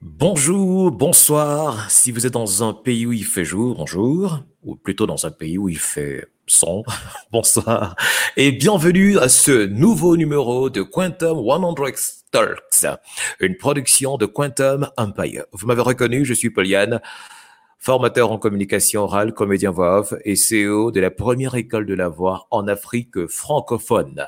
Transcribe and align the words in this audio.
Bonjour, 0.00 0.92
bonsoir. 0.92 1.90
Si 1.90 2.12
vous 2.12 2.24
êtes 2.24 2.32
dans 2.32 2.62
un 2.62 2.72
pays 2.72 3.04
où 3.04 3.12
il 3.12 3.24
fait 3.24 3.44
jour, 3.44 3.74
bonjour. 3.76 4.44
Ou 4.62 4.76
plutôt 4.76 5.06
dans 5.06 5.26
un 5.26 5.32
pays 5.32 5.58
où 5.58 5.68
il 5.68 5.78
fait 5.78 6.24
sombre, 6.46 6.92
bonsoir. 7.32 7.96
Et 8.36 8.52
bienvenue 8.52 9.18
à 9.18 9.28
ce 9.28 9.66
nouveau 9.66 10.16
numéro 10.16 10.70
de 10.70 10.82
Quantum 10.82 11.44
100 11.44 11.74
Talks, 12.30 13.00
une 13.40 13.56
production 13.56 14.16
de 14.16 14.26
Quantum 14.26 14.88
Empire. 14.96 15.46
Vous 15.50 15.66
m'avez 15.66 15.82
reconnu, 15.82 16.24
je 16.24 16.34
suis 16.34 16.50
Poliane, 16.50 17.00
formateur 17.80 18.30
en 18.30 18.38
communication 18.38 19.02
orale, 19.02 19.34
comédien 19.34 19.72
voix 19.72 19.98
off 19.98 20.14
et 20.24 20.34
CEO 20.34 20.92
de 20.92 21.00
la 21.00 21.10
première 21.10 21.56
école 21.56 21.86
de 21.86 21.94
la 21.94 22.08
voix 22.08 22.46
en 22.52 22.68
Afrique 22.68 23.26
francophone. 23.26 24.26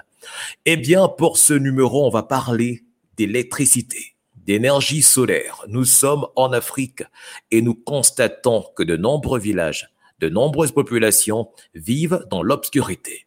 Eh 0.67 0.77
bien, 0.77 1.07
pour 1.07 1.37
ce 1.37 1.55
numéro, 1.55 2.07
on 2.07 2.11
va 2.11 2.25
parler 2.25 2.83
d'électricité 3.17 4.17
d'énergie 4.51 5.03
solaire. 5.03 5.65
Nous 5.69 5.85
sommes 5.85 6.27
en 6.35 6.53
Afrique 6.53 7.05
et 7.53 7.63
nous 7.63 7.77
constatons 7.77 8.65
que 8.75 8.83
de 8.83 8.97
nombreux 8.97 9.39
villages, 9.39 9.91
de 10.19 10.29
nombreuses 10.29 10.73
populations 10.73 11.51
vivent 11.77 12.27
dans 12.33 12.43
l'obscurité. 12.43 13.27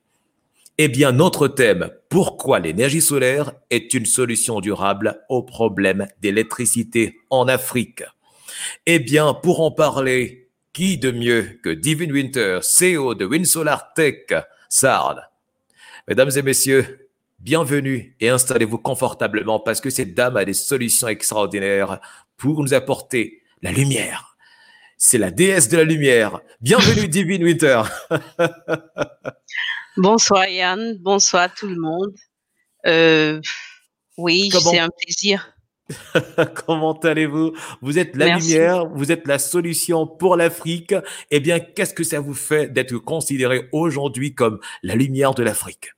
Eh 0.77 0.89
bien, 0.89 1.13
notre 1.13 1.47
thème, 1.47 1.91
pourquoi 2.09 2.59
l'énergie 2.59 2.99
solaire 2.99 3.53
est 3.69 3.93
une 3.93 4.05
solution 4.05 4.59
durable 4.59 5.23
au 5.29 5.43
problème 5.43 6.09
d'électricité 6.19 7.21
en 7.29 7.47
Afrique? 7.47 8.03
Eh 8.85 8.99
bien, 8.99 9.33
pour 9.33 9.61
en 9.61 9.71
parler, 9.71 10.49
qui 10.73 10.97
de 10.97 11.11
mieux 11.11 11.57
que 11.63 11.69
Divine 11.69 12.11
Winter, 12.11 12.59
CEO 12.63 13.15
de 13.15 13.23
WinSolar 13.23 13.93
Tech, 13.93 14.25
SARD. 14.67 15.21
Mesdames 16.09 16.31
et 16.35 16.41
messieurs, 16.41 17.02
Bienvenue 17.43 18.15
et 18.21 18.29
installez-vous 18.29 18.77
confortablement 18.77 19.59
parce 19.59 19.81
que 19.81 19.89
cette 19.89 20.13
dame 20.13 20.37
a 20.37 20.45
des 20.45 20.53
solutions 20.53 21.09
extraordinaires 21.09 21.99
pour 22.37 22.63
nous 22.63 22.73
apporter 22.73 23.41
la 23.61 23.73
lumière. 23.73 24.37
C'est 24.97 25.17
la 25.17 25.29
déesse 25.29 25.67
de 25.67 25.75
la 25.75 25.83
lumière. 25.83 26.39
Bienvenue 26.61 27.09
Divine 27.09 27.43
Winter. 27.43 27.81
bonsoir 29.97 30.47
Yann, 30.47 30.97
bonsoir 31.01 31.53
tout 31.53 31.67
le 31.67 31.75
monde. 31.75 32.15
Euh, 32.85 33.41
oui, 34.15 34.49
c'est 34.49 34.79
un 34.79 34.87
plaisir. 35.01 35.53
Comment 36.65 36.97
allez-vous? 36.97 37.51
Vous 37.81 37.99
êtes 37.99 38.15
la 38.15 38.37
lumière, 38.37 38.87
vous 38.87 39.11
êtes 39.11 39.27
la 39.27 39.37
solution 39.37 40.07
pour 40.07 40.37
l'Afrique. 40.37 40.95
Eh 41.29 41.41
bien, 41.41 41.59
qu'est-ce 41.59 41.93
que 41.93 42.05
ça 42.05 42.21
vous 42.21 42.35
fait 42.35 42.71
d'être 42.71 42.95
considéré 42.99 43.67
aujourd'hui 43.73 44.33
comme 44.33 44.61
la 44.81 44.95
lumière 44.95 45.33
de 45.33 45.43
l'Afrique? 45.43 45.89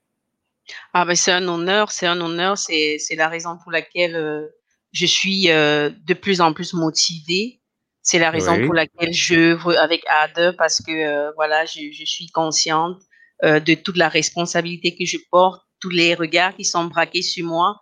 Ah 0.93 1.05
ben 1.05 1.15
c'est 1.15 1.31
un 1.31 1.47
honneur, 1.47 1.91
c'est 1.91 2.07
un 2.07 2.19
honneur, 2.19 2.57
c'est 2.57 2.99
la 3.15 3.27
raison 3.27 3.57
pour 3.61 3.71
laquelle 3.71 4.15
euh, 4.15 4.47
je 4.91 5.05
suis 5.05 5.51
euh, 5.51 5.89
de 6.05 6.13
plus 6.13 6.41
en 6.41 6.53
plus 6.53 6.73
motivée. 6.73 7.61
C'est 8.01 8.19
la 8.19 8.29
raison 8.29 8.63
pour 8.63 8.75
laquelle 8.75 9.13
je 9.13 9.55
veux 9.55 9.79
avec 9.79 10.03
ADE 10.07 10.55
parce 10.57 10.79
que 10.79 10.91
euh, 10.91 11.31
voilà, 11.35 11.65
je, 11.65 11.91
je, 11.91 12.05
suis 12.05 12.27
consciente 12.27 13.01
de 13.43 13.73
toute 13.73 13.97
la 13.97 14.09
responsabilité 14.09 14.95
que 14.95 15.05
je 15.05 15.17
porte, 15.31 15.63
tous 15.81 15.89
les 15.89 16.13
regards 16.13 16.55
qui 16.55 16.65
sont 16.65 16.85
braqués 16.85 17.23
sur 17.23 17.45
moi. 17.45 17.81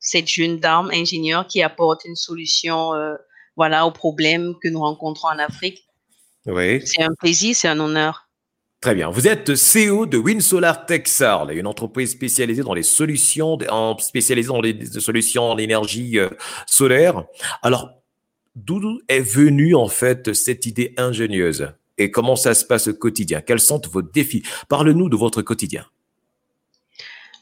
cette 0.00 0.28
jeune 0.28 0.58
dame 0.58 0.90
ingénieure 0.92 1.46
qui 1.46 1.62
apporte 1.62 2.04
une 2.06 2.16
solution 2.16 2.92
voilà 3.54 3.86
aux 3.86 3.92
problèmes 3.92 4.54
que 4.62 4.68
nous 4.68 4.80
rencontrons 4.80 5.28
en 5.28 5.38
Afrique. 5.38 5.86
Oui. 6.46 6.84
C'est 6.86 7.02
un 7.02 7.14
plaisir, 7.20 7.54
c'est 7.54 7.68
un 7.68 7.78
honneur. 7.78 8.31
Très 8.82 8.96
bien. 8.96 9.10
Vous 9.10 9.28
êtes 9.28 9.52
CEO 9.52 10.06
de 10.06 10.18
WinSolar 10.18 10.86
Texar, 10.86 11.48
une 11.50 11.68
entreprise 11.68 12.10
spécialisée 12.10 12.64
dans 12.64 12.74
les 12.74 12.82
solutions, 12.82 13.56
en, 13.70 13.96
spécialisée 13.98 14.48
dans 14.48 14.60
les 14.60 14.84
solutions 14.98 15.44
en 15.44 15.56
énergie 15.56 16.18
euh, 16.18 16.28
solaire. 16.66 17.22
Alors, 17.62 17.90
d'où 18.56 19.00
est 19.06 19.20
venue 19.20 19.76
en 19.76 19.86
fait 19.86 20.32
cette 20.32 20.66
idée 20.66 20.94
ingénieuse? 20.96 21.68
Et 21.96 22.10
comment 22.10 22.34
ça 22.34 22.54
se 22.54 22.64
passe 22.64 22.88
au 22.88 22.94
quotidien? 22.94 23.40
Quels 23.40 23.60
sont 23.60 23.80
vos 23.88 24.02
défis? 24.02 24.42
Parle-nous 24.68 25.08
de 25.08 25.14
votre 25.14 25.42
quotidien. 25.42 25.86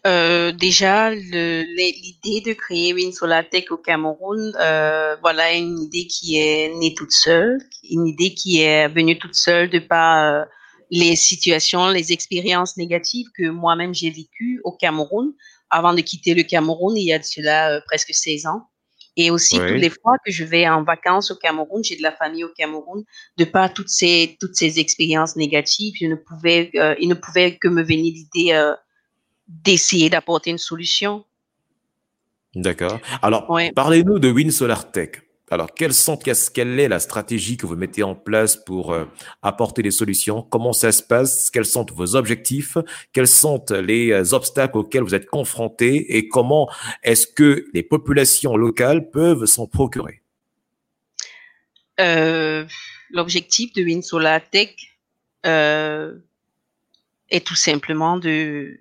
Euh, 0.06 0.52
déjà, 0.52 1.10
l'idée 1.10 2.42
de 2.44 2.52
créer 2.52 2.92
WinSolar 2.92 3.48
Tech 3.48 3.64
au 3.70 3.78
Cameroun, 3.78 4.52
euh, 4.60 5.16
voilà 5.22 5.54
une 5.54 5.78
idée 5.78 6.06
qui 6.06 6.38
est 6.38 6.70
née 6.74 6.92
toute 6.92 7.12
seule, 7.12 7.60
une 7.90 8.06
idée 8.06 8.34
qui 8.34 8.60
est 8.60 8.88
venue 8.88 9.18
toute 9.18 9.34
seule 9.34 9.70
de 9.70 9.78
pas 9.78 10.46
les 10.90 11.16
situations, 11.16 11.88
les 11.88 12.12
expériences 12.12 12.76
négatives 12.76 13.26
que 13.36 13.48
moi-même 13.48 13.94
j'ai 13.94 14.10
vécues 14.10 14.60
au 14.64 14.72
Cameroun 14.72 15.32
avant 15.70 15.94
de 15.94 16.00
quitter 16.00 16.34
le 16.34 16.42
Cameroun 16.42 16.96
il 16.96 17.04
y 17.04 17.12
a 17.12 17.18
de 17.18 17.24
cela 17.24 17.70
euh, 17.70 17.80
presque 17.86 18.12
16 18.12 18.46
ans. 18.46 18.66
Et 19.16 19.30
aussi, 19.30 19.58
toutes 19.58 19.70
les 19.70 19.90
fois 19.90 20.16
que 20.24 20.30
je 20.30 20.44
vais 20.44 20.68
en 20.68 20.84
vacances 20.84 21.30
au 21.30 21.36
Cameroun, 21.36 21.82
j'ai 21.82 21.96
de 21.96 22.02
la 22.02 22.12
famille 22.12 22.44
au 22.44 22.48
Cameroun, 22.56 23.04
de 23.36 23.44
par 23.44 23.74
toutes 23.74 23.88
ces, 23.88 24.36
toutes 24.40 24.54
ces 24.54 24.78
expériences 24.78 25.36
négatives, 25.36 25.94
je 26.00 26.06
ne 26.06 26.14
pouvais, 26.14 26.70
euh, 26.76 26.94
il 27.00 27.08
ne 27.08 27.14
pouvait 27.14 27.56
que 27.56 27.68
me 27.68 27.82
venir 27.82 28.14
l'idée 28.14 28.52
euh, 28.52 28.72
d'essayer 29.48 30.10
d'apporter 30.10 30.50
une 30.50 30.58
solution. 30.58 31.24
D'accord. 32.54 33.00
Alors, 33.20 33.46
parlez-nous 33.74 34.20
de 34.20 34.30
Win 34.30 34.50
Solar 34.50 34.90
Tech. 34.90 35.10
Alors, 35.52 35.74
quelle, 35.74 35.90
est 35.90 36.88
la 36.88 37.00
stratégie 37.00 37.56
que 37.56 37.66
vous 37.66 37.74
mettez 37.74 38.04
en 38.04 38.14
place 38.14 38.56
pour 38.56 38.92
euh, 38.92 39.06
apporter 39.42 39.82
des 39.82 39.90
solutions? 39.90 40.42
Comment 40.42 40.72
ça 40.72 40.92
se 40.92 41.02
passe? 41.02 41.50
Quels 41.50 41.64
sont 41.64 41.84
vos 41.92 42.14
objectifs? 42.14 42.78
Quels 43.12 43.26
sont 43.26 43.64
les 43.70 44.12
euh, 44.12 44.32
obstacles 44.32 44.78
auxquels 44.78 45.02
vous 45.02 45.16
êtes 45.16 45.26
confrontés? 45.26 46.16
Et 46.16 46.28
comment 46.28 46.70
est-ce 47.02 47.26
que 47.26 47.66
les 47.74 47.82
populations 47.82 48.56
locales 48.56 49.10
peuvent 49.10 49.46
s'en 49.46 49.66
procurer? 49.66 50.22
Euh, 51.98 52.64
L'objectif 53.10 53.72
de 53.72 53.82
WinSolar 53.82 54.48
Tech 54.50 54.76
est 55.42 56.14
tout 57.44 57.56
simplement 57.56 58.18
de, 58.18 58.78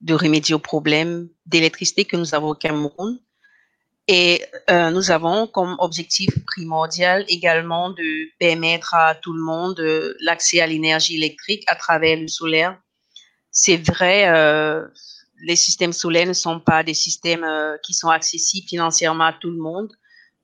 de 0.00 0.14
remédier 0.14 0.54
aux 0.54 0.60
problèmes 0.60 1.28
d'électricité 1.46 2.04
que 2.04 2.16
nous 2.16 2.36
avons 2.36 2.50
au 2.50 2.54
Cameroun 2.54 3.18
et 4.06 4.42
euh, 4.70 4.90
nous 4.90 5.10
avons 5.10 5.46
comme 5.46 5.76
objectif 5.78 6.28
primordial 6.44 7.24
également 7.28 7.90
de 7.90 8.28
permettre 8.38 8.94
à 8.94 9.14
tout 9.14 9.32
le 9.32 9.42
monde 9.42 9.80
euh, 9.80 10.14
l'accès 10.20 10.60
à 10.60 10.66
l'énergie 10.66 11.16
électrique 11.16 11.64
à 11.68 11.74
travers 11.74 12.18
le 12.18 12.28
solaire. 12.28 12.78
C'est 13.50 13.76
vrai, 13.76 14.28
euh, 14.28 14.84
les 15.46 15.56
systèmes 15.56 15.94
solaires 15.94 16.26
ne 16.26 16.34
sont 16.34 16.60
pas 16.60 16.82
des 16.82 16.92
systèmes 16.92 17.44
euh, 17.44 17.76
qui 17.82 17.94
sont 17.94 18.08
accessibles 18.08 18.68
financièrement 18.68 19.24
à 19.24 19.32
tout 19.32 19.50
le 19.50 19.58
monde. 19.58 19.90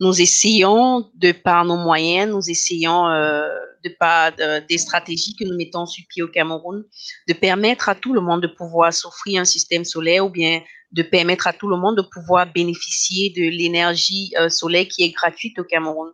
Nous 0.00 0.22
essayons, 0.22 1.10
de 1.14 1.32
par 1.32 1.66
nos 1.66 1.76
moyens, 1.76 2.30
nous 2.30 2.48
essayons, 2.48 3.08
euh, 3.08 3.46
de 3.84 3.90
par 3.98 4.32
des 4.68 4.78
stratégies 4.78 5.36
que 5.36 5.44
nous 5.44 5.56
mettons 5.56 5.84
sur 5.84 6.04
pied 6.08 6.22
au 6.22 6.28
Cameroun, 6.28 6.84
de 7.28 7.34
permettre 7.34 7.90
à 7.90 7.94
tout 7.94 8.14
le 8.14 8.20
monde 8.22 8.42
de 8.42 8.46
pouvoir 8.46 8.92
s'offrir 8.94 9.40
un 9.40 9.44
système 9.44 9.84
solaire 9.84 10.24
ou 10.24 10.30
bien 10.30 10.62
de 10.92 11.02
permettre 11.02 11.46
à 11.46 11.52
tout 11.52 11.68
le 11.68 11.76
monde 11.76 11.96
de 11.96 12.02
pouvoir 12.02 12.52
bénéficier 12.52 13.30
de 13.30 13.42
l'énergie 13.42 14.32
euh, 14.38 14.48
solaire 14.48 14.86
qui 14.88 15.04
est 15.04 15.10
gratuite 15.10 15.58
au 15.58 15.64
Cameroun. 15.64 16.10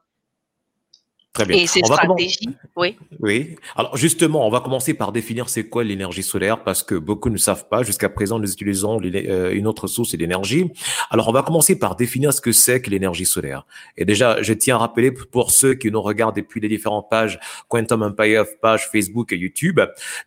Très 1.36 1.44
bien. 1.44 1.58
Et 1.58 1.66
ces 1.66 1.80
stratégies, 1.80 2.48
oui. 2.76 2.96
Oui. 3.20 3.56
Alors 3.76 3.94
justement, 3.94 4.46
on 4.46 4.50
va 4.50 4.60
commencer 4.60 4.94
par 4.94 5.12
définir 5.12 5.50
c'est 5.50 5.64
quoi 5.64 5.84
l'énergie 5.84 6.22
solaire 6.22 6.64
parce 6.64 6.82
que 6.82 6.94
beaucoup 6.94 7.28
ne 7.28 7.36
savent 7.36 7.68
pas. 7.68 7.82
Jusqu'à 7.82 8.08
présent, 8.08 8.38
nous 8.38 8.50
utilisons 8.50 8.98
euh, 9.04 9.52
une 9.52 9.66
autre 9.66 9.86
source 9.86 10.14
d'énergie. 10.14 10.72
Alors 11.10 11.28
on 11.28 11.32
va 11.32 11.42
commencer 11.42 11.78
par 11.78 11.94
définir 11.94 12.32
ce 12.32 12.40
que 12.40 12.52
c'est 12.52 12.80
que 12.80 12.88
l'énergie 12.88 13.26
solaire. 13.26 13.66
Et 13.98 14.06
déjà, 14.06 14.40
je 14.40 14.54
tiens 14.54 14.76
à 14.76 14.78
rappeler 14.78 15.10
pour 15.12 15.50
ceux 15.50 15.74
qui 15.74 15.90
nous 15.90 16.00
regardent 16.00 16.36
depuis 16.36 16.58
les 16.58 16.68
différentes 16.68 17.10
pages 17.10 17.38
Quantum 17.68 18.02
Empire, 18.02 18.46
page 18.62 18.88
Facebook 18.90 19.30
et 19.34 19.36
YouTube, 19.36 19.78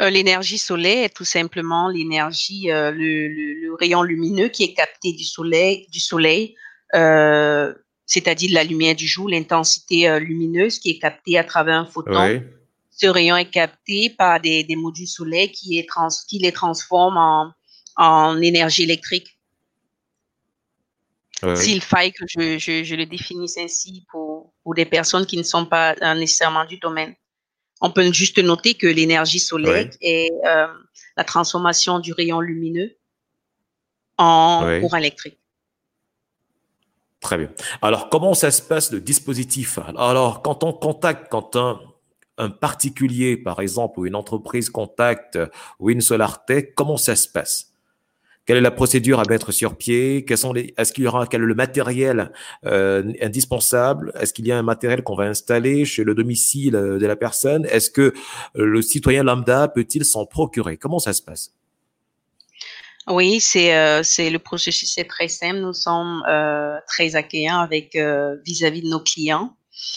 Euh, 0.02 0.10
l'énergie 0.10 0.58
solaire 0.58 1.06
est 1.06 1.16
tout 1.16 1.26
simplement 1.26 1.88
l'énergie, 1.88 2.72
euh, 2.72 2.92
le, 2.92 3.76
rayon 3.80 4.04
lumineux 4.04 4.50
qui 4.50 4.64
est 4.64 4.74
capté 4.74 5.14
du 5.14 5.24
soleil, 5.24 5.88
du 5.92 6.00
soleil 6.00 6.56
euh, 6.96 7.74
c'est-à-dire 8.06 8.52
la 8.54 8.64
lumière 8.64 8.96
du 8.96 9.08
jour, 9.08 9.30
l'intensité 9.30 10.20
lumineuse 10.20 10.78
qui 10.78 10.92
est 10.92 11.00
captée 11.00 11.38
à 11.38 11.44
travers 11.44 11.76
un 11.76 11.86
photon 11.86 12.42
ce 12.96 13.08
rayon 13.08 13.38
est 13.38 13.50
capté 13.50 14.10
par 14.10 14.40
des, 14.40 14.66
modules 14.76 15.08
solaires 15.08 15.50
qui, 15.54 15.80
est 15.80 15.88
trans, 15.88 16.10
qui 16.28 16.40
les 16.40 16.52
transforment 16.52 17.54
en, 17.98 18.42
énergie 18.42 18.84
électrique. 18.84 19.38
S'il 21.56 21.82
faille 21.82 22.14
que 22.14 22.26
je, 22.26 22.96
le 22.96 23.06
définisse 23.06 23.58
ainsi 23.58 24.06
pour, 24.10 24.54
pour 24.64 24.74
des 24.76 24.86
personnes 24.86 25.26
qui 25.26 25.36
ne 25.36 25.44
sont 25.44 25.66
pas 25.66 25.94
nécessairement 26.16 26.64
du 26.64 26.78
domaine. 26.78 27.16
On 27.82 27.92
peut 27.92 28.10
juste 28.14 28.40
noter 28.40 28.76
que 28.76 28.88
l'énergie 28.88 29.40
solaire 29.40 29.90
est, 30.00 30.32
euh, 30.46 30.68
la 31.18 31.24
transformation 31.26 32.00
du 32.00 32.14
rayon 32.14 32.40
lumineux 32.40 32.96
en 34.18 34.80
courant 34.80 34.98
électrique. 34.98 35.38
Très 37.20 37.38
bien. 37.38 37.50
Alors, 37.82 38.08
comment 38.10 38.34
ça 38.34 38.52
se 38.52 38.62
passe 38.62 38.92
le 38.92 39.02
dispositif? 39.02 39.80
Alors, 39.98 40.42
quand 40.42 40.64
on 40.64 40.72
contacte, 40.72 41.28
quand 41.30 41.58
un, 41.58 41.80
un 42.38 42.50
particulier, 42.50 43.38
par 43.38 43.60
exemple, 43.60 44.00
ou 44.00 44.06
une 44.06 44.16
entreprise 44.16 44.70
contacte 44.70 45.38
WinSolarTech, 45.80 46.74
comment 46.76 46.98
ça 46.98 47.16
se 47.16 47.28
passe? 47.28 47.74
Quelle 48.46 48.58
est 48.58 48.62
la 48.62 48.72
procédure 48.72 49.22
à 49.22 49.24
mettre 49.30 49.54
sur 49.54 49.78
pied? 49.78 50.26
Est-ce 50.30 50.92
qu'il 50.92 51.06
y 51.06 51.08
aura 51.08 51.28
quel 51.28 51.44
est 51.44 51.46
le 51.46 51.56
matériel 51.56 52.34
euh, 52.66 53.14
indispensable? 53.22 54.12
Est-ce 54.20 54.34
qu'il 54.34 54.46
y 54.46 54.52
a 54.52 54.58
un 54.58 54.64
matériel 54.64 55.02
qu'on 55.02 55.16
va 55.16 55.24
installer 55.24 55.86
chez 55.86 56.04
le 56.04 56.14
domicile 56.14 56.76
euh, 56.76 57.00
de 57.00 57.06
la 57.06 57.16
personne? 57.16 57.66
Est-ce 57.68 57.90
que 57.90 58.02
euh, 58.02 58.12
le 58.66 58.82
citoyen 58.82 59.24
lambda 59.24 59.70
peut-il 59.70 60.04
s'en 60.04 60.26
procurer? 60.26 60.76
Comment 60.76 61.00
ça 61.00 61.14
se 61.14 61.22
passe? 61.22 61.54
Oui, 63.08 63.40
c'est 63.40 63.74
euh, 63.78 64.02
le 64.02 64.38
processus 64.40 64.98
est 64.98 65.10
très 65.10 65.30
simple. 65.30 65.60
Nous 65.60 65.74
sommes 65.74 66.22
euh, 66.28 66.78
très 66.86 67.16
accueillants 67.16 67.60
avec 67.60 67.98
vis-à-vis 68.46 68.82
de 68.82 68.90
nos 68.90 69.00
clients. 69.00 69.56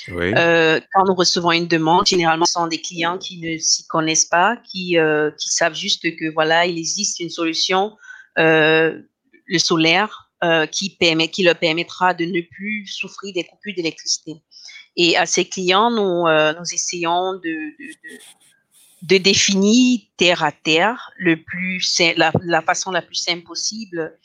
Oui. 0.09 0.33
Euh, 0.37 0.81
quand 0.93 1.05
nous 1.05 1.15
recevons 1.15 1.53
une 1.53 1.69
demande, 1.69 2.07
généralement, 2.07 2.47
ce 2.47 2.53
sont 2.53 2.67
des 2.67 2.81
clients 2.81 3.19
qui 3.19 3.39
ne 3.41 3.59
s'y 3.59 3.87
connaissent 3.87 4.25
pas, 4.25 4.57
qui, 4.57 4.97
qui 5.39 5.49
savent 5.49 5.75
juste 5.75 6.03
que 6.17 6.33
voilà, 6.33 6.67
il 6.67 6.79
existe 6.79 7.21
une 7.21 7.31
solution 7.31 7.93
euh, 8.39 9.01
le 9.49 9.59
solaire 9.59 10.29
euh, 10.43 10.67
qui, 10.67 10.91
permet, 10.91 11.29
qui 11.29 11.45
leur 11.45 11.55
permettra 11.55 12.15
de 12.15 12.25
ne 12.25 12.41
plus 12.41 12.87
souffrir 12.89 13.33
des 13.33 13.45
coupures 13.45 13.75
d'électricité. 13.77 14.43
Et 14.97 15.17
à 15.17 15.25
ces 15.25 15.45
clients, 15.45 15.91
nous, 15.91 16.27
euh, 16.27 16.53
nous 16.59 16.75
essayons 16.75 17.35
de, 17.35 17.41
de, 17.45 17.95
de, 19.03 19.19
définir 19.19 20.01
terre 20.17 20.43
à 20.43 20.51
terre 20.51 21.11
le 21.17 21.41
plus, 21.41 22.03
la, 22.17 22.33
la 22.43 22.61
façon 22.61 22.91
la 22.91 23.03
plus 23.03 23.15
simple 23.15 23.45
possible 23.45 24.19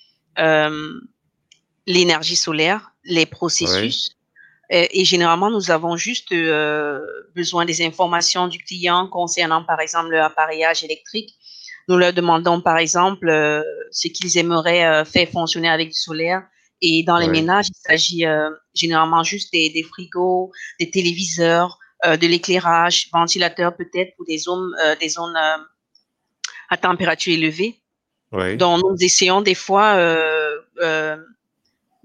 l'énergie 1.86 2.36
solaire, 2.36 2.94
les 3.04 3.28
processus. 3.28 4.18
Et, 4.74 5.04
généralement, 5.04 5.52
nous 5.52 5.70
avons 5.70 5.98
juste 5.98 6.34
besoin 7.36 7.66
des 7.66 7.86
informations 7.86 8.48
du 8.48 8.58
client 8.60 9.08
concernant, 9.08 9.66
par 9.66 9.82
exemple, 9.82 10.12
le 10.12 10.22
appareillage 10.22 10.84
électrique 10.84 11.36
nous 11.88 11.98
leur 11.98 12.14
demandons, 12.14 12.62
par 12.62 12.78
exemple, 12.78 13.30
euh, 13.30 13.62
ce 13.92 14.08
qu'ils 14.08 14.38
aimeraient 14.38 14.86
euh, 14.86 15.06
faire 15.06 15.28
fonctionner 15.30 15.70
avec 15.70 15.90
du 15.90 16.00
solaire. 16.00 16.44
Et 16.82 17.04
dans 17.04 17.18
les 17.18 17.28
ménages, 17.28 17.68
il 17.70 17.76
s'agit 17.76 18.26
euh, 18.26 18.50
généralement 18.74 19.24
juste 19.24 19.52
des, 19.54 19.86
frigos, 19.88 20.52
des 20.80 20.90
téléviseurs, 20.90 21.78
de 22.04 22.26
l'éclairage, 22.26 23.10
ventilateurs 23.14 23.76
peut-être 23.76 24.16
pour 24.16 24.26
des 24.26 24.40
zones, 24.40 24.76
des 25.00 25.10
zones 25.10 25.38
à 26.70 26.78
température 26.78 27.32
élevée. 27.32 27.80
Donc, 28.58 28.82
nous 28.82 28.96
essayons 29.00 29.42
des 29.42 29.54
fois 29.54 29.98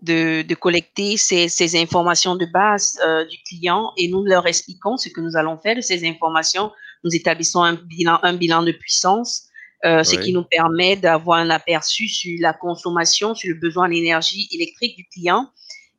de, 0.03 0.55
collecter 0.55 1.17
ces, 1.17 1.49
ces, 1.49 1.81
informations 1.81 2.37
de 2.37 2.47
base 2.47 2.99
du 3.31 3.39
client 3.43 3.93
et 3.97 4.09
nous 4.09 4.25
leur 4.25 4.47
expliquons 4.47 4.97
ce 4.97 5.09
que 5.09 5.21
nous 5.21 5.37
allons 5.37 5.59
faire 5.59 5.77
de 5.77 5.81
ces 5.81 6.07
informations. 6.07 6.71
Nous 7.05 7.15
établissons 7.15 7.63
un 7.63 7.75
bilan, 7.75 8.19
un 8.23 8.35
bilan 8.35 8.63
de 8.63 8.73
puissance 8.73 9.47
euh, 9.85 10.03
ce 10.03 10.17
qui 10.17 10.33
nous 10.33 10.43
permet 10.43 10.97
d'avoir 10.97 11.39
un 11.39 11.51
aperçu 11.51 12.09
sur 12.09 12.37
la 12.41 12.53
consommation, 12.55 13.35
sur 13.35 13.55
le 13.55 13.61
besoin 13.61 13.89
d'énergie 13.89 14.49
électrique 14.51 14.97
du 14.97 15.07
client. 15.07 15.51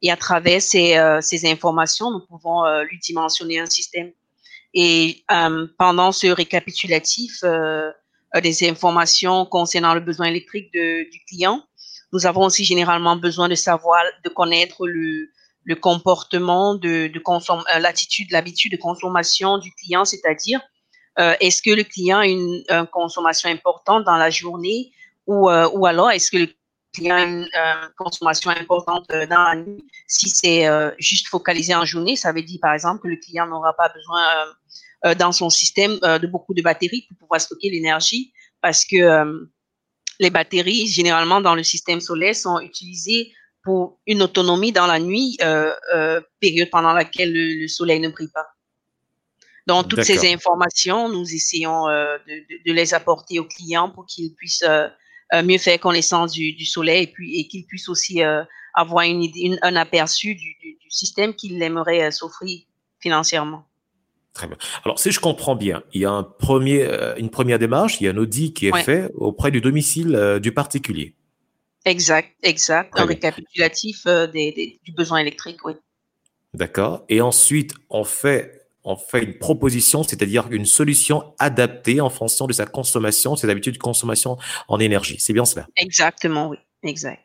Et 0.02 0.12
à 0.12 0.18
travers 0.18 0.62
ces, 0.62 0.98
euh, 0.98 1.22
ces 1.22 1.50
informations, 1.50 2.12
nous 2.12 2.20
pouvons 2.20 2.66
euh, 2.66 2.84
lui 2.84 3.00
dimensionner 3.00 3.60
un 3.60 3.68
système. 3.68 4.12
Et 4.74 5.24
pendant 5.78 6.12
ce 6.12 6.28
récapitulatif 6.28 7.42
des 8.44 8.70
informations 8.70 9.46
concernant 9.46 9.96
le 9.96 10.02
besoin 10.02 10.28
électrique 10.28 10.72
de, 10.74 11.10
du 11.10 11.24
client, 11.26 11.64
nous 12.14 12.26
avons 12.26 12.46
aussi 12.46 12.64
généralement 12.64 13.16
besoin 13.16 13.50
de 13.50 13.56
savoir, 13.56 14.02
de 14.24 14.30
connaître 14.30 14.88
le, 14.88 15.30
le 15.68 15.76
comportement 15.76 16.76
de, 16.76 17.08
de 17.08 17.20
consomm 17.20 17.64
l'attitude, 17.80 18.32
l'habitude 18.32 18.72
de 18.72 18.78
consommation 18.78 19.58
du 19.58 19.72
client, 19.74 20.06
c'est-à-dire 20.06 20.62
euh, 21.20 21.36
est-ce 21.42 21.62
que 21.62 21.72
le 21.72 21.84
client 21.84 22.20
a 22.20 22.28
une, 22.28 22.64
consommation 22.92 23.50
importante 23.50 24.06
dans 24.06 24.18
la 24.18 24.30
journée 24.30 24.92
ou, 25.26 25.50
euh, 25.50 25.70
ou 25.74 25.86
alors 25.86 26.12
est-ce 26.12 26.32
que 26.32 26.38
le 26.38 26.50
client 26.94 27.16
a 27.16 27.24
une 27.24 27.50
consommation 27.98 28.50
importante 28.50 29.06
euh, 29.12 29.26
dans 29.26 29.44
la 29.44 29.56
nuit? 29.56 29.84
Si 30.08 30.30
c'est 30.30 30.66
juste 31.00 31.28
focalisé 31.28 31.76
en 31.76 31.84
journée, 31.84 32.16
ça 32.16 32.32
veut 32.32 32.44
dire 32.44 32.60
par 32.62 32.74
exemple 32.74 33.02
que 33.02 33.10
le 33.10 33.18
client 33.18 33.46
n'aura 33.46 33.74
pas 33.74 33.90
besoin 33.90 34.24
dans 35.20 35.32
son 35.32 35.50
système 35.50 36.00
de 36.00 36.28
beaucoup 36.28 36.54
de 36.54 36.62
batteries 36.62 37.06
pour 37.08 37.18
pouvoir 37.18 37.42
stocker 37.42 37.70
l'énergie 37.70 38.34
parce 38.62 38.84
que 38.86 39.48
les 40.20 40.30
batteries, 40.30 40.88
généralement 40.88 41.42
dans 41.42 41.56
le 41.56 41.64
système 41.64 42.02
solaire, 42.02 42.36
sont 42.36 42.60
utilisées 42.60 43.32
pour 43.64 44.00
une 44.08 44.22
autonomie 44.22 44.72
dans 44.72 44.88
la 44.88 45.00
nuit, 45.00 45.38
période 46.40 46.70
pendant 46.70 46.94
laquelle 46.94 47.34
le 47.34 47.68
soleil 47.68 48.00
ne 48.00 48.10
brille 48.10 48.32
pas. 48.34 48.48
Donc, 49.68 49.90
toutes 49.90 50.04
ces 50.04 50.34
informations, 50.34 51.10
nous 51.10 51.34
essayons 51.34 51.90
euh, 51.90 52.18
de, 52.66 52.72
les 52.72 52.94
apporter 52.94 53.38
aux 53.38 53.44
clients 53.44 53.90
pour 53.90 54.06
qu'ils 54.06 54.34
puissent 54.34 54.64
euh, 54.64 54.88
euh, 55.34 55.44
mieux 55.44 55.58
faire 55.58 55.78
connaissance 55.78 56.32
du, 56.32 56.66
soleil 56.66 57.04
et 57.04 57.08
puis 57.08 57.38
et 57.38 57.48
qu'ils 57.50 57.66
puissent 57.66 57.90
aussi 57.90 58.22
avoir 58.74 59.04
une, 59.04 59.60
un 59.62 59.76
aperçu 59.76 60.36
du, 60.36 60.56
système 60.90 61.34
qu'ils 61.36 61.62
aimeraient 61.62 62.10
s'offrir 62.12 62.62
financièrement. 63.02 63.68
Très 64.38 64.46
bien. 64.46 64.58
Alors, 64.86 65.00
si 65.00 65.12
je 65.12 65.20
comprends 65.20 65.56
bien, 65.56 65.82
il 65.94 66.02
y 66.02 66.06
a 66.06 66.12
un 66.12 66.22
premier, 66.22 66.88
une 67.18 67.32
première 67.32 67.58
démarche, 67.58 68.00
il 68.00 68.04
y 68.04 68.08
a 68.08 68.12
un 68.12 68.18
audit 68.18 68.54
qui 68.56 68.68
est 68.68 68.84
fait 68.84 69.10
auprès 69.16 69.50
du 69.50 69.62
domicile 69.62 70.38
du 70.40 70.52
particulier. 70.52 71.16
Exact, 71.86 72.30
exact. 72.44 72.94
un 73.00 73.06
récapitulatif 73.06 74.06
des, 74.06 74.80
du 74.84 74.92
besoin 74.92 75.18
électrique, 75.18 75.66
oui. 75.66 75.74
D'accord. 76.54 77.04
Et 77.10 77.20
ensuite, 77.20 77.74
on 77.90 78.04
fait 78.04 78.68
on 78.84 78.96
fait 78.96 79.24
une 79.24 79.40
proposition, 79.40 80.04
c'est-à-dire 80.04 80.48
une 80.52 80.68
solution 80.68 81.34
adaptée 81.40 82.00
en 82.00 82.12
fonction 82.12 82.46
de 82.46 82.54
sa 82.54 82.68
consommation, 82.68 83.36
ses 83.36 83.50
habitudes 83.50 83.74
de 83.74 83.80
consommation 83.80 84.38
en 84.68 84.80
énergie. 84.80 85.18
C'est 85.20 85.34
bien 85.34 85.46
cela? 85.46 85.68
Exactement, 85.76 86.48
oui. 86.50 86.58
Exact. 86.84 87.20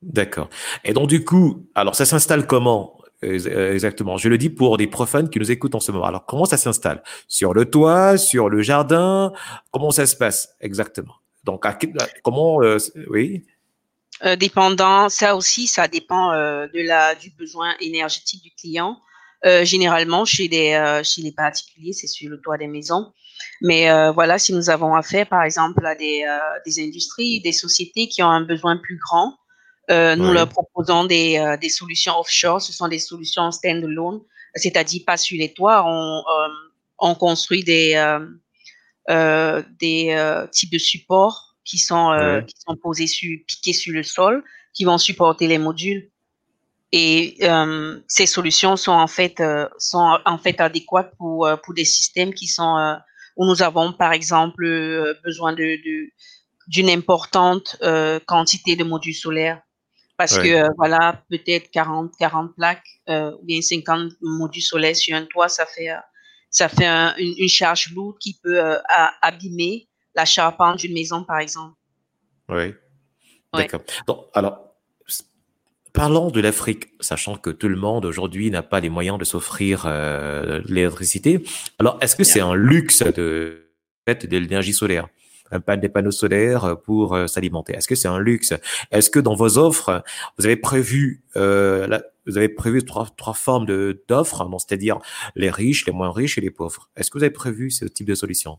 D'accord. 0.00 0.48
Et 0.82 0.94
donc 0.94 1.08
du 1.08 1.24
coup, 1.24 1.68
alors 1.74 1.94
ça 1.94 2.06
s'installe 2.06 2.46
comment? 2.46 2.98
euh, 3.03 3.03
exactement 3.24 4.16
Je 4.16 4.28
le 4.28 4.38
dis 4.38 4.50
pour 4.50 4.76
des 4.76 4.86
profanes 4.86 5.30
qui 5.30 5.38
nous 5.38 5.50
écoutent 5.50 5.74
en 5.74 5.80
ce 5.80 5.92
moment. 5.92 6.04
Alors 6.04 6.26
comment 6.26 6.44
ça 6.44 6.56
s'installe? 6.56 7.02
Sur 7.28 7.54
le 7.54 7.64
toit, 7.64 8.16
sur 8.18 8.48
le 8.48 8.62
jardin? 8.62 9.32
Comment 9.70 9.90
ça 9.90 10.06
se 10.06 10.16
passe? 10.16 10.54
Exactement 10.60 11.14
Donc 11.44 11.64
comment 12.22 12.62
euh, 12.62 12.78
Oui? 13.08 13.44
Euh, 14.24 14.36
dépendant, 14.36 15.08
ça 15.08 15.34
aussi, 15.34 15.66
ça 15.66 15.88
dépend 15.88 16.32
de 16.32 16.86
la 16.86 17.14
du 17.14 17.30
besoin 17.30 17.74
énergétique 17.80 18.42
du 18.42 18.50
client. 18.52 18.96
Euh, 19.44 19.64
généralement, 19.64 20.24
chez 20.24 20.48
les, 20.48 20.72
euh, 20.72 21.02
chez 21.04 21.20
les 21.20 21.32
particuliers, 21.32 21.92
c'est 21.92 22.06
sur 22.06 22.30
le 22.30 22.40
toit 22.40 22.56
des 22.56 22.66
maisons. 22.66 23.12
Mais 23.60 23.90
euh, 23.90 24.10
voilà, 24.10 24.38
si 24.38 24.54
nous 24.54 24.70
avons 24.70 24.94
affaire, 24.94 25.28
par 25.28 25.42
exemple, 25.42 25.84
à 25.84 25.94
des, 25.94 26.24
des 26.64 26.82
industries, 26.82 27.40
des 27.42 27.52
sociétés 27.52 28.08
qui 28.08 28.22
ont 28.22 28.30
un 28.30 28.40
besoin 28.40 28.78
plus 28.78 28.98
grand, 28.98 29.34
nous 29.88 30.32
leur 30.32 30.48
proposons 30.48 31.04
des, 31.04 31.56
des 31.60 31.68
solutions 31.68 32.18
offshore. 32.18 32.60
Ce 32.60 32.72
sont 32.72 32.88
des 32.88 32.98
solutions 32.98 33.50
stand-alone, 33.50 34.20
c'est-à-dire 34.54 35.02
pas 35.06 35.16
sur 35.16 35.38
les 35.38 35.52
toits. 35.52 35.84
On, 35.86 36.22
on 36.98 37.14
construit 37.14 37.64
des, 37.64 37.94
des 39.08 40.46
types 40.52 40.72
de 40.72 40.78
supports 40.78 41.56
qui 41.64 41.78
sont, 41.78 42.42
qui 42.46 42.54
sont 42.66 42.76
posés 42.76 43.06
sur, 43.06 43.30
piqués 43.46 43.72
sur 43.72 43.92
le 43.94 44.02
sol, 44.02 44.42
qui 44.72 44.84
vont 44.84 44.98
supporter 44.98 45.46
les 45.46 45.58
modules. 45.58 46.10
Et 46.96 47.38
euh, 47.42 47.98
ces 48.06 48.26
solutions 48.26 48.76
sont 48.76 48.92
en 48.92 49.08
fait 49.08 49.40
euh, 49.40 49.68
sont 49.78 50.16
en 50.24 50.38
fait 50.38 50.60
adéquates 50.60 51.12
pour 51.18 51.44
euh, 51.44 51.56
pour 51.56 51.74
des 51.74 51.84
systèmes 51.84 52.32
qui 52.32 52.46
sont 52.46 52.76
euh, 52.76 52.94
où 53.36 53.44
nous 53.46 53.62
avons 53.62 53.92
par 53.92 54.12
exemple 54.12 54.64
besoin 55.24 55.52
de 55.52 55.76
d'une 56.68 56.88
importante 56.88 57.76
quantité 58.26 58.76
de 58.76 58.84
modules 58.84 59.14
solaires 59.14 59.60
parce 60.16 60.38
que 60.38 60.68
voilà 60.76 61.24
peut-être 61.28 61.70
40 61.70 62.12
40 62.18 62.54
plaques 62.54 63.00
ou 63.08 63.44
bien 63.44 63.60
50 63.60 64.12
modules 64.20 64.62
solaires 64.62 64.96
sur 64.96 65.16
un 65.16 65.24
toit 65.24 65.48
ça 65.48 65.66
fait 65.66 65.90
ça 66.50 66.68
fait 66.68 66.86
une, 66.86 67.34
une, 67.36 67.48
charge 67.48 67.92
lourde 67.92 68.16
qui 68.20 68.38
peut 68.42 68.78
abîmer 69.22 69.88
la 70.14 70.24
charpente 70.24 70.78
d'une 70.78 70.94
maison 70.94 71.24
par 71.24 71.40
exemple. 71.40 71.74
Oui. 72.48 72.74
D'accord. 73.52 73.82
Alors 74.34 74.74
Parlons 75.94 76.32
de 76.32 76.40
l'Afrique, 76.40 76.88
sachant 76.98 77.36
que 77.36 77.50
tout 77.50 77.68
le 77.68 77.76
monde 77.76 78.04
aujourd'hui 78.04 78.50
n'a 78.50 78.64
pas 78.64 78.80
les 78.80 78.88
moyens 78.88 79.16
de 79.16 79.22
s'offrir 79.22 79.84
euh, 79.86 80.60
l'électricité. 80.66 81.40
Alors, 81.78 81.98
est-ce 82.00 82.16
que 82.16 82.24
c'est 82.24 82.40
un 82.40 82.56
luxe 82.56 83.04
de, 83.04 83.70
de 84.08 84.36
l'énergie 84.36 84.74
solaire? 84.74 85.06
Des 85.58 85.88
panneaux 85.88 86.10
solaires 86.10 86.76
pour 86.84 87.14
euh, 87.14 87.26
s'alimenter. 87.26 87.74
Est-ce 87.74 87.88
que 87.88 87.94
c'est 87.94 88.08
un 88.08 88.18
luxe? 88.18 88.52
Est-ce 88.90 89.10
que 89.10 89.18
dans 89.18 89.34
vos 89.34 89.58
offres, 89.58 90.02
vous 90.38 90.46
avez 90.46 90.56
prévu 90.56 91.22
euh, 91.36 91.86
vous 92.26 92.38
avez 92.38 92.48
prévu 92.48 92.82
trois, 92.84 93.34
formes 93.34 93.66
d'offres, 94.08 94.48
c'est-à-dire 94.58 94.98
les 95.34 95.50
riches, 95.50 95.84
les 95.86 95.92
moins 95.92 96.10
riches 96.10 96.38
et 96.38 96.40
les 96.40 96.50
pauvres. 96.50 96.88
Est-ce 96.96 97.10
que 97.10 97.18
vous 97.18 97.24
avez 97.24 97.32
prévu 97.32 97.70
ce 97.70 97.84
type 97.84 98.06
de 98.06 98.14
solution? 98.14 98.58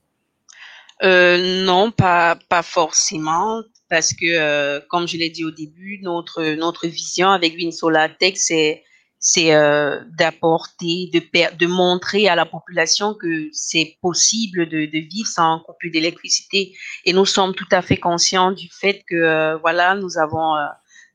Non, 1.02 1.92
pas, 1.92 2.38
pas 2.48 2.62
forcément, 2.62 3.64
parce 3.90 4.14
que, 4.14 4.86
comme 4.88 5.08
je 5.08 5.18
l'ai 5.18 5.32
dit 5.32 5.44
au 5.44 5.50
début, 5.50 6.00
notre, 6.04 6.54
notre 6.54 6.88
vision 6.88 7.30
avec 7.30 7.56
Winsolatech, 7.56 8.38
c'est 8.38 8.84
c'est 9.28 9.56
euh, 9.56 10.02
d'apporter, 10.20 11.10
de, 11.12 11.66
montrer 11.66 12.28
à 12.28 12.36
la 12.36 12.46
population 12.46 13.16
que 13.16 13.50
c'est 13.54 13.98
possible 14.00 14.70
de, 14.70 15.00
vivre 15.00 15.28
sans 15.28 15.62
coupure 15.62 15.92
d'électricité. 15.92 16.78
Et 17.06 17.12
nous 17.12 17.26
sommes 17.26 17.56
tout 17.56 17.68
à 17.72 17.82
fait 17.82 17.98
conscients 17.98 18.52
du 18.52 18.70
fait 18.70 19.04
que, 19.10 19.16
euh, 19.16 19.58
voilà, 19.58 19.96
nous 19.96 20.20
avons 20.20 20.56
euh, 20.56 20.68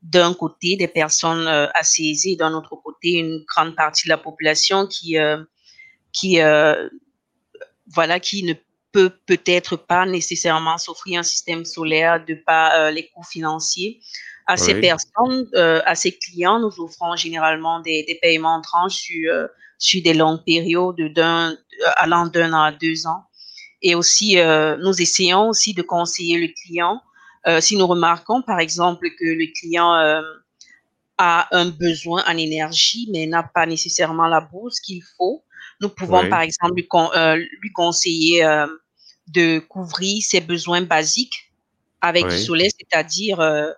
d'un 0.02 0.35
côté 0.35 0.75
des 0.75 0.88
personnes 0.88 1.47
assez 1.75 2.02
aisées, 2.02 2.35
d'un 2.35 2.52
autre 2.52 2.75
côté 2.83 3.11
une 3.11 3.45
grande 3.47 3.76
partie 3.76 4.07
de 4.07 4.09
la 4.09 4.19
population 4.19 4.88
qui, 4.88 5.17
qui, 6.11 6.38
voilà, 7.95 8.19
qui 8.19 8.43
ne 8.43 8.55
peut 8.90 9.12
peut-être 9.26 9.76
pas 9.76 10.05
nécessairement 10.05 10.79
s'offrir 10.79 11.21
un 11.21 11.23
système 11.23 11.64
solaire 11.64 12.25
de 12.25 12.35
pas 12.35 12.90
les 12.90 13.09
coûts 13.09 13.23
financiers. 13.23 14.00
À 14.52 14.57
ces 14.57 14.80
personnes, 14.80 15.49
euh, 15.54 15.80
à 15.85 15.95
ces 15.95 16.12
clients, 16.12 16.59
nous 16.59 16.73
offrons 16.80 17.14
généralement 17.16 17.80
des, 17.80 18.04
des 18.04 18.16
paiements 18.16 18.57
en 18.57 18.61
tranches 18.61 18.97
sur, 18.97 19.33
euh, 19.33 19.47
sur 19.78 20.02
des 20.02 20.14
longues 20.14 20.45
périodes 20.45 21.00
d'un, 21.14 21.57
allant 21.97 22.26
d'un 22.26 22.52
an 22.52 22.62
à 22.62 22.73
deux 22.73 23.07
ans. 23.07 23.25
Et 23.83 23.95
aussi, 23.95 24.38
euh, 24.38 24.76
nous 24.78 25.00
essayons 25.00 25.49
aussi 25.49 25.73
de 25.75 25.83
conseiller 25.83 26.38
le 26.38 26.49
client. 26.49 27.00
si 27.61 27.76
nous 27.76 27.87
remarquons, 27.87 28.42
par 28.42 28.59
exemple, 28.59 29.09
que 29.19 29.25
le 29.25 29.47
client 29.59 29.92
a 31.16 31.49
un 31.52 31.66
besoin 31.71 32.23
en 32.26 32.37
énergie, 32.37 33.09
mais 33.12 33.26
n'a 33.26 33.42
pas 33.42 33.66
nécessairement 33.66 34.28
la 34.28 34.40
bourse 34.40 34.78
qu'il 34.80 35.02
faut, 35.16 35.42
nous 35.80 35.88
pouvons, 35.88 36.28
par 36.28 36.42
exemple, 36.42 36.75
lui, 36.75 36.87
lui 37.62 37.73
conseiller 37.73 38.45
de 39.28 39.61
couvrir 39.61 40.23
ses 40.23 40.40
besoins 40.40 40.83
basiques 40.83 41.50
avec 42.00 42.26
du 42.28 42.38
soleil, 42.38 42.71
c'est-à-dire 42.71 43.40
euh, 43.40 43.71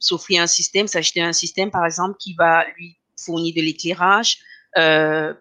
s'offrir 0.00 0.42
un 0.42 0.46
système, 0.46 0.86
s'acheter 0.86 1.22
un 1.22 1.32
système, 1.32 1.70
par 1.70 1.84
exemple, 1.84 2.16
qui 2.18 2.34
va 2.34 2.64
lui 2.76 2.96
fournir 3.24 3.54
de 3.54 3.60
l'éclairage, 3.60 4.38
euh, 4.78 5.34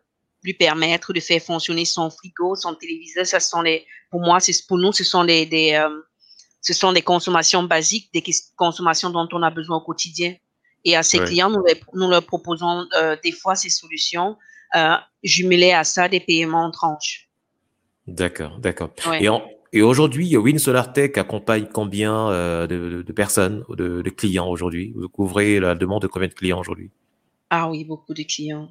lui 0.43 0.53
permettre 0.53 1.13
de 1.13 1.20
faire 1.20 1.41
fonctionner 1.41 1.86
son 1.86 2.10
frigo, 2.10 2.55
son 2.55 2.75
téléviseur. 2.75 3.25
Ça 3.25 3.39
sont 3.39 3.62
les, 3.62 3.86
pour 4.10 4.22
moi, 4.22 4.39
c'est 4.39 4.53
pour 4.67 4.77
nous, 4.77 4.91
ce 4.91 5.03
sont 5.03 5.24
des, 5.24 5.46
des 5.46 5.74
euh, 5.74 5.89
ce 6.62 6.74
sont 6.74 6.93
des 6.93 7.01
consommations 7.01 7.63
basiques, 7.63 8.10
des 8.13 8.24
consommations 8.55 9.10
dont 9.10 9.27
on 9.31 9.41
a 9.41 9.50
besoin 9.50 9.77
au 9.77 9.81
quotidien. 9.81 10.36
Et 10.84 10.96
à 10.96 11.03
ces 11.03 11.20
clients, 11.20 11.50
nous, 11.50 11.63
nous, 11.93 12.10
leur 12.10 12.25
proposons 12.25 12.88
euh, 12.98 13.15
des 13.24 13.31
fois 13.31 13.55
ces 13.55 13.70
solutions 13.70 14.36
euh, 14.75 14.96
jumelées 15.24 15.74
à 15.74 15.84
ça 15.84 16.08
des 16.08 16.20
paiements 16.20 16.65
en 16.65 16.72
tranches. 16.72 17.29
D'accord, 18.08 18.58
d'accord. 18.60 18.91
Et 19.20 19.29
en, 19.29 19.43
et 19.74 19.82
aujourd'hui, 19.82 20.36
Win 20.36 20.60
Solar 20.60 20.92
Tech 20.92 21.18
accompagne 21.18 21.68
combien 21.72 22.30
euh, 22.30 22.68
de, 22.68 23.04
de, 23.04 23.13
personnes, 23.13 23.63
de, 23.70 24.01
de 24.01 24.10
clients 24.10 24.48
aujourd'hui? 24.48 24.94
Vous 24.96 25.08
couvrez 25.08 25.60
la 25.60 25.75
demande 25.75 26.01
de 26.01 26.08
combien 26.08 26.28
de 26.28 26.34
clients 26.34 26.60
aujourd'hui? 26.60 26.92
Ah 27.50 27.70
oui, 27.70 27.86
beaucoup 27.86 28.13
de 28.13 28.24
clients. 28.24 28.70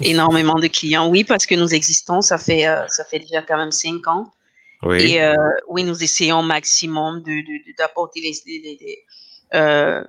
Énormément 0.00 0.54
de 0.54 0.68
clients, 0.68 1.08
oui, 1.08 1.24
parce 1.24 1.46
que 1.46 1.54
nous 1.54 1.74
existons, 1.74 2.20
ça 2.20 2.38
fait, 2.38 2.66
euh, 2.66 2.86
ça 2.88 3.04
fait 3.04 3.18
déjà 3.18 3.42
quand 3.42 3.56
même 3.56 3.72
cinq 3.72 4.06
ans. 4.06 4.32
Oui. 4.82 5.00
Et 5.02 5.22
euh, 5.22 5.34
oui, 5.68 5.84
nous 5.84 6.02
essayons 6.02 6.40
au 6.40 6.42
maximum 6.42 7.22
d'apporter 7.78 8.20
de, 8.20 8.26
les, 8.46 8.78
les, 8.80 10.02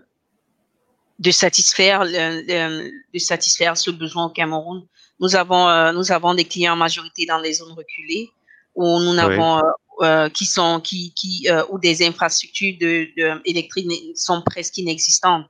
de 1.19 1.31
satisfaire 1.31 2.05
de 2.05 3.19
satisfaire 3.19 3.77
ce 3.77 3.91
besoin 3.91 4.25
au 4.25 4.29
Cameroun. 4.29 4.85
Nous 5.19 5.35
avons 5.35 5.93
nous 5.93 6.11
avons 6.11 6.33
des 6.33 6.45
clients 6.45 6.73
en 6.73 6.77
majorité 6.77 7.25
dans 7.25 7.37
les 7.39 7.53
zones 7.53 7.73
reculées 7.73 8.29
où 8.75 8.99
nous 8.99 9.13
n'avons 9.13 9.57
oui. 9.57 9.63
Euh, 10.03 10.29
qui 10.29 10.45
sont 10.45 10.81
qui 10.81 11.13
qui 11.13 11.47
euh, 11.49 11.63
ou 11.69 11.79
des 11.79 12.05
infrastructures 12.05 12.75
de, 12.79 13.07
de 13.15 13.41
électriques 13.45 13.89
sont 14.15 14.41
presque 14.41 14.77
inexistantes. 14.77 15.45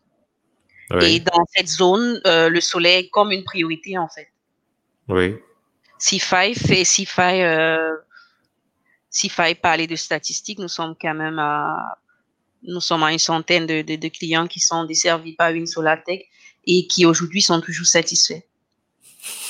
Et 1.02 1.20
dans 1.20 1.44
cette 1.56 1.70
zone, 1.70 2.22
euh, 2.28 2.50
le 2.50 2.62
soleil 2.62 3.06
est 3.06 3.10
comme 3.10 3.32
une 3.32 3.44
priorité 3.44 3.98
en 3.98 4.08
fait. 4.08 4.28
Oui. 5.08 5.36
Si 5.98 6.20
faille 6.20 6.54
fait 6.54 6.84
si 6.84 7.06
faille 7.06 7.44
si 9.10 9.28
faille 9.30 9.56
parler 9.56 9.88
de 9.88 9.96
statistiques, 9.96 10.60
nous 10.60 10.68
sommes 10.68 10.96
quand 11.02 11.16
même 11.16 11.40
à 11.40 11.98
nous 12.62 12.82
sommes 12.82 13.04
à 13.04 13.12
une 13.12 13.20
centaine 13.20 13.66
de, 13.66 13.82
de, 13.82 13.96
de 13.96 14.08
clients 14.08 14.48
qui 14.48 14.60
sont 14.60 14.84
desservis 14.84 15.34
par 15.34 15.52
une 15.52 15.66
Solatech 15.66 16.30
et 16.66 16.88
qui 16.88 17.06
aujourd'hui 17.06 17.42
sont 17.42 17.60
toujours 17.60 17.88
satisfaits. 17.88 18.44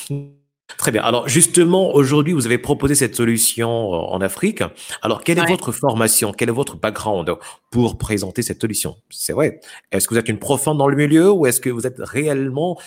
Très 0.78 0.92
bien. 0.92 1.04
Alors 1.04 1.28
justement, 1.28 1.94
aujourd'hui, 1.94 2.34
vous 2.34 2.46
avez 2.46 2.58
proposé 2.58 2.96
cette 2.96 3.16
solution 3.16 3.70
en 3.70 4.22
Afrique. 4.22 4.64
Alors, 5.02 5.24
quelle 5.24 5.38
est 5.38 5.42
ouais. 5.42 5.48
votre 5.48 5.72
formation? 5.72 6.32
Quel 6.32 6.50
est 6.50 6.54
votre 6.54 6.78
background 6.78 7.32
pour 7.70 7.98
présenter 7.98 8.42
cette 8.42 8.62
solution? 8.62 8.96
C'est 9.10 9.34
vrai. 9.34 9.60
Est-ce 9.92 10.08
que 10.08 10.14
vous 10.14 10.20
êtes 10.20 10.30
une 10.30 10.40
profonde 10.40 10.78
dans 10.78 10.88
le 10.88 10.96
milieu 10.96 11.32
ou 11.32 11.46
est-ce 11.46 11.62
que 11.62 11.70
vous 11.70 11.86
êtes 11.86 11.98
réellement 12.00 12.80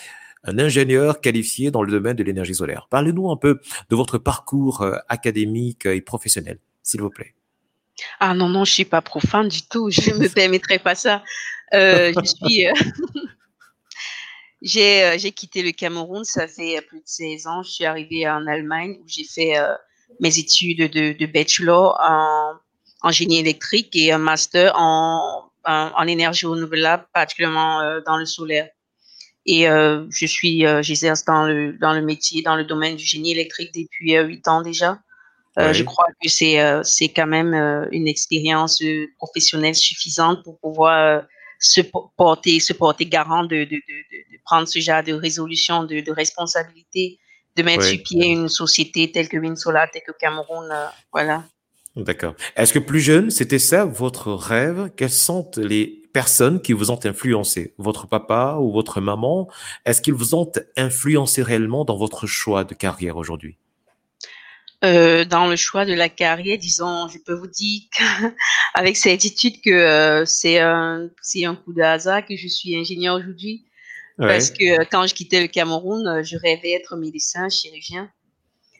un 0.43 0.59
ingénieur 0.59 1.21
qualifié 1.21 1.71
dans 1.71 1.83
le 1.83 1.91
domaine 1.91 2.15
de 2.15 2.23
l'énergie 2.23 2.55
solaire? 2.55 2.87
Parlez-nous 2.89 3.29
un 3.31 3.37
peu 3.37 3.59
de 3.89 3.95
votre 3.95 4.17
parcours 4.17 4.81
euh, 4.81 4.97
académique 5.07 5.85
et 5.85 6.01
professionnel, 6.01 6.59
s'il 6.83 7.01
vous 7.01 7.09
plaît. 7.09 7.35
Ah 8.19 8.33
non, 8.33 8.49
non, 8.49 8.63
je 8.63 8.73
suis 8.73 8.85
pas 8.85 9.01
profane 9.01 9.47
du 9.47 9.61
tout. 9.63 9.89
Je 9.89 10.11
ne 10.11 10.17
me 10.17 10.27
permettrai 10.33 10.79
pas 10.79 10.95
ça. 10.95 11.23
Euh, 11.73 12.11
je 12.15 12.25
suis... 12.25 12.67
Euh... 12.67 12.73
J'ai 14.61 15.03
euh, 15.03 15.17
quitté 15.17 15.61
le 15.61 15.71
Cameroun, 15.71 16.23
ça 16.23 16.47
fait 16.47 16.81
plus 16.81 16.99
de 16.99 17.05
16 17.05 17.47
ans. 17.47 17.63
Je 17.63 17.69
suis 17.69 17.85
arrivée 17.85 18.27
en 18.27 18.47
Allemagne 18.47 18.97
où 19.01 19.03
j'ai 19.07 19.23
fait 19.23 19.57
euh, 19.57 19.73
mes 20.19 20.39
études 20.39 20.91
de, 20.91 21.13
de 21.17 21.25
bachelor 21.25 21.97
en, 22.01 22.53
en, 23.01 23.11
génie 23.11 23.39
électrique 23.39 23.95
et 23.95 24.11
un 24.11 24.17
master 24.17 24.73
en, 24.75 25.51
en, 25.65 25.91
en 25.95 26.07
énergie 26.07 26.45
renouvelable, 26.45 27.05
particulièrement 27.13 27.81
euh, 27.81 28.01
dans 28.05 28.17
le 28.17 28.25
solaire. 28.25 28.69
Et 29.45 29.69
euh, 29.69 30.05
je 30.09 30.25
suis, 30.25 30.65
euh, 30.65 30.81
j'exerce 30.81 31.23
dans 31.23 31.45
le 31.45 31.73
dans 31.73 31.93
le 31.93 32.01
métier, 32.01 32.41
dans 32.41 32.55
le 32.55 32.65
domaine 32.65 32.97
du 32.97 33.05
génie 33.05 33.31
électrique 33.31 33.73
depuis 33.73 34.15
huit 34.15 34.47
ans 34.47 34.61
déjà. 34.61 34.99
Oui. 35.55 35.73
Je 35.73 35.83
crois 35.83 36.05
que 36.21 36.29
c'est 36.29 36.59
c'est 36.83 37.09
quand 37.09 37.25
même 37.25 37.55
une 37.91 38.07
expérience 38.07 38.83
professionnelle 39.17 39.73
suffisante 39.73 40.43
pour 40.43 40.59
pouvoir 40.59 41.23
se 41.59 41.81
porter, 41.81 42.59
se 42.59 42.73
porter 42.73 43.05
garant 43.05 43.43
de, 43.43 43.57
de, 43.57 43.63
de, 43.65 43.75
de, 43.75 44.37
prendre 44.45 44.67
ce 44.67 44.79
genre 44.79 45.03
de 45.03 45.13
résolution, 45.13 45.83
de, 45.83 45.99
de 45.99 46.11
responsabilité, 46.11 47.19
de 47.55 47.63
mettre 47.63 47.83
oui. 47.83 47.95
sur 47.95 48.03
pied 48.03 48.27
une 48.27 48.49
société 48.49 49.11
telle 49.11 49.27
que 49.27 49.37
Winsola, 49.37 49.87
telle 49.87 50.03
que 50.05 50.11
Cameroun, 50.17 50.69
euh, 50.71 50.85
voilà. 51.11 51.43
D'accord. 51.95 52.35
Est-ce 52.55 52.73
que 52.73 52.79
plus 52.79 52.99
jeune, 52.99 53.31
c'était 53.31 53.59
ça 53.59 53.83
votre 53.83 54.31
rêve? 54.31 54.91
Quelles 54.95 55.09
sont 55.09 55.49
les 55.57 56.03
personnes 56.13 56.61
qui 56.61 56.73
vous 56.73 56.91
ont 56.91 56.99
influencé? 57.03 57.73
Votre 57.79 58.07
papa 58.07 58.57
ou 58.59 58.71
votre 58.71 59.01
maman? 59.01 59.47
Est-ce 59.83 60.01
qu'ils 60.01 60.13
vous 60.13 60.35
ont 60.35 60.51
influencé 60.75 61.41
réellement 61.41 61.85
dans 61.85 61.97
votre 61.97 62.27
choix 62.27 62.63
de 62.63 62.75
carrière 62.75 63.17
aujourd'hui? 63.17 63.57
Euh, 64.85 65.25
dans 65.25 65.47
le 65.47 65.55
choix 65.55 65.85
de 65.85 65.93
la 65.93 66.07
carrière, 66.07 66.57
disons, 66.57 67.07
je 67.07 67.17
peux 67.17 67.33
vous 67.33 67.47
dire 67.47 67.81
avec 68.75 68.95
certitude 68.95 69.59
que 69.61 69.71
euh, 69.71 70.23
c'est 70.25 70.59
un, 70.59 71.09
coup 71.65 71.73
de 71.73 71.81
hasard 71.81 72.25
que 72.25 72.35
je 72.35 72.47
suis 72.47 72.75
ingénieur 72.75 73.15
aujourd'hui. 73.15 73.65
Ouais. 74.19 74.27
Parce 74.27 74.51
que 74.51 74.81
euh, 74.81 74.85
quand 74.91 75.05
je 75.07 75.13
quittais 75.13 75.41
le 75.41 75.47
Cameroun, 75.47 76.07
euh, 76.07 76.23
je 76.23 76.37
rêvais 76.37 76.71
être 76.71 76.95
médecin, 76.95 77.49
chirurgien. 77.49 78.11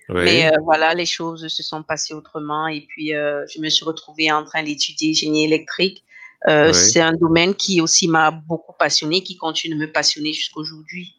Ouais. 0.09 0.23
Mais 0.23 0.47
euh, 0.47 0.57
voilà, 0.63 0.93
les 0.93 1.05
choses 1.05 1.47
se 1.47 1.63
sont 1.63 1.83
passées 1.83 2.13
autrement 2.13 2.67
et 2.67 2.81
puis 2.81 3.09
je 3.09 3.59
me 3.59 3.69
suis 3.69 3.83
retrouvée 3.83 4.31
en 4.31 4.45
train 4.45 4.63
d'étudier 4.63 5.13
génie 5.13 5.45
électrique. 5.45 6.03
Ouais. 6.47 6.71
C'est 6.73 7.01
un 7.01 7.13
domaine 7.13 7.55
qui 7.55 7.81
aussi 7.81 8.07
m'a 8.07 8.31
beaucoup 8.31 8.73
passionné, 8.77 9.21
qui 9.21 9.35
continue 9.35 9.75
de 9.75 9.79
me 9.79 9.91
passionner 9.91 10.31
jusqu'aujourd'hui. 10.31 11.15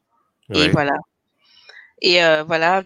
Et 0.54 0.68
voilà. 0.68 0.94
Et 2.00 2.20
voilà 2.46 2.82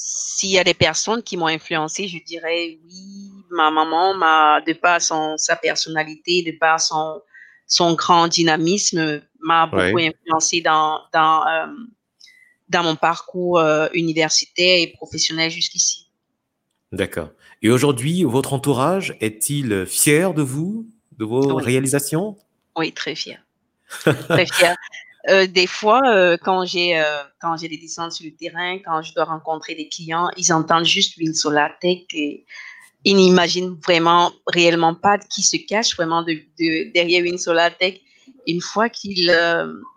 s'il 0.00 0.50
y 0.50 0.58
a 0.60 0.64
des 0.64 0.74
personnes 0.74 1.24
qui 1.24 1.36
m'ont 1.36 1.48
influencé, 1.48 2.06
je 2.06 2.22
dirais 2.22 2.78
oui, 2.84 3.32
ma 3.50 3.72
maman 3.72 4.14
m'a, 4.14 4.60
de 4.60 4.72
par 4.72 5.02
son, 5.02 5.36
sa 5.36 5.56
personnalité, 5.56 6.44
de 6.44 6.56
par 6.56 6.80
son, 6.80 7.20
son 7.66 7.94
grand 7.94 8.28
dynamisme, 8.28 9.20
m'a 9.40 9.66
beaucoup 9.66 9.96
oui. 9.96 10.06
influencé 10.06 10.60
dans, 10.60 11.00
dans, 11.12 11.44
euh, 11.48 11.66
dans 12.68 12.84
mon 12.84 12.94
parcours 12.94 13.58
euh, 13.58 13.88
universitaire 13.92 14.78
et 14.78 14.86
professionnel 14.86 15.50
jusqu'ici. 15.50 16.08
D'accord. 16.92 17.30
Et 17.60 17.68
aujourd'hui, 17.68 18.22
votre 18.22 18.52
entourage 18.52 19.16
est-il 19.20 19.84
fier 19.84 20.32
de 20.32 20.42
vous, 20.42 20.86
de 21.18 21.24
vos 21.24 21.56
oui. 21.56 21.64
réalisations? 21.64 22.36
Oui, 22.76 22.92
très 22.92 23.16
fier. 23.16 23.44
très 23.88 24.46
fier. 24.46 24.76
Euh, 25.28 25.46
des 25.46 25.66
fois, 25.66 26.00
euh, 26.06 26.36
quand 26.42 26.64
j'ai 26.64 26.98
euh, 26.98 27.22
quand 27.40 27.56
j'ai 27.56 27.68
des 27.68 27.76
descentes 27.76 28.12
sur 28.12 28.24
le 28.24 28.34
terrain, 28.34 28.78
quand 28.78 29.02
je 29.02 29.12
dois 29.12 29.24
rencontrer 29.24 29.74
des 29.74 29.88
clients, 29.88 30.30
ils 30.36 30.52
entendent 30.52 30.86
juste 30.86 31.16
une 31.18 31.34
Solatech 31.34 32.06
et 32.14 32.46
ils 33.04 33.16
n'imaginent 33.16 33.78
vraiment 33.84 34.32
réellement 34.46 34.94
pas 34.94 35.18
qui 35.18 35.42
se 35.42 35.56
cache 35.56 35.94
vraiment 35.96 36.22
de, 36.22 36.32
de, 36.58 36.92
derrière 36.92 37.24
une 37.24 37.38
Solatech. 37.38 38.00
Une 38.46 38.62
fois 38.62 38.88
qu'ils 38.88 39.30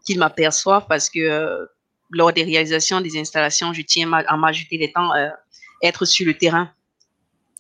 qu'ils 0.05 0.19
m'aperçoivent, 0.19 0.85
parce 0.88 1.09
que 1.09 1.67
lors 2.09 2.33
des 2.33 2.43
réalisations 2.43 3.00
des 3.00 3.17
installations, 3.17 3.71
je 3.71 3.81
tiens 3.81 4.11
à 4.11 4.35
m'ajouter 4.35 4.77
les 4.77 4.91
temps 4.91 5.11
être 5.81 6.03
sur 6.03 6.25
le 6.25 6.33
terrain. 6.33 6.69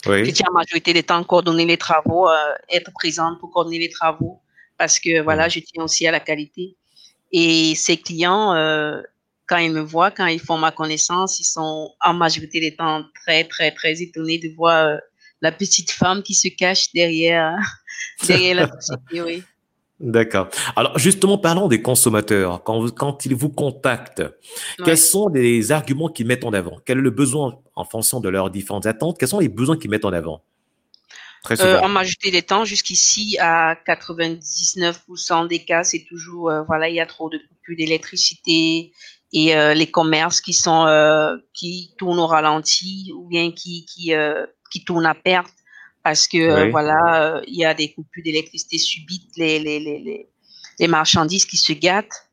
Oui. 0.05 0.25
Je 0.25 0.31
tiens 0.31 0.47
la 0.49 0.59
majorité 0.59 0.91
des 0.93 1.03
temps 1.03 1.23
coordonner 1.23 1.65
les 1.65 1.77
travaux, 1.77 2.27
être 2.67 2.91
présente 2.91 3.39
pour 3.39 3.51
coordonner 3.51 3.79
les 3.79 3.89
travaux 3.89 4.41
parce 4.77 4.99
que 4.99 5.21
voilà, 5.21 5.47
je 5.47 5.59
tiens 5.59 5.83
aussi 5.83 6.07
à 6.07 6.11
la 6.11 6.19
qualité. 6.19 6.75
Et 7.31 7.75
ces 7.75 7.97
clients, 7.97 8.53
euh, 8.53 9.01
quand 9.47 9.57
ils 9.57 9.71
me 9.71 9.81
voient, 9.81 10.11
quand 10.11 10.27
ils 10.27 10.39
font 10.39 10.57
ma 10.57 10.71
connaissance, 10.71 11.39
ils 11.39 11.45
sont 11.45 11.91
en 12.01 12.13
majorité 12.13 12.59
des 12.59 12.75
temps 12.75 13.03
très, 13.23 13.43
très, 13.45 13.71
très 13.71 14.01
étonnés 14.01 14.37
de 14.37 14.49
voir 14.55 14.87
euh, 14.87 14.97
la 15.41 15.51
petite 15.51 15.91
femme 15.91 16.23
qui 16.23 16.33
se 16.33 16.47
cache 16.49 16.91
derrière, 16.93 17.57
derrière 18.27 18.55
la 18.55 18.67
société, 18.79 19.21
oui. 19.21 19.43
D'accord. 20.01 20.49
Alors 20.75 20.97
justement, 20.97 21.37
parlons 21.37 21.67
des 21.67 21.81
consommateurs. 21.83 22.63
Quand, 22.63 22.89
quand 22.89 23.25
ils 23.27 23.35
vous 23.35 23.49
contactent, 23.49 24.23
quels 24.83 24.97
sont 24.97 25.27
les 25.27 25.71
arguments 25.71 26.09
qu'ils 26.09 26.25
mettent 26.25 26.43
en 26.43 26.53
avant? 26.53 26.79
Quel 26.85 26.97
est 26.97 27.01
le 27.01 27.11
besoin 27.11 27.59
en 27.75 27.85
fonction 27.85 28.19
de 28.19 28.27
leurs 28.27 28.49
différentes 28.49 28.87
attentes? 28.87 29.19
Quels 29.19 29.29
sont 29.29 29.39
les 29.39 29.47
besoins 29.47 29.77
qu'ils 29.77 29.91
mettent 29.91 30.05
en 30.05 30.11
avant? 30.11 30.41
Très 31.43 31.59
euh, 31.61 31.81
en 31.81 31.89
majorité 31.89 32.29
des 32.29 32.43
temps, 32.43 32.65
jusqu'ici, 32.65 33.37
à 33.39 33.75
99% 33.87 35.47
des 35.47 35.65
cas, 35.65 35.83
c'est 35.83 36.05
toujours, 36.07 36.51
euh, 36.51 36.61
voilà, 36.63 36.87
il 36.87 36.95
y 36.95 36.99
a 36.99 37.07
trop 37.07 37.29
de 37.29 37.39
coupures 37.39 37.77
d'électricité 37.77 38.91
et 39.33 39.55
euh, 39.55 39.73
les 39.73 39.89
commerces 39.89 40.41
qui 40.41 40.53
sont 40.53 40.85
qui 41.53 41.95
tournent 41.97 42.19
au 42.19 42.27
ralenti 42.27 43.11
ou 43.15 43.27
bien 43.27 43.51
qui 43.51 43.85
qui 43.85 44.13
qui 44.71 44.83
tournent 44.83 45.05
à 45.05 45.15
perte 45.15 45.53
parce 46.03 46.27
que 46.27 46.69
voilà, 46.69 47.41
il 47.47 47.55
y 47.55 47.65
a 47.65 47.73
des 47.73 47.93
coupures 47.93 48.23
d'électricité 48.23 48.77
subites, 48.77 49.31
les, 49.37 49.59
les, 49.59 49.79
les, 49.79 50.27
les, 50.79 50.87
marchandises 50.87 51.45
qui 51.45 51.57
se 51.57 51.73
gâtent. 51.73 52.27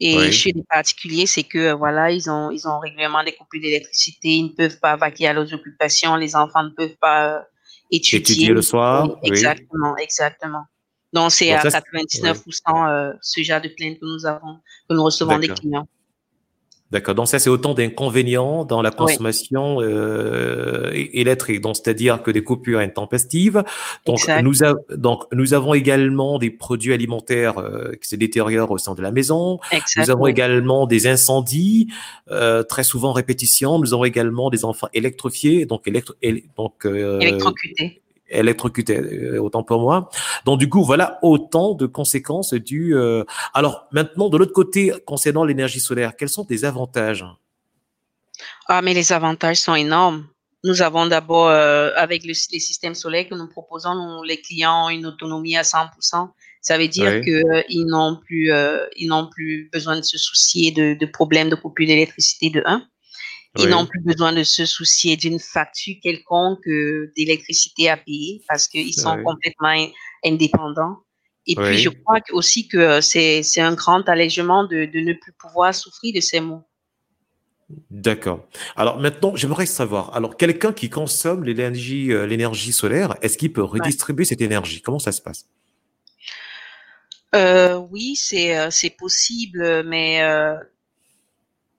Et 0.00 0.32
chez 0.32 0.52
les 0.52 0.64
particuliers, 0.64 1.26
c'est 1.26 1.42
que 1.42 1.72
voilà, 1.72 2.10
ils 2.10 2.30
ont 2.30 2.50
ils 2.50 2.66
ont 2.66 2.78
régulièrement 2.80 3.22
des 3.22 3.32
coupures 3.34 3.60
d'électricité, 3.60 4.28
ils 4.28 4.44
ne 4.44 4.48
peuvent 4.56 4.80
pas 4.80 4.96
vaquer 4.96 5.28
à 5.28 5.32
leurs 5.32 5.52
occupations, 5.52 6.16
les 6.16 6.34
enfants 6.34 6.64
ne 6.64 6.70
peuvent 6.70 6.96
pas 7.00 7.44
étudier. 7.92 8.18
Étudier 8.18 8.48
le 8.48 8.62
soir. 8.62 9.18
exactement, 9.22 9.96
exactement. 9.96 10.64
Donc 11.12 11.30
c'est 11.30 11.52
à 11.52 11.62
99% 11.62 13.18
ce 13.20 13.42
genre 13.42 13.60
de 13.60 13.68
plaintes 13.68 14.00
que 14.00 14.06
nous 14.06 14.26
avons, 14.26 14.58
que 14.88 14.94
nous 14.94 15.04
recevons 15.04 15.38
des 15.38 15.48
clients. 15.48 15.86
D'accord. 16.92 17.14
Donc 17.14 17.26
ça, 17.26 17.38
c'est 17.38 17.48
autant 17.48 17.72
d'inconvénients 17.72 18.66
dans 18.66 18.82
la 18.82 18.90
consommation 18.90 19.80
euh, 19.80 20.90
électrique. 20.92 21.62
Donc 21.62 21.76
c'est-à-dire 21.76 22.22
que 22.22 22.30
des 22.30 22.44
coupures 22.44 22.80
intempestives. 22.80 23.64
Donc 24.04 24.20
nous, 24.42 24.56
donc 24.94 25.24
nous 25.32 25.54
avons 25.54 25.72
également 25.72 26.38
des 26.38 26.50
produits 26.50 26.92
alimentaires 26.92 27.56
euh, 27.56 27.92
qui 27.98 28.08
se 28.10 28.16
détériorent 28.16 28.70
au 28.70 28.76
sein 28.76 28.94
de 28.94 29.00
la 29.00 29.10
maison. 29.10 29.58
Nous 29.96 30.10
avons 30.10 30.26
également 30.26 30.86
des 30.86 31.06
incendies, 31.06 31.88
euh, 32.30 32.62
très 32.62 32.84
souvent 32.84 33.12
répétition. 33.12 33.78
Nous 33.78 33.94
avons 33.94 34.04
également 34.04 34.50
des 34.50 34.66
enfants 34.66 34.88
électrifiés, 34.92 35.64
donc 35.64 35.88
électro, 35.88 36.14
donc 36.58 36.84
euh, 36.84 37.20
électrocutés 37.20 38.01
électrocuté, 38.38 38.98
euh, 38.98 39.40
autant 39.40 39.62
pour 39.62 39.80
moi. 39.80 40.10
Donc 40.44 40.58
du 40.58 40.68
coup, 40.68 40.84
voilà 40.84 41.18
autant 41.22 41.74
de 41.74 41.86
conséquences 41.86 42.54
du. 42.54 42.96
Euh, 42.96 43.24
alors 43.54 43.86
maintenant, 43.92 44.28
de 44.28 44.36
l'autre 44.36 44.52
côté, 44.52 44.92
concernant 45.06 45.44
l'énergie 45.44 45.80
solaire, 45.80 46.16
quels 46.16 46.28
sont 46.28 46.44
tes 46.44 46.64
avantages? 46.64 47.24
Ah, 48.68 48.82
mais 48.82 48.94
les 48.94 49.12
avantages 49.12 49.58
sont 49.58 49.74
énormes. 49.74 50.26
Nous 50.64 50.80
avons 50.82 51.06
d'abord, 51.06 51.48
euh, 51.48 51.90
avec 51.96 52.24
les 52.24 52.34
systèmes 52.34 52.94
solaires 52.94 53.28
que 53.28 53.34
nous 53.34 53.48
proposons, 53.48 54.22
les 54.22 54.40
clients 54.40 54.86
ont 54.86 54.90
une 54.90 55.06
autonomie 55.06 55.56
à 55.56 55.62
100%. 55.62 56.30
Ça 56.60 56.78
veut 56.78 56.86
dire 56.86 57.20
qu'ils 57.22 57.86
n'ont 57.86 58.16
plus, 58.24 58.52
ils 58.96 59.08
n'ont 59.08 59.28
plus 59.28 59.68
besoin 59.72 59.96
de 59.96 60.02
se 60.02 60.16
soucier 60.16 60.70
de, 60.70 60.94
de 60.94 61.06
problèmes 61.06 61.50
de 61.50 61.56
coupure 61.56 61.88
d'électricité 61.88 62.50
de 62.50 62.62
1. 62.64 62.86
Ils 63.58 63.68
n'ont 63.68 63.84
plus 63.84 64.00
besoin 64.00 64.32
de 64.32 64.44
se 64.44 64.64
soucier 64.64 65.16
d'une 65.16 65.38
facture 65.38 65.96
quelconque 66.02 66.66
euh, 66.68 67.12
d'électricité 67.16 67.90
à 67.90 67.98
payer 67.98 68.42
parce 68.48 68.66
qu'ils 68.66 68.94
sont 68.94 69.22
complètement 69.22 69.88
indépendants. 70.24 70.98
Et 71.46 71.56
puis, 71.56 71.78
je 71.78 71.88
crois 71.88 72.20
aussi 72.30 72.68
que 72.68 72.78
euh, 72.78 73.00
c'est 73.00 73.60
un 73.60 73.74
grand 73.74 74.08
allègement 74.08 74.64
de, 74.64 74.86
de, 74.86 75.00
ne 75.00 75.12
plus 75.12 75.32
pouvoir 75.32 75.74
souffrir 75.74 76.14
de 76.14 76.20
ces 76.20 76.40
maux. 76.40 76.62
D'accord. 77.90 78.46
Alors 78.76 79.00
maintenant, 79.00 79.34
j'aimerais 79.34 79.66
savoir, 79.66 80.14
alors 80.14 80.36
quelqu'un 80.36 80.72
qui 80.72 80.90
consomme 80.90 81.42
l'énergie 81.42 82.12
euh, 82.12 82.26
l'énergie 82.26 82.72
solaire, 82.72 83.16
est-ce 83.22 83.38
qu'il 83.38 83.52
peut 83.52 83.62
redistribuer 83.62 84.24
cette 84.24 84.42
énergie? 84.42 84.82
Comment 84.82 84.98
ça 84.98 85.10
se 85.10 85.22
passe? 85.22 85.46
Euh, 87.34 87.76
Oui, 87.90 88.14
c'est 88.14 88.96
possible, 88.98 89.84
mais 89.84 90.22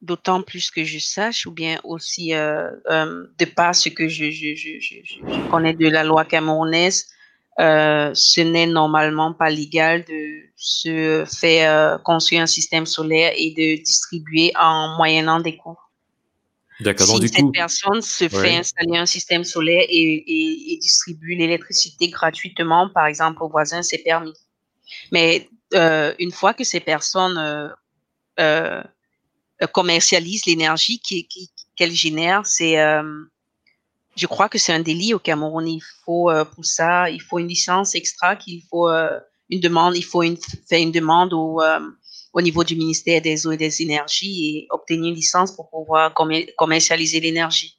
d'autant 0.04 0.42
plus 0.42 0.70
que 0.70 0.84
je 0.84 1.00
sache, 1.00 1.46
ou 1.46 1.52
bien 1.52 1.80
aussi 1.84 2.34
euh, 2.34 2.70
euh, 2.90 3.26
de 3.40 3.46
par 3.46 3.74
ce 3.74 3.90
que 3.90 4.08
je, 4.10 4.30
je, 4.32 4.54
je, 4.56 4.80
je, 4.80 5.50
connais 5.50 5.74
de 5.74 5.88
la 5.88 6.04
loi 6.04 6.26
camerounaise, 6.26 7.08
euh, 7.60 8.12
ce 8.14 8.42
n'est 8.42 8.68
normalement 8.68 9.34
pas 9.34 9.50
légal 9.50 10.04
de 10.04 10.42
se 10.58 11.24
faire 11.26 12.02
construire 12.04 12.42
un 12.42 12.48
système 12.48 12.86
solaire 12.86 13.32
et 13.38 13.52
de 13.52 13.82
distribuer 13.82 14.52
en 14.60 14.96
moyennant 14.98 15.40
des 15.40 15.56
coûts. 15.56 15.80
D'accord. 16.82 17.08
Si 17.08 17.28
cette 17.30 17.52
personne 17.54 18.02
se 18.02 18.28
fait 18.28 18.58
installer 18.58 18.98
un 18.98 19.06
système 19.06 19.44
solaire 19.44 19.86
et, 19.88 20.16
et, 20.16 20.74
et 20.74 20.78
distribue 20.78 21.36
l'électricité 21.36 22.10
gratuitement, 22.10 22.90
par 22.90 23.06
exemple 23.06 23.42
aux 23.44 23.50
voisins, 23.50 23.84
c'est 23.84 24.00
permis. 24.00 24.34
Mais 25.14 25.48
une 26.20 26.32
fois 26.32 26.54
que 26.54 26.66
ces 26.66 26.82
personnes 26.82 27.72
commercialise 29.68 30.46
l'énergie 30.46 31.02
qu'elle 31.76 31.92
génère. 31.92 32.46
C'est, 32.46 32.80
euh, 32.80 33.04
je 34.16 34.28
crois 34.28 34.50
que 34.50 34.58
c'est 34.58 34.74
un 34.74 34.80
délit 34.80 35.14
au 35.14 35.20
Cameroun. 35.20 35.68
Il 35.68 35.84
faut 36.06 36.30
euh, 36.30 36.46
pour 36.46 36.66
ça, 36.66 37.10
il 37.10 37.22
faut 37.22 37.40
une 37.40 37.48
licence 37.48 37.96
extra, 37.96 38.36
qu'il 38.36 38.62
faut 38.70 38.90
une 39.50 39.60
demande, 39.60 39.96
il 39.96 40.04
faut 40.06 40.24
faire 40.70 40.82
une 40.82 40.92
demande 40.92 41.34
au, 41.34 41.62
au 42.34 42.42
niveau 42.42 42.64
du 42.64 42.76
ministère 42.76 43.22
des 43.22 43.46
eaux 43.46 43.52
et 43.52 43.58
des 43.58 43.82
énergies 43.82 44.58
et 44.58 44.68
obtenir 44.72 45.10
une 45.10 45.16
licence 45.16 45.56
pour 45.56 45.70
pouvoir 45.70 46.14
commercialiser 46.58 47.20
l'énergie. 47.20 47.78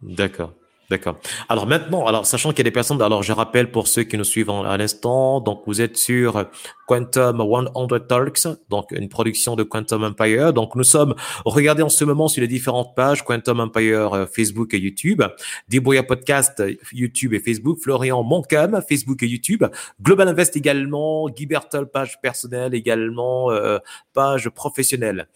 D'accord. 0.00 0.52
D'accord. 0.92 1.18
Alors 1.48 1.66
maintenant, 1.66 2.04
alors 2.04 2.26
sachant 2.26 2.50
qu'il 2.50 2.58
y 2.58 2.60
a 2.60 2.64
des 2.64 2.70
personnes, 2.70 3.00
alors 3.00 3.22
je 3.22 3.32
rappelle 3.32 3.70
pour 3.70 3.88
ceux 3.88 4.02
qui 4.02 4.18
nous 4.18 4.24
suivent 4.24 4.50
à 4.50 4.76
l'instant, 4.76 5.40
donc 5.40 5.62
vous 5.66 5.80
êtes 5.80 5.96
sur 5.96 6.44
Quantum 6.86 7.38
100 7.38 8.00
Talks, 8.00 8.46
donc 8.68 8.90
une 8.90 9.08
production 9.08 9.56
de 9.56 9.62
Quantum 9.62 10.04
Empire. 10.04 10.52
Donc 10.52 10.74
nous 10.74 10.84
sommes, 10.84 11.14
regardez 11.46 11.82
en 11.82 11.88
ce 11.88 12.04
moment 12.04 12.28
sur 12.28 12.42
les 12.42 12.46
différentes 12.46 12.94
pages 12.94 13.24
Quantum 13.24 13.60
Empire 13.60 14.12
euh, 14.12 14.26
Facebook 14.26 14.74
et 14.74 14.78
YouTube, 14.78 15.22
Débrouillard 15.66 16.06
Podcast 16.06 16.62
YouTube 16.92 17.32
et 17.32 17.40
Facebook, 17.40 17.78
Florian 17.80 18.22
Moncam 18.22 18.82
Facebook 18.86 19.22
et 19.22 19.28
YouTube, 19.28 19.64
Global 20.02 20.28
Invest 20.28 20.58
également, 20.58 21.30
Guy 21.30 21.48
page 21.90 22.20
personnelle 22.20 22.74
également, 22.74 23.50
euh, 23.50 23.78
page 24.12 24.50
professionnelle. 24.50 25.26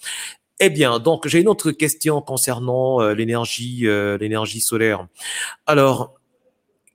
Eh 0.59 0.71
bien, 0.71 0.99
donc 0.99 1.29
j'ai 1.29 1.41
une 1.41 1.49
autre 1.49 1.71
question 1.71 2.23
concernant 2.23 3.03
euh, 3.03 3.15
l'énergie, 3.15 3.87
euh, 3.87 4.17
l'énergie 4.17 4.61
solaire. 4.61 5.07
Alors, 5.67 6.15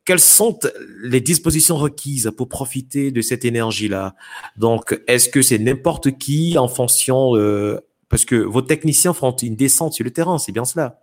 quelles 0.03 0.19
sont 0.19 0.57
les 1.03 1.21
dispositions 1.21 1.77
requises 1.77 2.31
pour 2.35 2.49
profiter 2.49 3.11
de 3.11 3.21
cette 3.21 3.45
énergie-là? 3.45 4.15
Donc, 4.57 4.99
est-ce 5.07 5.29
que 5.29 5.43
c'est 5.43 5.59
n'importe 5.59 6.17
qui 6.17 6.57
en 6.57 6.67
fonction 6.67 7.35
euh, 7.35 7.79
parce 8.09 8.25
que 8.25 8.35
vos 8.35 8.63
techniciens 8.63 9.13
font 9.13 9.31
une 9.31 9.55
descente 9.55 9.93
sur 9.93 10.03
le 10.03 10.11
terrain, 10.11 10.39
c'est 10.39 10.51
bien 10.51 10.65
cela? 10.65 10.99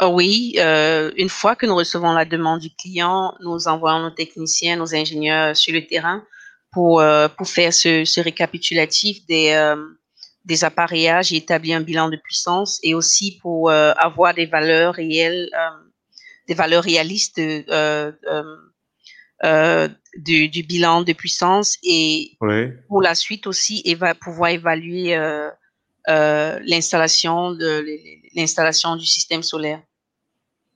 Oui, 0.00 0.56
une 0.58 1.28
fois 1.28 1.54
que 1.54 1.66
nous 1.66 1.76
recevons 1.76 2.12
la 2.12 2.24
demande 2.24 2.60
du 2.60 2.70
client, 2.70 3.34
nous 3.40 3.68
envoyons 3.68 4.00
nos 4.00 4.10
techniciens, 4.10 4.76
nos 4.76 4.92
ingénieurs 4.92 5.56
sur 5.56 5.72
le 5.72 5.86
terrain 5.86 6.24
pour 6.72 7.00
pour 7.36 7.48
faire 7.48 7.72
ce 7.72 8.20
récapitulatif 8.20 9.24
des 9.26 9.54
des 10.44 10.64
appareillages 10.64 11.32
et 11.32 11.36
établir 11.36 11.78
un 11.78 11.80
bilan 11.80 12.08
de 12.08 12.16
puissance 12.16 12.78
et 12.82 12.94
aussi 12.94 13.38
pour 13.40 13.70
euh, 13.70 13.92
avoir 13.96 14.34
des 14.34 14.46
valeurs 14.46 14.94
réelles, 14.94 15.48
euh, 15.54 15.90
des 16.46 16.54
valeurs 16.54 16.84
réalistes 16.84 17.38
euh, 17.38 18.12
du, 20.16 20.48
du, 20.48 20.62
bilan 20.62 21.02
de 21.02 21.12
puissance 21.12 21.76
et 21.82 22.36
pour 22.88 23.02
la 23.02 23.14
suite 23.14 23.46
aussi 23.46 23.82
pouvoir 24.20 24.50
évaluer 24.50 25.18
l'installation 26.06 27.52
de 27.52 27.84
l'installation 28.34 28.96
du 28.96 29.06
système 29.06 29.42
solaire. 29.42 29.82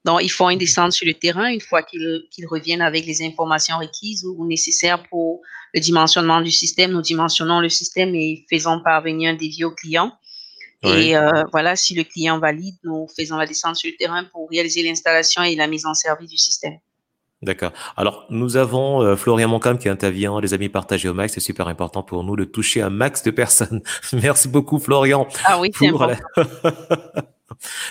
Donc, 0.04 0.22
ils 0.22 0.30
font 0.30 0.48
une 0.48 0.58
descente 0.58 0.92
sur 0.92 1.06
le 1.06 1.14
terrain 1.14 1.48
une 1.48 1.60
fois 1.60 1.82
qu'ils 1.82 2.46
reviennent 2.48 2.82
avec 2.82 3.04
les 3.04 3.22
informations 3.22 3.78
requises 3.78 4.24
ou 4.24 4.46
nécessaires 4.46 5.02
pour 5.04 5.42
le 5.74 5.80
dimensionnement 5.80 6.40
du 6.40 6.50
système. 6.50 6.92
Nous 6.92 7.02
dimensionnons 7.02 7.60
le 7.60 7.68
système 7.68 8.14
et 8.14 8.44
faisons 8.50 8.80
parvenir 8.82 9.30
un 9.30 9.34
devis 9.34 9.64
au 9.64 9.70
client. 9.70 10.12
Et 10.84 11.16
euh, 11.16 11.42
voilà, 11.50 11.74
si 11.74 11.94
le 11.94 12.04
client 12.04 12.38
valide, 12.38 12.76
nous 12.84 13.08
faisons 13.16 13.36
la 13.36 13.46
descente 13.46 13.76
sur 13.76 13.90
le 13.90 13.96
terrain 13.96 14.24
pour 14.24 14.48
réaliser 14.48 14.82
l'installation 14.82 15.42
et 15.42 15.56
la 15.56 15.66
mise 15.66 15.86
en 15.86 15.94
service 15.94 16.30
du 16.30 16.38
système. 16.38 16.78
D'accord. 17.42 17.72
Alors, 17.96 18.26
nous 18.30 18.56
avons 18.56 19.02
euh, 19.02 19.14
Florian 19.14 19.48
Moncam 19.48 19.78
qui 19.78 19.88
intervient, 19.88 20.40
les 20.40 20.54
amis 20.54 20.68
partagés 20.68 21.08
au 21.08 21.14
max. 21.14 21.34
C'est 21.34 21.40
super 21.40 21.68
important 21.68 22.02
pour 22.02 22.24
nous 22.24 22.34
de 22.34 22.44
toucher 22.44 22.82
un 22.82 22.90
max 22.90 23.22
de 23.22 23.30
personnes. 23.30 23.80
Merci 24.12 24.48
beaucoup, 24.48 24.78
Florian. 24.78 25.28
Ah 25.44 25.60
oui, 25.60 25.70
c'est 25.76 25.90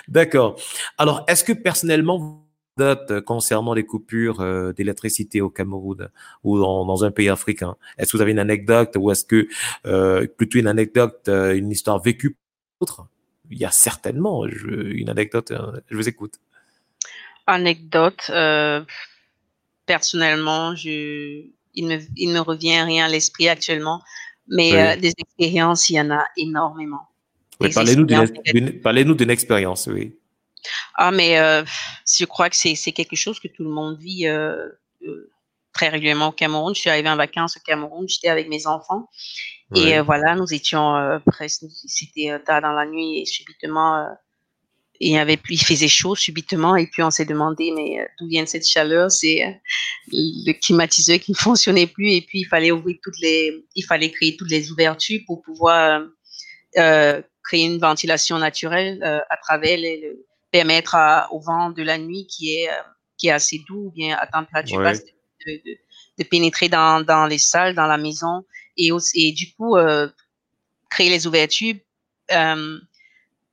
D'accord. 0.07 0.57
Alors, 0.97 1.23
est-ce 1.27 1.43
que 1.43 1.53
personnellement, 1.53 2.46
anecdote 2.79 3.21
concernant 3.21 3.73
les 3.73 3.85
coupures 3.85 4.41
euh, 4.41 4.73
d'électricité 4.73 5.41
au 5.41 5.49
Cameroun 5.49 6.09
ou 6.43 6.59
dans, 6.59 6.85
dans, 6.85 7.03
un 7.03 7.11
pays 7.11 7.29
africain 7.29 7.75
Est-ce 7.97 8.11
que 8.11 8.17
vous 8.17 8.21
avez 8.21 8.31
une 8.31 8.39
anecdote 8.39 8.95
ou 8.97 9.11
est-ce 9.11 9.25
que 9.25 9.47
euh, 9.85 10.27
plutôt 10.27 10.59
une 10.59 10.67
anecdote, 10.67 11.21
euh, 11.27 11.55
une 11.55 11.71
histoire 11.71 12.01
vécue 12.01 12.35
autre 12.79 13.07
Il 13.49 13.57
y 13.57 13.65
a 13.65 13.71
certainement 13.71 14.45
une 14.45 15.09
anecdote. 15.09 15.51
je 15.89 15.95
vous 15.95 16.07
écoute. 16.07 16.35
Anecdote. 17.47 18.31
personnellement, 19.85 20.75
je, 20.75 21.45
il 21.73 21.87
me, 21.87 21.99
il 22.15 22.29
me 22.29 22.39
revient 22.39 22.81
rien 22.81 23.05
à 23.05 23.09
l'esprit 23.09 23.47
actuellement, 23.49 24.01
mais 24.47 24.97
des 24.97 25.13
expériences, 25.17 25.89
il 25.89 25.95
y 25.95 26.01
en 26.01 26.11
a 26.11 26.25
énormément. 26.35 27.07
parlez-nous 27.59 29.15
d'une 29.15 29.29
expérience, 29.29 29.87
oui. 29.87 30.13
Ah, 30.95 31.11
mais 31.11 31.39
euh, 31.39 31.63
je 32.07 32.25
crois 32.25 32.49
que 32.49 32.55
c'est 32.55 32.91
quelque 32.91 33.15
chose 33.15 33.39
que 33.39 33.47
tout 33.47 33.63
le 33.63 33.69
monde 33.69 33.97
vit 33.99 34.27
euh, 34.27 34.67
euh, 35.03 35.31
très 35.73 35.89
régulièrement 35.89 36.29
au 36.29 36.31
Cameroun. 36.31 36.73
Je 36.73 36.81
suis 36.81 36.89
arrivée 36.89 37.09
en 37.09 37.15
vacances 37.15 37.57
au 37.57 37.59
Cameroun, 37.65 38.07
j'étais 38.07 38.29
avec 38.29 38.49
mes 38.49 38.67
enfants. 38.67 39.09
Et 39.75 39.99
voilà, 39.99 40.33
nous 40.35 40.53
étions 40.53 41.19
presque, 41.25 41.65
c'était 41.87 42.39
tard 42.45 42.61
dans 42.61 42.71
la 42.71 42.85
nuit 42.85 43.19
et 43.19 43.25
subitement, 43.25 44.07
il 45.01 45.11
y 45.11 45.17
avait, 45.17 45.37
il 45.49 45.61
faisait 45.61 45.89
chaud 45.89 46.15
subitement 46.15 46.77
et 46.77 46.87
puis 46.87 47.03
on 47.03 47.11
s'est 47.11 47.25
demandé 47.25 47.73
mais 47.75 48.07
d'où 48.17 48.29
vient 48.29 48.45
cette 48.45 48.65
chaleur? 48.65 49.11
C'est 49.11 49.59
le 50.13 50.53
climatiseur 50.53 51.19
qui 51.19 51.33
ne 51.33 51.35
fonctionnait 51.37 51.85
plus 51.85 52.13
et 52.13 52.21
puis 52.21 52.39
il 52.39 52.45
fallait 52.45 52.71
ouvrir 52.71 52.95
toutes 53.03 53.19
les, 53.19 53.65
il 53.75 53.83
fallait 53.83 54.09
créer 54.09 54.37
toutes 54.37 54.49
les 54.49 54.71
ouvertures 54.71 55.19
pour 55.27 55.41
pouvoir 55.41 56.01
créer 56.73 57.65
une 57.65 57.77
ventilation 57.77 58.37
naturelle 58.39 59.03
à 59.03 59.35
travers 59.35 59.77
les, 59.77 60.17
permettre 60.51 60.95
au 61.31 61.39
vent 61.39 61.69
de 61.71 61.83
la 61.83 61.97
nuit 61.97 62.27
qui 62.27 62.55
est, 62.55 62.69
euh, 62.69 62.83
qui 63.17 63.27
est 63.27 63.31
assez 63.31 63.61
doux, 63.67 63.91
bien 63.95 64.15
à 64.19 64.27
température 64.27 64.79
basse, 64.79 65.03
de, 65.03 65.61
de, 66.17 66.23
pénétrer 66.23 66.69
dans, 66.69 67.03
dans, 67.03 67.25
les 67.25 67.37
salles, 67.37 67.75
dans 67.75 67.87
la 67.87 67.97
maison, 67.97 68.45
et, 68.77 68.91
aussi, 68.91 69.27
et 69.27 69.31
du 69.31 69.53
coup, 69.53 69.75
euh, 69.75 70.07
créer 70.89 71.09
les 71.09 71.27
ouvertures, 71.27 71.75
euh, 72.31 72.79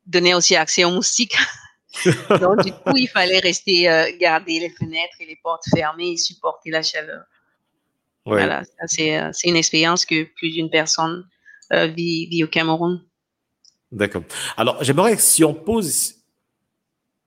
donner 0.06 0.34
aussi 0.34 0.54
accès 0.54 0.84
aux 0.84 0.90
moustiques. 0.90 1.36
Donc, 2.40 2.64
du 2.64 2.72
coup, 2.72 2.96
il 2.96 3.08
fallait 3.08 3.38
rester, 3.38 3.88
euh, 3.88 4.10
garder 4.18 4.60
les 4.60 4.70
fenêtres 4.70 5.14
et 5.20 5.26
les 5.26 5.38
portes 5.42 5.64
fermées 5.74 6.12
et 6.12 6.16
supporter 6.16 6.70
la 6.70 6.82
chaleur. 6.82 7.24
Voilà, 8.26 8.62
c'est 8.86 9.30
une 9.44 9.56
expérience 9.56 10.06
que 10.06 10.24
plus 10.24 10.50
d'une 10.50 10.70
personne 10.70 11.28
vit, 11.70 12.26
vit 12.26 12.42
au 12.42 12.48
Cameroun. 12.48 13.04
D'accord. 13.92 14.22
Alors, 14.56 14.82
j'aimerais 14.82 15.14
que 15.14 15.20
si 15.20 15.44
on 15.44 15.52
pose 15.52 16.23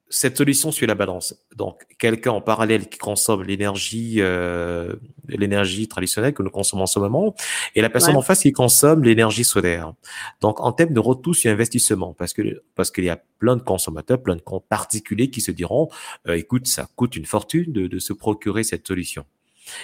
cette 0.10 0.38
solution 0.38 0.72
suit 0.72 0.88
la 0.88 0.96
balance. 0.96 1.36
Donc, 1.56 1.84
quelqu'un 2.00 2.32
en 2.32 2.42
parallèle 2.42 2.88
qui 2.88 2.98
consomme 2.98 3.44
l'énergie, 3.44 4.16
euh, 4.20 4.96
l'énergie 5.28 5.88
traditionnelle 5.88 6.34
que 6.34 6.44
nous 6.44 6.50
consommons 6.50 6.84
en 6.84 6.88
ce 6.88 7.00
moment, 7.00 7.36
et 7.76 7.82
la 7.82 7.90
personne 7.90 8.16
en 8.16 8.22
face 8.22 8.42
qui 8.42 8.52
consomme 8.52 9.04
l'énergie 9.04 9.44
solaire. 9.44 9.94
Donc, 10.42 10.62
en 10.62 10.72
termes 10.72 10.94
de 10.94 11.00
retour 11.00 11.36
sur 11.36 11.52
investissement, 11.52 12.14
parce 12.14 12.34
que 12.34 12.64
parce 12.76 12.92
qu'il 12.92 13.04
y 13.04 13.10
a 13.10 13.22
plein 13.40 13.56
de 13.56 13.62
consommateurs, 13.62 14.22
plein 14.22 14.36
de 14.36 14.44
particuliers 14.70 15.30
qui 15.30 15.42
se 15.42 15.52
diront, 15.52 15.90
euh, 16.28 16.38
écoute, 16.38 16.68
ça 16.68 16.88
coûte 16.96 17.16
une 17.16 17.26
fortune 17.26 17.72
de, 17.74 17.88
de 17.88 18.00
se 18.00 18.14
procurer 18.14 18.64
cette 18.64 18.88
solution. 18.88 19.26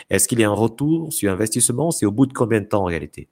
Est-ce 0.10 0.28
qu'il 0.28 0.40
y 0.40 0.44
a 0.44 0.50
un 0.50 0.54
retour 0.54 1.12
sur 1.12 1.32
investissement? 1.32 1.92
C'est 1.92 2.06
au 2.06 2.12
bout 2.12 2.26
de 2.26 2.34
combien 2.34 2.62
de 2.62 2.66
temps 2.66 2.84
en 2.84 2.86
réalité? 2.86 3.28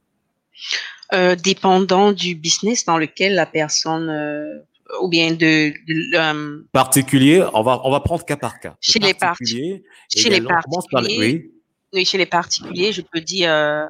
Euh, 1.13 1.35
Dépendant 1.35 2.11
du 2.11 2.35
business 2.35 2.85
dans 2.85 2.97
lequel 2.97 3.35
la 3.35 3.45
personne 3.45 4.09
euh, 4.09 4.59
ou 5.01 5.07
bien 5.07 5.31
de, 5.33 5.73
euh, 6.15 6.63
particulier. 6.71 7.43
On 7.53 7.63
va 7.63 7.81
on 7.83 7.91
va 7.91 7.99
prendre 8.01 8.25
cas 8.25 8.37
par 8.37 8.59
cas. 8.59 8.75
Chez 8.81 8.99
les 8.99 9.13
particuliers. 9.13 9.83
Chez 10.15 10.29
les 10.29 10.41
particuliers. 10.41 11.51
oui. 11.93 12.05
chez 12.05 12.17
les 12.17 12.25
particuliers, 12.25 12.91
je 12.91 13.01
peux 13.01 13.21
dire 13.21 13.51
euh, 13.51 13.85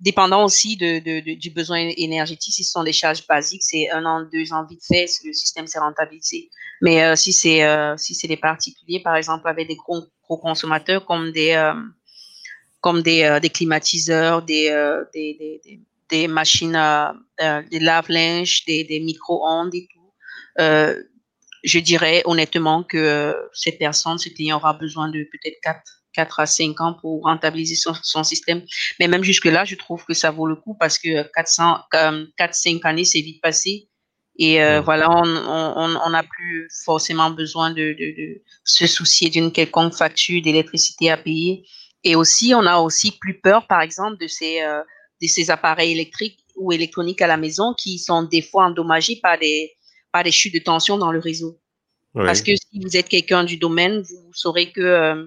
dépendant 0.00 0.44
aussi 0.44 0.76
de, 0.76 0.98
de, 0.98 1.34
du 1.34 1.50
besoin 1.50 1.78
énergétique. 1.96 2.54
Si 2.54 2.64
ce 2.64 2.72
sont 2.72 2.84
des 2.84 2.92
charges 2.92 3.26
basiques, 3.26 3.62
c'est 3.62 3.90
un 3.90 4.04
an, 4.04 4.26
deux 4.32 4.52
ans 4.52 4.66
vite 4.68 4.84
fait, 4.86 5.06
le 5.24 5.32
système 5.32 5.66
s'est 5.66 5.78
rentabilisé. 5.78 6.50
Mais 6.82 7.02
euh, 7.02 7.16
si 7.16 7.32
c'est 7.32 7.64
euh, 7.64 7.96
si 7.96 8.14
c'est 8.14 8.28
des 8.28 8.36
particuliers, 8.36 9.00
par 9.00 9.16
exemple, 9.16 9.48
avec 9.48 9.68
des 9.68 9.76
gros, 9.76 10.02
gros 10.24 10.36
consommateurs 10.36 11.04
comme 11.04 11.32
des 11.32 11.52
euh, 11.52 11.74
comme 12.80 13.02
des, 13.02 13.38
des 13.42 13.48
climatiseurs, 13.48 14.42
des, 14.42 14.68
des, 15.12 15.60
des, 15.64 15.80
des, 16.08 16.28
machines, 16.28 16.78
des 17.40 17.80
lave-linges, 17.80 18.64
des, 18.64 18.84
des 18.84 19.00
micro-ondes 19.00 19.74
et 19.74 19.88
tout, 19.92 19.95
euh, 20.60 21.02
je 21.64 21.78
dirais 21.78 22.22
honnêtement 22.24 22.84
que 22.84 22.96
euh, 22.96 23.32
cette 23.52 23.78
personne, 23.78 24.18
ce 24.18 24.28
client 24.28 24.56
aura 24.56 24.72
besoin 24.72 25.08
de 25.08 25.24
peut-être 25.24 25.58
4, 25.62 25.80
4 26.12 26.40
à 26.40 26.46
5 26.46 26.80
ans 26.80 26.94
pour 27.00 27.22
rentabiliser 27.22 27.74
son, 27.74 27.92
son 28.02 28.22
système. 28.22 28.62
Mais 29.00 29.08
même 29.08 29.24
jusque-là, 29.24 29.64
je 29.64 29.74
trouve 29.74 30.04
que 30.04 30.14
ça 30.14 30.30
vaut 30.30 30.46
le 30.46 30.56
coup 30.56 30.76
parce 30.78 30.98
que 30.98 31.22
400, 31.34 31.80
4, 31.90 32.54
5 32.54 32.84
années, 32.84 33.04
c'est 33.04 33.20
vite 33.20 33.42
passé. 33.42 33.88
Et 34.38 34.62
euh, 34.62 34.80
voilà, 34.82 35.08
on 35.10 36.10
n'a 36.10 36.22
plus 36.22 36.68
forcément 36.84 37.30
besoin 37.30 37.70
de, 37.70 37.94
de, 37.98 38.16
de 38.16 38.42
se 38.64 38.86
soucier 38.86 39.30
d'une 39.30 39.50
quelconque 39.50 39.94
facture 39.94 40.42
d'électricité 40.42 41.10
à 41.10 41.16
payer. 41.16 41.66
Et 42.04 42.14
aussi, 42.14 42.52
on 42.54 42.66
a 42.66 42.78
aussi 42.78 43.12
plus 43.18 43.40
peur, 43.40 43.66
par 43.66 43.80
exemple, 43.80 44.18
de 44.18 44.28
ces, 44.28 44.60
euh, 44.60 44.82
de 45.22 45.26
ces 45.26 45.50
appareils 45.50 45.92
électriques 45.92 46.38
ou 46.54 46.70
électroniques 46.70 47.22
à 47.22 47.26
la 47.26 47.38
maison 47.38 47.74
qui 47.74 47.98
sont 47.98 48.22
des 48.22 48.42
fois 48.42 48.66
endommagés 48.66 49.18
par 49.22 49.38
des, 49.38 49.72
des 50.24 50.32
chutes 50.32 50.54
de 50.54 50.60
tension 50.60 50.98
dans 50.98 51.12
le 51.12 51.18
réseau. 51.18 51.58
Parce 52.24 52.40
que 52.40 52.52
si 52.56 52.80
vous 52.80 52.96
êtes 52.96 53.08
quelqu'un 53.08 53.44
du 53.44 53.58
domaine, 53.58 54.00
vous 54.00 54.32
saurez 54.32 54.72
que 54.72 54.80
euh, 54.80 55.26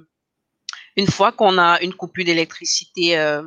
une 0.96 1.08
fois 1.08 1.32
qu'on 1.32 1.58
a 1.58 1.80
une 1.82 1.94
coupure 1.94 2.26
d'électricité, 2.26 3.18
euh, 3.18 3.44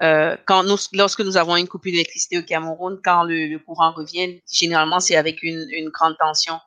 euh, 0.00 0.36
quand 0.46 0.64
nous, 0.64 0.78
lorsque 0.94 1.20
nous 1.20 1.36
avons 1.36 1.56
une 1.56 1.68
coupure 1.68 1.92
d'électricité 1.92 2.38
au 2.38 2.42
Cameroun, 2.42 2.98
quand 3.04 3.24
le, 3.24 3.58
courant 3.58 3.92
revient, 3.92 4.40
généralement 4.50 5.00
c'est 5.00 5.16
avec 5.16 5.42
une, 5.42 5.90
grande 5.90 6.16
tension. 6.18 6.58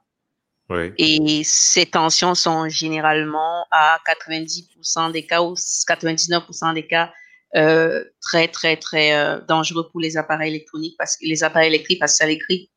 Et 0.97 1.41
ces 1.43 1.85
tensions 1.85 2.33
sont 2.33 2.69
généralement 2.69 3.67
à 3.69 3.99
90% 4.07 5.11
des 5.11 5.25
cas 5.25 5.43
ou 5.43 5.53
99% 5.53 6.73
des 6.73 6.87
cas 6.87 7.11
très 7.53 8.47
très 8.47 8.75
très 8.75 9.41
dangereux 9.47 9.87
pour 9.91 10.01
les 10.01 10.17
appareils 10.17 10.49
électroniques 10.49 10.95
parce 10.97 11.17
que 11.17 11.25
les 11.25 11.43
appareils 11.43 11.67
électriques 11.67 11.99
parce 11.99 12.13
que 12.13 12.17
ça 12.17 12.25
les 12.25 12.37
grille. 12.37 12.69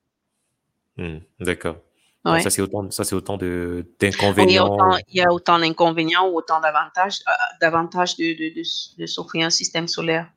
Hmm, 0.98 1.18
d'accord. 1.40 1.76
Ça, 2.24 2.50
c'est 2.50 2.60
autant, 2.60 2.90
ça, 2.90 3.04
c'est 3.04 3.14
autant 3.14 3.36
de, 3.36 3.86
d'inconvénients. 3.98 4.76
il 5.08 5.16
y 5.16 5.22
a 5.22 5.32
autant 5.32 5.58
d'inconvénients 5.58 6.28
ou 6.28 6.36
autant 6.36 6.60
d'avantages, 6.60 7.20
euh, 7.26 7.32
d'avantages 7.60 8.16
de, 8.16 8.24
de, 8.24 8.98
de, 8.98 9.06
s'offrir 9.06 9.46
un 9.46 9.50
système 9.50 9.88
solaire. 9.88 10.30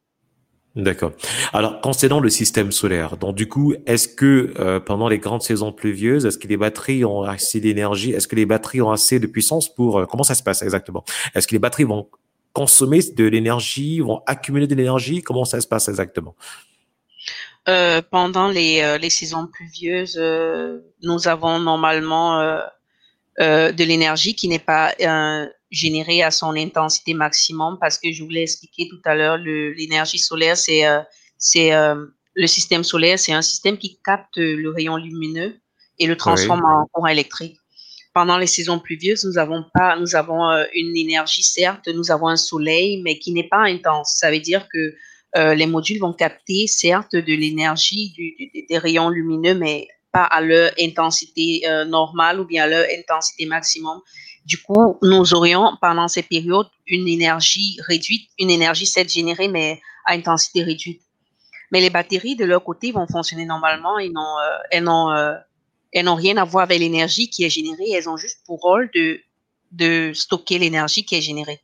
D'accord. 0.77 1.11
Alors, 1.51 1.81
concernant 1.81 2.21
le 2.21 2.29
système 2.29 2.71
solaire, 2.71 3.17
donc 3.17 3.35
du 3.35 3.49
coup, 3.49 3.73
est-ce 3.87 4.07
que 4.07 4.53
euh, 4.57 4.79
pendant 4.79 5.09
les 5.09 5.19
grandes 5.19 5.41
saisons 5.41 5.73
pluvieuses, 5.73 6.25
est-ce 6.25 6.37
que 6.37 6.47
les 6.47 6.55
batteries 6.55 7.03
ont 7.03 7.23
assez 7.23 7.59
d'énergie 7.59 8.13
Est-ce 8.13 8.29
que 8.29 8.37
les 8.37 8.45
batteries 8.45 8.81
ont 8.81 8.91
assez 8.91 9.19
de 9.19 9.27
puissance 9.27 9.73
pour 9.73 9.99
euh, 9.99 10.05
comment 10.05 10.23
ça 10.23 10.35
se 10.35 10.43
passe 10.43 10.61
exactement? 10.61 11.03
Est-ce 11.35 11.45
que 11.45 11.55
les 11.55 11.59
batteries 11.59 11.83
vont 11.83 12.07
consommer 12.53 13.01
de 13.01 13.25
l'énergie, 13.25 13.99
vont 13.99 14.21
accumuler 14.27 14.67
de 14.67 14.75
l'énergie? 14.75 15.21
Comment 15.21 15.43
ça 15.43 15.59
se 15.59 15.67
passe 15.67 15.89
exactement? 15.89 16.35
Euh, 17.69 18.01
pendant 18.01 18.47
les, 18.47 18.81
euh, 18.81 18.97
les, 18.97 19.11
saisons 19.11 19.45
pluvieuses, 19.45 20.17
euh, 20.19 20.79
nous 21.03 21.27
avons 21.27 21.59
normalement 21.59 22.59
de 23.39 23.83
l'énergie 23.83 24.35
qui 24.35 24.47
n'est 24.47 24.59
pas 24.59 24.93
générée 25.69 26.23
à 26.23 26.31
son 26.31 26.55
intensité 26.55 27.13
maximum 27.13 27.77
parce 27.79 27.97
que 27.97 28.11
je 28.11 28.23
voulais 28.23 28.43
expliquer 28.43 28.87
tout 28.89 29.01
à 29.05 29.15
l'heure, 29.15 29.37
l'énergie 29.37 30.19
solaire, 30.19 30.57
c'est 30.57 30.83
c'est 31.37 31.71
le 31.71 32.47
système 32.47 32.83
solaire, 32.83 33.17
c'est 33.17 33.33
un 33.33 33.41
système 33.41 33.77
qui 33.77 33.99
capte 34.03 34.37
le 34.37 34.69
rayon 34.69 34.97
lumineux 34.97 35.59
et 35.97 36.07
le 36.07 36.17
transforme 36.17 36.63
en 36.65 36.85
courant 36.91 37.07
électrique. 37.07 37.57
Pendant 38.13 38.37
les 38.37 38.47
saisons 38.47 38.79
pluvieuses, 38.79 39.23
nous 39.23 39.37
avons 39.37 39.63
pas, 39.73 39.95
nous 39.97 40.15
avons 40.15 40.49
une 40.73 40.97
énergie 40.97 41.43
certes, 41.43 41.87
nous 41.87 42.11
avons 42.11 42.27
un 42.27 42.37
soleil, 42.37 43.01
mais 43.03 43.17
qui 43.17 43.31
n'est 43.31 43.47
pas 43.47 43.61
intense. 43.61 44.15
Ça 44.17 44.29
veut 44.29 44.39
dire 44.39 44.67
que 44.71 44.95
euh, 45.37 45.55
les 45.55 45.65
modules 45.65 45.99
vont 45.99 46.13
capter 46.13 46.67
certes 46.67 47.15
de 47.15 47.33
l'énergie 47.33 48.13
des 48.69 48.77
rayons 48.77 49.09
lumineux, 49.09 49.55
mais 49.55 49.87
pas 50.11 50.25
à 50.25 50.41
leur 50.41 50.71
intensité 50.79 51.61
euh, 51.65 51.85
normale 51.85 52.41
ou 52.41 52.45
bien 52.45 52.65
à 52.65 52.67
leur 52.67 52.85
intensité 52.97 53.45
maximum. 53.45 54.01
Du 54.45 54.57
coup, 54.61 54.97
nous 55.01 55.33
aurions 55.33 55.77
pendant 55.81 56.07
ces 56.07 56.23
périodes 56.23 56.67
une 56.87 57.07
énergie 57.07 57.77
réduite, 57.87 58.29
une 58.39 58.49
énergie 58.49 58.85
certes 58.85 59.09
générée, 59.09 59.47
mais 59.47 59.79
à 60.05 60.13
intensité 60.13 60.63
réduite. 60.63 61.01
Mais 61.71 61.79
les 61.79 61.89
batteries, 61.89 62.35
de 62.35 62.43
leur 62.43 62.63
côté, 62.63 62.91
vont 62.91 63.07
fonctionner 63.07 63.45
normalement 63.45 63.97
euh, 63.97 64.57
elles 64.71 64.83
n'ont 64.83 65.35
elles 65.93 66.05
n'ont 66.05 66.15
rien 66.15 66.37
à 66.37 66.45
voir 66.45 66.63
avec 66.63 66.79
l'énergie 66.79 67.29
qui 67.29 67.43
est 67.43 67.49
générée. 67.49 67.91
Elles 67.91 68.09
ont 68.09 68.17
juste 68.17 68.39
pour 68.45 68.59
rôle 68.61 68.89
de, 68.93 69.19
de 69.71 70.11
stocker 70.13 70.57
l'énergie 70.57 71.03
qui 71.03 71.15
est 71.15 71.21
générée. 71.21 71.61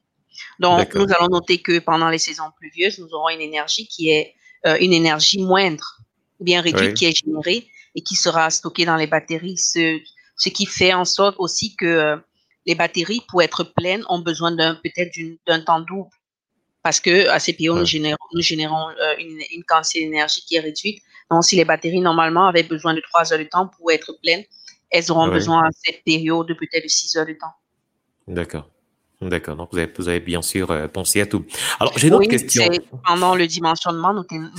Donc, 0.60 0.94
nous 0.96 1.06
allons 1.18 1.30
noter 1.30 1.62
que 1.62 1.80
pendant 1.80 2.10
les 2.10 2.18
saisons 2.18 2.52
pluvieuses, 2.58 3.00
nous 3.00 3.10
aurons 3.14 3.30
une 3.30 3.42
énergie 3.42 3.88
qui 3.88 4.10
est 4.10 4.36
euh, 4.66 4.78
une 4.80 4.94
énergie 4.94 5.42
moindre, 5.42 5.98
bien 6.40 6.62
réduite, 6.62 6.94
qui 6.94 7.06
est 7.06 7.18
générée 7.18 7.68
et 7.96 8.02
qui 8.02 8.16
sera 8.16 8.50
stockée 8.50 8.86
dans 8.86 8.96
les 8.96 9.08
batteries, 9.08 9.58
ce, 9.58 10.00
ce 10.36 10.50
qui 10.50 10.66
fait 10.66 10.94
en 10.94 11.06
sorte 11.06 11.36
aussi 11.40 11.76
que 11.76 11.86
euh, 11.86 12.18
les 12.66 12.76
batteries, 12.76 13.22
pour 13.30 13.42
être 13.42 13.64
pleines, 13.64 14.04
ont 14.10 14.20
besoin 14.20 14.52
d'un 14.52 14.76
peut-être 14.76 15.12
d'un 15.48 15.62
temps 15.62 15.80
double. 15.80 16.10
Parce 16.84 17.00
que 17.00 17.28
à 17.30 17.40
ces 17.40 17.54
périodes, 17.54 17.80
nous 17.80 17.86
générons, 17.86 18.18
nous 18.34 18.42
générons 18.42 18.90
une, 19.20 19.42
une, 19.52 19.64
quantité 19.64 20.02
d'énergie 20.02 20.42
qui 20.42 20.56
est 20.56 20.60
réduite. 20.60 21.02
Donc, 21.30 21.44
si 21.44 21.56
les 21.56 21.66
batteries, 21.66 22.00
normalement, 22.00 22.48
avaient 22.48 22.64
besoin 22.64 22.94
de 22.94 23.02
3 23.02 23.34
heures 23.34 23.40
de 23.40 23.44
temps 23.44 23.68
pour 23.68 23.92
être 23.92 24.14
pleines, 24.22 24.44
elles 24.90 25.12
auront 25.12 25.28
besoin 25.28 25.66
à 25.66 25.70
cette 25.72 26.04
période 26.04 26.48
de 26.48 26.54
peut-être 26.54 26.84
de 26.84 26.90
6 26.90 27.18
heures 27.18 27.26
de 27.26 27.34
temps. 27.34 27.54
D'accord. 28.28 28.70
D'accord. 29.22 29.56
Donc, 29.56 29.70
vous 29.72 29.80
avez, 29.80 29.92
vous 29.98 30.08
avez, 30.08 30.20
bien 30.20 30.42
sûr 30.42 30.90
pensé 30.92 31.22
à 31.22 31.26
tout. 31.26 31.46
Alors, 31.80 31.98
j'ai 31.98 32.08
une 32.08 32.14
autre 32.14 32.30
question. 32.30 32.70
Pendant 33.06 33.36
le 33.36 33.48
dimensionnement, 33.48 34.14
nous 34.14 34.24
tenons, 34.24 34.50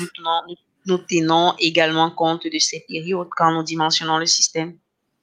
nous 0.87 0.99
tenons 0.99 1.55
également 1.61 2.11
compte 2.11 2.45
de 2.45 2.59
ces 2.59 2.85
périodes 2.89 3.29
quand 3.37 3.53
nous 3.53 3.63
dimensionnons 3.63 4.19
le 4.19 4.27
système. 4.27 4.75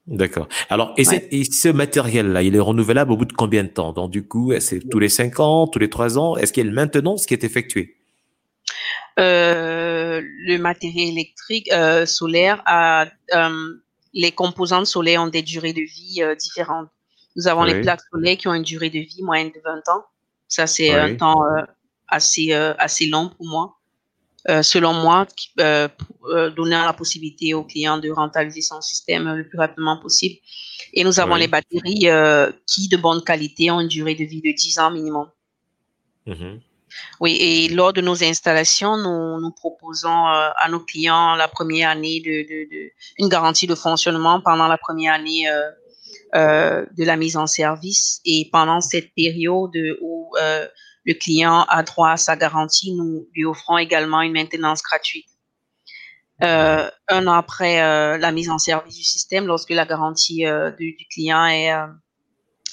D'accord. 0.08 0.48
Alors, 0.70 0.94
et, 0.98 1.04
et 1.32 1.44
ce 1.44 1.68
matériel-là, 1.68 2.44
il 2.44 2.56
est 2.56 2.60
renouvelable 2.60 3.12
au 3.12 3.18
bout 3.18 3.26
de 3.26 3.34
combien 3.34 3.64
de 3.64 3.70
temps? 3.70 3.92
Donc, 3.92 4.12
du 4.12 4.28
coup, 4.28 4.54
c'est 4.60 4.88
tous 4.88 5.00
les 5.00 5.10
cinq 5.10 5.40
ans, 5.40 5.68
tous 5.68 5.80
les 5.80 5.90
trois 5.90 6.18
ans? 6.18 6.38
Est-ce 6.38 6.54
qu'il 6.54 6.64
y 6.64 6.68
a 6.68 6.70
une 6.70 6.76
maintenance 6.76 7.26
qui 7.26 7.34
est 7.34 7.44
effectuée? 7.44 7.98
Euh, 9.20 10.22
Le 10.22 10.58
matériel 10.58 11.10
électrique 11.10 11.72
euh, 11.74 12.06
solaire, 12.06 12.62
a, 12.66 13.08
euh, 13.34 13.50
les 14.14 14.32
composantes 14.32 14.86
solaires 14.86 15.24
ont 15.24 15.28
des 15.28 15.42
durées 15.42 15.74
de 15.74 15.82
vie 15.82 16.22
euh, 16.22 16.36
différentes. 16.36 16.90
Nous 17.36 17.48
avons 17.48 17.64
les 17.64 17.82
plaques 17.82 18.02
solaires 18.12 18.38
qui 18.38 18.48
ont 18.48 18.54
une 18.54 18.64
durée 18.64 18.90
de 18.90 19.00
vie 19.00 19.22
moyenne 19.22 19.52
de 19.52 19.62
20 19.64 19.90
ans. 19.90 20.06
Ça, 20.48 20.68
c'est 20.68 20.94
un 20.94 21.16
temps 21.16 21.44
euh, 21.44 21.62
assez, 22.08 22.54
assez 22.54 23.08
long 23.08 23.30
pour 23.30 23.46
moi. 23.46 23.76
Euh, 24.48 24.62
selon 24.62 24.94
moi, 24.94 25.26
euh, 25.60 25.88
euh, 26.26 26.52
donner 26.52 26.76
la 26.76 26.94
possibilité 26.94 27.56
au 27.56 27.64
client 27.64 27.98
de 27.98 28.12
rentabiliser 28.12 28.62
son 28.62 28.80
système 28.80 29.34
le 29.34 29.48
plus 29.48 29.58
rapidement 29.58 29.98
possible. 29.98 30.36
Et 30.94 31.04
nous 31.04 31.20
avons 31.20 31.36
les 31.36 31.48
batteries 31.48 32.08
qui, 32.68 32.88
de 32.88 32.98
bonne 32.98 33.24
qualité, 33.24 33.72
ont 33.72 33.80
une 33.80 33.88
durée 33.88 34.14
de 34.14 34.24
vie 34.24 34.42
de 34.42 34.52
10 34.52 34.80
ans 34.80 34.92
minimum. 34.92 35.30
Mm-hmm. 36.28 36.60
Oui, 37.20 37.38
et 37.40 37.70
lors 37.70 37.92
de 37.92 38.02
nos 38.02 38.24
installations, 38.24 38.98
nous, 38.98 39.42
nous 39.42 39.52
proposons 39.52 40.26
à 40.28 40.68
nos 40.70 40.80
clients 40.80 41.36
la 41.36 41.48
première 41.48 41.90
année 41.90 42.22
de, 42.22 42.44
de, 42.48 42.70
de, 42.70 42.92
une 43.18 43.28
garantie 43.28 43.68
de 43.68 43.76
fonctionnement 43.76 44.40
pendant 44.42 44.68
la 44.68 44.78
première 44.78 45.16
année 45.16 45.50
euh, 45.50 45.72
de 46.34 47.04
la 47.04 47.16
mise 47.16 47.38
en 47.38 47.48
service. 47.48 48.22
Et 48.26 48.50
pendant 48.52 48.82
cette 48.82 49.14
période 49.14 49.78
où 50.02 50.34
le 51.06 51.14
client 51.14 51.66
a 51.70 51.84
droit 51.84 52.12
à 52.12 52.18
sa 52.18 52.36
garantie. 52.36 52.94
Nous 52.94 53.28
lui 53.34 53.46
offrons 53.46 53.78
également 53.78 54.22
une 54.22 54.34
maintenance 54.34 54.82
gratuite. 54.82 55.28
Euh, 56.44 56.90
un 57.08 57.28
an 57.28 57.34
après 57.34 57.82
euh, 57.82 58.18
la 58.18 58.32
mise 58.34 58.50
en 58.50 58.58
service 58.58 58.96
du 58.96 59.04
système, 59.04 59.48
lorsque 59.48 59.70
la 59.70 59.86
garantie 59.86 60.46
euh, 60.46 60.72
du, 60.72 60.98
client 61.10 61.46
est, 61.46 61.72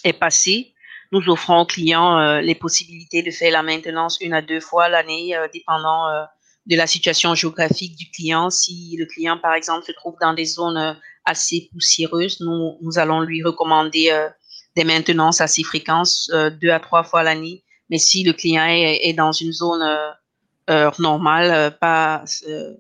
est 0.03 0.13
passée, 0.13 0.75
nous 1.13 1.29
offrons 1.29 1.61
au 1.61 1.67
client 1.67 2.41
les 2.41 2.55
possibilités 2.55 3.23
de 3.23 3.31
faire 3.31 3.53
la 3.53 3.63
maintenance 3.63 4.19
une 4.23 4.33
à 4.33 4.41
deux 4.41 4.61
fois 4.61 4.89
l'année, 4.89 5.37
dépendant 5.53 6.07
de 6.65 6.75
la 6.75 6.87
situation 6.87 7.35
géographique 7.35 7.97
du 7.97 8.11
client. 8.11 8.49
Si 8.49 8.97
le 8.99 9.05
client, 9.05 9.37
par 9.37 9.53
exemple, 9.53 9.85
se 9.85 9.93
trouve 9.93 10.17
dans 10.23 10.33
des 10.33 10.47
zones 10.47 10.97
assez 11.25 11.69
poussiéreuses, 11.73 12.41
nous, 12.41 12.79
nous 12.81 12.99
allons 12.99 13.21
lui 13.21 13.43
recommander 13.43 14.11
des 14.77 14.85
maintenances 14.85 15.41
assez 15.41 15.63
fréquentes, 15.63 16.31
deux 16.61 16.71
à 16.71 16.81
trois 16.81 17.05
fois 17.05 17.23
l'année, 17.23 17.63
mais 17.93 17.99
si 17.99 18.25
le 18.25 18.33
client 18.33 18.65
est, 18.67 19.13
dans 19.13 19.33
une 19.33 19.53
zone 19.53 19.83
euh, 19.83 20.11
euh, 20.71 20.91
normale, 20.99 21.51
euh, 21.51 21.71
pas, 21.71 22.25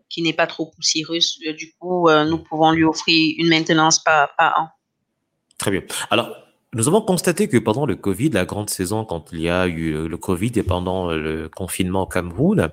qui 0.08 0.22
n'est 0.22 0.32
pas 0.32 0.46
trop 0.46 0.72
poussiéreuse, 0.74 1.38
du 1.54 1.74
coup, 1.78 2.08
nous 2.10 2.38
pouvons 2.38 2.72
lui 2.72 2.84
offrir 2.84 3.34
une 3.36 3.50
maintenance 3.50 4.02
par, 4.02 4.30
an. 4.38 4.68
Très 5.58 5.70
bien. 5.70 5.82
Alors, 6.08 6.34
nous 6.72 6.88
avons 6.88 7.02
constaté 7.02 7.46
que 7.46 7.58
pendant 7.58 7.84
le 7.84 7.94
Covid, 7.94 8.30
la 8.30 8.46
grande 8.46 8.70
saison, 8.70 9.04
quand 9.04 9.26
il 9.32 9.42
y 9.42 9.50
a 9.50 9.66
eu 9.66 10.08
le 10.08 10.16
Covid 10.16 10.52
et 10.56 10.62
pendant 10.62 11.10
le 11.10 11.50
confinement 11.50 12.04
au 12.04 12.06
Cameroun, 12.06 12.70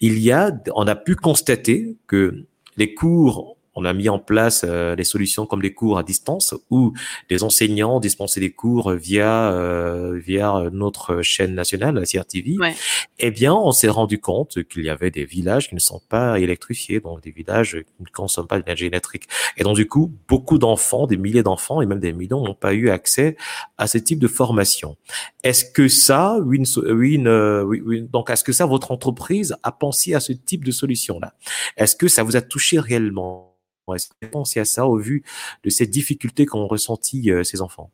il 0.00 0.20
y 0.20 0.30
a, 0.30 0.52
on 0.76 0.86
a 0.86 0.94
pu 0.94 1.16
constater 1.16 1.96
que 2.06 2.46
les 2.76 2.94
cours 2.94 3.56
on 3.74 3.84
a 3.84 3.92
mis 3.92 4.08
en 4.08 4.18
place 4.18 4.64
euh, 4.66 4.96
des 4.96 5.04
solutions 5.04 5.46
comme 5.46 5.62
les 5.62 5.72
cours 5.72 5.98
à 5.98 6.02
distance 6.02 6.54
où 6.70 6.92
les 7.28 7.44
enseignants 7.44 8.00
dispensaient 8.00 8.40
des 8.40 8.52
cours 8.52 8.92
via 8.92 9.52
euh, 9.52 10.18
via 10.18 10.68
notre 10.72 11.22
chaîne 11.22 11.54
nationale, 11.54 11.94
la 11.94 12.04
CRTV. 12.04 12.56
Ouais. 12.58 12.74
Eh 13.18 13.30
bien, 13.30 13.54
on 13.54 13.72
s'est 13.72 13.88
rendu 13.88 14.18
compte 14.20 14.62
qu'il 14.64 14.84
y 14.84 14.90
avait 14.90 15.10
des 15.10 15.24
villages 15.24 15.68
qui 15.68 15.74
ne 15.74 15.80
sont 15.80 16.00
pas 16.08 16.38
électrifiés, 16.38 17.00
donc 17.00 17.22
des 17.22 17.30
villages 17.30 17.72
qui 17.72 18.02
ne 18.02 18.08
consomment 18.12 18.46
pas 18.48 18.58
d'énergie 18.58 18.86
électrique. 18.86 19.28
Et 19.56 19.62
donc, 19.62 19.76
du 19.76 19.86
coup, 19.86 20.12
beaucoup 20.28 20.58
d'enfants, 20.58 21.06
des 21.06 21.16
milliers 21.16 21.42
d'enfants 21.42 21.80
et 21.80 21.86
même 21.86 22.00
des 22.00 22.12
millions 22.12 22.42
n'ont 22.42 22.54
pas 22.54 22.72
eu 22.74 22.90
accès 22.90 23.36
à 23.78 23.86
ce 23.86 23.98
type 23.98 24.18
de 24.18 24.28
formation. 24.28 24.96
Est-ce 25.42 25.64
que 25.64 25.88
ça, 25.88 26.38
une, 26.50 26.64
une, 26.84 27.82
une 27.90 28.06
donc, 28.08 28.30
est-ce 28.30 28.44
que 28.44 28.52
ça, 28.52 28.66
votre 28.66 28.90
entreprise 28.90 29.56
a 29.62 29.72
pensé 29.72 30.14
à 30.14 30.20
ce 30.20 30.32
type 30.32 30.64
de 30.64 30.70
solution-là? 30.70 31.34
Est-ce 31.76 31.96
que 31.96 32.08
ça 32.08 32.22
vous 32.22 32.36
a 32.36 32.40
touché 32.42 32.78
réellement? 32.78 33.50
Est-ce 33.94 34.08
que 34.08 34.14
vous 34.22 34.30
pensez 34.30 34.60
à 34.60 34.64
ça 34.64 34.86
au 34.86 34.98
vu 34.98 35.24
de 35.64 35.70
ces 35.70 35.86
difficultés 35.86 36.46
qu'ont 36.46 36.66
ressenties 36.66 37.30
euh, 37.30 37.44
ces 37.44 37.60
enfants 37.60 37.90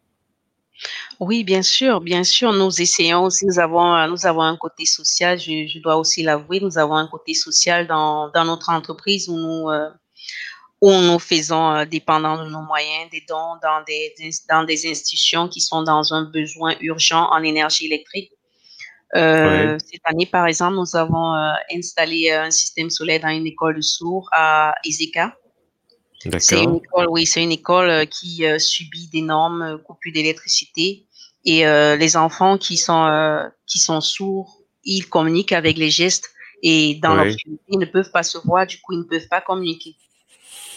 oui, 1.21 1.43
bien 1.43 1.63
sûr, 1.63 2.03
bien 2.03 2.23
sûr, 2.23 2.53
nous 2.53 2.83
essayons 2.83 3.25
aussi, 3.25 3.47
nous 3.47 3.59
avons, 3.59 3.95
euh, 3.97 4.07
nous 4.09 4.27
avons 4.27 4.43
un 4.43 4.59
côté 4.59 4.85
social, 4.85 5.39
je, 5.39 5.79
dois 5.79 5.97
aussi 5.97 6.23
l'avouer, 6.23 6.61
nous 6.61 6.77
avons 6.77 6.97
un 6.97 7.09
côté 7.09 7.33
social 7.33 7.87
dans, 7.87 8.29
dans 8.29 8.45
notre 8.45 8.69
entreprise 8.69 9.27
où 9.31 9.39
nous, 9.39 9.71
euh, 9.71 9.89
où 10.83 10.93
nous 10.93 11.19
faisons, 11.19 11.87
dépendant 11.87 12.45
de 12.45 12.51
nos 12.51 12.61
moyens, 12.61 13.09
des 13.11 13.25
dons 13.27 13.57
dans 13.63 13.83
des, 13.87 14.13
dans 14.51 14.65
des 14.65 14.87
institutions 14.91 15.49
qui 15.49 15.63
sont 15.63 15.83
dans 15.83 16.13
un 16.13 16.25
besoin 16.25 16.75
urgent 16.83 17.27
en 17.31 17.43
énergie 17.43 17.87
électrique. 17.87 18.31
Cette 19.15 20.03
année, 20.05 20.27
par 20.27 20.47
exemple, 20.47 20.75
nous 20.75 20.95
avons 20.95 21.33
installé 21.75 22.33
un 22.33 22.51
système 22.51 22.91
solaire 22.91 23.21
dans 23.21 23.31
une 23.31 23.47
école 23.47 23.77
de 23.77 23.81
sourds 23.81 24.29
à 24.33 24.75
Izeka. 24.85 25.35
C'est 26.39 26.63
une 26.63 26.77
école, 26.77 27.07
oui, 27.09 27.27
c'est 27.27 27.43
une 27.43 27.53
école 27.53 27.91
euh, 27.91 28.05
qui 28.05 28.47
euh, 28.47 28.59
subit 28.59 29.09
d'énormes 29.09 29.63
euh, 29.63 29.79
coupures 29.79 30.13
d'électricité 30.13 31.07
et 31.45 31.65
les 31.65 32.17
enfants 32.17 32.59
qui 32.59 32.77
sont 32.77 33.07
qui 33.69 33.79
sont 33.79 34.01
sourds, 34.01 34.63
ils 34.83 35.09
communiquent 35.09 35.53
avec 35.53 35.79
les 35.79 35.91
gestes 35.91 36.29
et 36.61 36.97
dans 36.97 37.15
leur 37.15 37.27
ils 37.69 37.79
ne 37.79 37.85
peuvent 37.85 38.11
pas 38.11 38.25
se 38.25 38.39
voir, 38.39 38.67
du 38.67 38.81
coup 38.81 38.95
ils 38.95 38.99
ne 38.99 39.05
peuvent 39.05 39.29
pas 39.29 39.41
communiquer. 39.41 39.95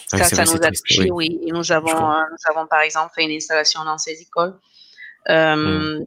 ça, 0.05 0.25
ça 0.25 0.45
nous 0.45 0.61
a 0.61 0.69
touché, 0.69 1.09
oui. 1.09 1.39
Et 1.43 1.51
nous 1.51 1.71
avons 1.71 1.89
nous 1.89 2.43
avons 2.51 2.67
par 2.67 2.81
exemple 2.81 3.11
fait 3.15 3.23
une 3.23 3.35
installation 3.35 3.83
dans 3.83 3.97
ces 3.97 4.21
écoles. 4.21 4.59
Hmm. 5.27 6.03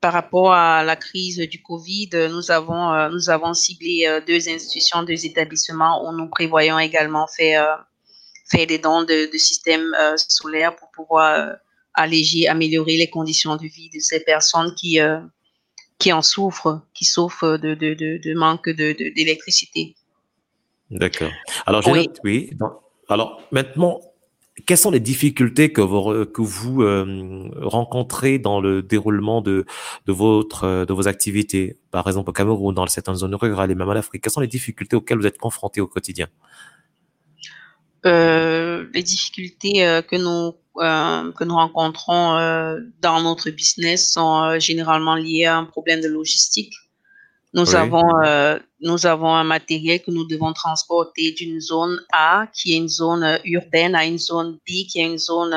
Par 0.00 0.12
rapport 0.12 0.52
à 0.52 0.84
la 0.84 0.94
crise 0.94 1.38
du 1.38 1.60
Covid, 1.60 2.10
nous 2.30 2.52
avons 2.52 3.08
nous 3.08 3.28
avons 3.28 3.54
ciblé 3.54 4.20
deux 4.24 4.48
institutions, 4.48 5.02
deux 5.02 5.26
établissements 5.26 6.08
où 6.08 6.12
nous 6.16 6.28
prévoyons 6.28 6.78
également 6.78 7.26
faire 7.26 7.89
faire 8.50 8.66
des 8.66 8.78
dons 8.78 9.04
de, 9.04 9.28
systèmes 9.36 9.94
euh, 10.00 10.16
solaires 10.16 10.74
pour 10.76 10.90
pouvoir 10.90 11.34
euh, 11.34 11.52
alléger, 11.94 12.48
améliorer 12.48 12.96
les 12.96 13.08
conditions 13.08 13.56
de 13.56 13.66
vie 13.66 13.90
de 13.94 14.00
ces 14.00 14.20
personnes 14.20 14.74
qui, 14.74 15.00
euh, 15.00 15.20
qui 15.98 16.12
en 16.12 16.22
souffrent, 16.22 16.82
qui 16.94 17.04
souffrent 17.04 17.56
de, 17.56 17.74
de, 17.74 17.94
de 17.94 18.34
manque 18.34 18.68
d'électricité. 18.68 19.94
D'accord. 20.90 21.30
Alors, 21.66 21.86
oui. 21.86 22.08
oui. 22.24 22.50
Alors, 23.08 23.40
maintenant, 23.52 24.00
quelles 24.66 24.78
sont 24.78 24.90
les 24.90 25.00
difficultés 25.00 25.72
que 25.72 25.80
vous, 25.80 26.26
que 26.26 26.42
vous 26.42 26.82
rencontrez 27.62 28.38
dans 28.38 28.60
le 28.60 28.82
déroulement 28.82 29.40
de, 29.40 29.64
de, 30.06 30.12
votre, 30.12 30.84
de 30.84 30.92
vos 30.92 31.06
activités, 31.06 31.76
par 31.92 32.08
exemple 32.08 32.30
au 32.30 32.32
Cameroun, 32.32 32.74
dans 32.74 32.86
certaines 32.88 33.14
zones 33.14 33.36
rurales 33.36 33.70
et 33.70 33.74
même 33.76 33.88
en 33.88 33.92
Afrique 33.92 34.22
Quelles 34.22 34.32
sont 34.32 34.40
les 34.40 34.48
difficultés 34.48 34.96
auxquelles 34.96 35.18
vous 35.18 35.26
êtes 35.26 35.38
confrontés 35.38 35.80
au 35.80 35.86
quotidien? 35.86 36.26
Les 38.04 39.02
difficultés 39.02 39.86
euh, 39.86 40.02
que 40.02 40.16
nous 40.16 40.54
euh, 40.76 41.32
que 41.32 41.44
nous 41.44 41.54
rencontrons 41.54 42.34
dans 43.00 43.20
notre 43.20 43.50
business 43.50 44.12
sont 44.12 44.58
généralement 44.58 45.16
liées 45.16 45.44
à 45.44 45.56
un 45.56 45.64
problème 45.64 46.00
de 46.00 46.08
logistique. 46.08 46.74
Nous 47.52 47.74
avons 47.74 48.08
nous 48.80 49.06
avons 49.06 49.34
un 49.34 49.44
matériel 49.44 50.00
que 50.00 50.12
nous 50.12 50.26
devons 50.26 50.52
transporter 50.52 51.32
d'une 51.32 51.60
zone 51.60 52.00
A 52.12 52.46
qui 52.54 52.72
est 52.72 52.76
une 52.76 52.88
zone 52.88 53.40
urbaine 53.44 53.94
à 53.94 54.06
une 54.06 54.18
zone 54.18 54.58
B 54.66 54.86
qui 54.88 55.00
est 55.00 55.06
une 55.06 55.18
zone 55.18 55.54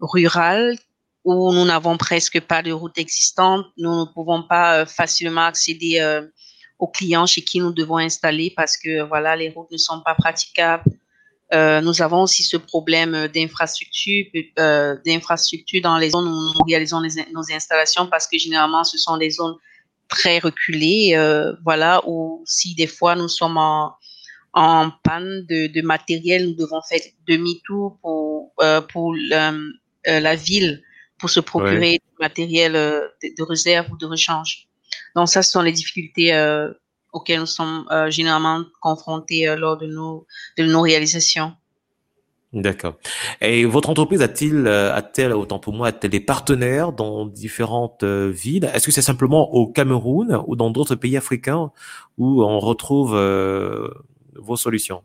rurale 0.00 0.78
où 1.24 1.52
nous 1.52 1.64
n'avons 1.64 1.98
presque 1.98 2.40
pas 2.40 2.62
de 2.62 2.72
route 2.72 2.96
existante. 2.96 3.66
Nous 3.76 4.00
ne 4.00 4.04
pouvons 4.04 4.44
pas 4.44 4.86
facilement 4.86 5.46
accéder 5.46 6.00
aux 6.78 6.88
clients 6.88 7.26
chez 7.26 7.42
qui 7.42 7.58
nous 7.58 7.72
devons 7.72 7.98
installer 7.98 8.54
parce 8.56 8.76
que 8.76 9.02
voilà 9.02 9.34
les 9.34 9.50
routes 9.50 9.72
ne 9.72 9.76
sont 9.76 10.00
pas 10.02 10.14
praticables 10.14 10.84
euh, 11.52 11.80
nous 11.80 12.00
avons 12.00 12.22
aussi 12.22 12.44
ce 12.44 12.56
problème 12.56 13.28
d'infrastructure, 13.28 14.26
euh, 14.58 14.96
d'infrastructure 15.04 15.82
dans 15.82 15.98
les 15.98 16.10
zones 16.10 16.28
où 16.28 16.52
nous 16.54 16.64
réalisons 16.66 17.00
nos 17.00 17.52
installations 17.52 18.06
parce 18.06 18.28
que 18.28 18.38
généralement 18.38 18.84
ce 18.84 18.98
sont 18.98 19.16
des 19.16 19.30
zones 19.30 19.56
très 20.08 20.38
reculées, 20.38 21.12
euh, 21.14 21.52
voilà, 21.64 22.02
où 22.06 22.42
si 22.46 22.74
des 22.76 22.86
fois 22.86 23.16
nous 23.16 23.28
sommes 23.28 23.56
en, 23.56 23.94
en 24.52 24.90
panne 25.02 25.44
de, 25.48 25.66
de, 25.66 25.82
matériel, 25.82 26.46
nous 26.46 26.54
devons 26.54 26.80
faire 26.88 27.00
demi-tour 27.26 27.98
pour, 28.00 28.52
euh, 28.60 28.80
pour 28.80 29.14
la 29.14 30.36
ville 30.36 30.82
pour 31.18 31.30
se 31.30 31.40
procurer 31.40 31.98
du 31.98 32.16
matériel 32.20 32.72
de, 32.72 33.42
réserve 33.42 33.90
ou 33.92 33.96
de 33.96 34.06
rechange. 34.06 34.68
Donc 35.14 35.28
ça, 35.28 35.42
ce 35.42 35.50
sont 35.50 35.62
les 35.62 35.72
difficultés 35.72 36.32
auxquelles 37.12 37.40
nous 37.40 37.46
sommes 37.46 37.86
généralement 38.08 38.62
confrontés 38.80 39.54
lors 39.56 39.76
de 39.76 39.86
nos, 39.86 40.26
de 40.58 40.64
nos 40.64 40.80
réalisations. 40.80 41.54
D'accord. 42.52 42.94
Et 43.40 43.64
votre 43.64 43.90
entreprise 43.90 44.22
a-t-il, 44.22 44.66
a-t-elle, 44.66 45.32
autant 45.32 45.58
pour 45.58 45.72
moi, 45.72 45.88
a-t-elle 45.88 46.10
des 46.10 46.20
partenaires 46.20 46.92
dans 46.92 47.26
différentes 47.26 48.04
villes? 48.04 48.68
Est-ce 48.74 48.86
que 48.86 48.92
c'est 48.92 49.02
simplement 49.02 49.52
au 49.52 49.68
Cameroun 49.68 50.42
ou 50.46 50.56
dans 50.56 50.70
d'autres 50.70 50.96
pays 50.96 51.16
africains 51.16 51.70
où 52.18 52.42
on 52.42 52.58
retrouve 52.58 53.14
vos 54.34 54.56
solutions? 54.56 55.02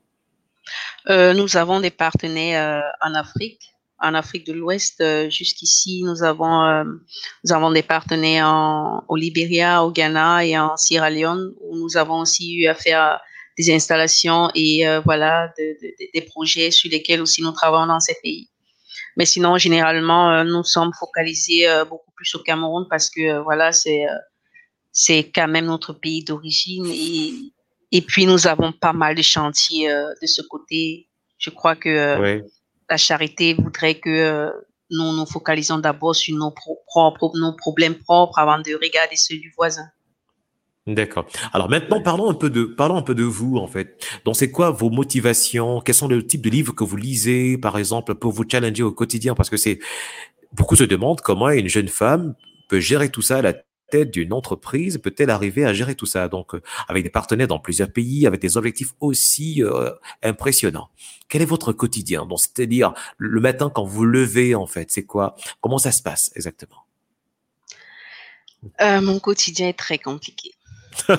Euh, 1.09 1.33
nous 1.33 1.57
avons 1.57 1.79
des 1.79 1.91
partenaires 1.91 2.83
euh, 2.83 3.07
en 3.07 3.13
Afrique, 3.13 3.74
en 4.05 4.13
Afrique 4.13 4.45
de 4.45 4.53
l'Ouest. 4.53 5.01
Euh, 5.01 5.29
jusqu'ici, 5.29 6.03
nous 6.03 6.23
avons 6.23 6.85
nous 7.43 7.53
avons 7.53 7.71
des 7.71 7.83
partenaires 7.83 8.47
en, 8.47 9.03
au 9.07 9.15
Libéria, 9.15 9.83
au 9.83 9.91
Ghana 9.91 10.45
et 10.45 10.57
en 10.57 10.77
Sierra 10.77 11.09
Leone 11.09 11.53
où 11.61 11.77
nous 11.77 11.97
avons 11.97 12.19
aussi 12.19 12.55
eu 12.55 12.67
à 12.67 12.75
faire 12.75 13.19
des 13.57 13.73
installations 13.73 14.49
et 14.53 14.83
voilà 15.05 15.53
des 15.57 16.21
projets 16.21 16.71
sur 16.71 16.89
lesquels 16.89 17.21
aussi 17.21 17.41
nous 17.41 17.51
travaillons 17.51 17.87
dans 17.87 18.01
ces 18.01 18.15
pays. 18.21 18.49
Mais 19.15 19.25
sinon, 19.25 19.57
généralement, 19.57 20.43
nous 20.43 20.63
sommes 20.65 20.91
focalisés 20.99 21.65
beaucoup 21.89 22.11
plus 22.11 22.35
au 22.35 22.39
Cameroun 22.39 22.85
parce 22.89 23.09
que 23.09 23.41
voilà, 23.43 23.71
c'est 23.71 24.03
c'est 24.91 25.31
quand 25.33 25.47
même 25.47 25.67
notre 25.67 25.93
pays 25.93 26.23
d'origine 26.23 26.85
et 27.91 28.01
puis, 28.01 28.25
nous 28.25 28.45
avons 28.45 28.73
pas 28.73 28.91
mal 28.91 29.15
de 29.15 29.21
chantiers 29.21 29.89
euh, 29.89 30.13
de 30.21 30.27
ce 30.27 30.41
côté. 30.41 31.07
Je 31.37 31.49
crois 31.49 31.77
que 31.77 31.87
euh, 31.87 32.41
la 32.89 32.97
charité 32.97 33.53
voudrait 33.53 33.95
que 33.95 34.09
euh, 34.09 34.49
nous 34.91 35.13
nous 35.13 35.25
focalisons 35.25 35.79
d'abord 35.79 36.15
sur 36.15 36.35
nos, 36.37 36.51
propres, 36.51 37.31
nos 37.35 37.53
problèmes 37.53 37.95
propres 37.95 38.39
avant 38.39 38.59
de 38.59 38.73
regarder 38.73 39.15
ceux 39.15 39.37
du 39.37 39.51
voisin. 39.55 39.85
D'accord. 40.87 41.25
Alors 41.51 41.67
maintenant, 41.67 41.99
parlons 41.99 42.29
un 42.29 42.35
peu 42.35 42.51
de, 42.51 42.63
parlons 42.63 42.97
un 42.97 43.01
peu 43.01 43.15
de 43.15 43.23
vous, 43.23 43.57
en 43.57 43.65
fait. 43.65 44.05
Donc, 44.23 44.35
c'est 44.35 44.51
quoi 44.51 44.69
vos 44.69 44.91
motivations? 44.91 45.81
Quels 45.81 45.95
sont 45.95 46.07
les 46.07 46.25
types 46.25 46.43
de 46.43 46.49
livres 46.51 46.75
que 46.75 46.83
vous 46.83 46.95
lisez, 46.95 47.57
par 47.57 47.79
exemple, 47.79 48.13
pour 48.13 48.31
vous 48.31 48.43
challenger 48.47 48.83
au 48.83 48.91
quotidien? 48.91 49.33
Parce 49.33 49.49
que 49.49 49.57
c'est, 49.57 49.79
beaucoup 50.53 50.75
se 50.75 50.83
demandent 50.83 51.21
comment 51.21 51.49
une 51.49 51.69
jeune 51.69 51.87
femme 51.87 52.35
peut 52.69 52.79
gérer 52.79 53.09
tout 53.09 53.23
ça 53.23 53.37
à 53.37 53.41
la 53.41 53.53
tête 53.89 54.11
d'une 54.11 54.33
entreprise 54.33 54.97
peut-elle 54.97 55.29
arriver 55.29 55.65
à 55.65 55.73
gérer 55.73 55.95
tout 55.95 56.05
ça? 56.05 56.27
Donc, 56.27 56.55
euh, 56.55 56.61
avec 56.87 57.03
des 57.03 57.09
partenaires 57.09 57.47
dans 57.47 57.59
plusieurs 57.59 57.91
pays, 57.91 58.27
avec 58.27 58.41
des 58.41 58.57
objectifs 58.57 58.93
aussi 58.99 59.63
euh, 59.63 59.91
impressionnants. 60.23 60.89
Quel 61.29 61.41
est 61.41 61.45
votre 61.45 61.73
quotidien? 61.73 62.25
Donc, 62.25 62.39
c'est-à-dire 62.39 62.93
le 63.17 63.41
matin 63.41 63.71
quand 63.73 63.85
vous 63.85 64.05
levez, 64.05 64.55
en 64.55 64.67
fait, 64.67 64.91
c'est 64.91 65.05
quoi? 65.05 65.35
Comment 65.61 65.77
ça 65.77 65.91
se 65.91 66.01
passe 66.01 66.31
exactement? 66.35 66.85
Euh, 68.81 69.01
Mon 69.01 69.19
quotidien 69.19 69.69
est 69.69 69.77
très 69.77 69.97
compliqué. 69.97 70.51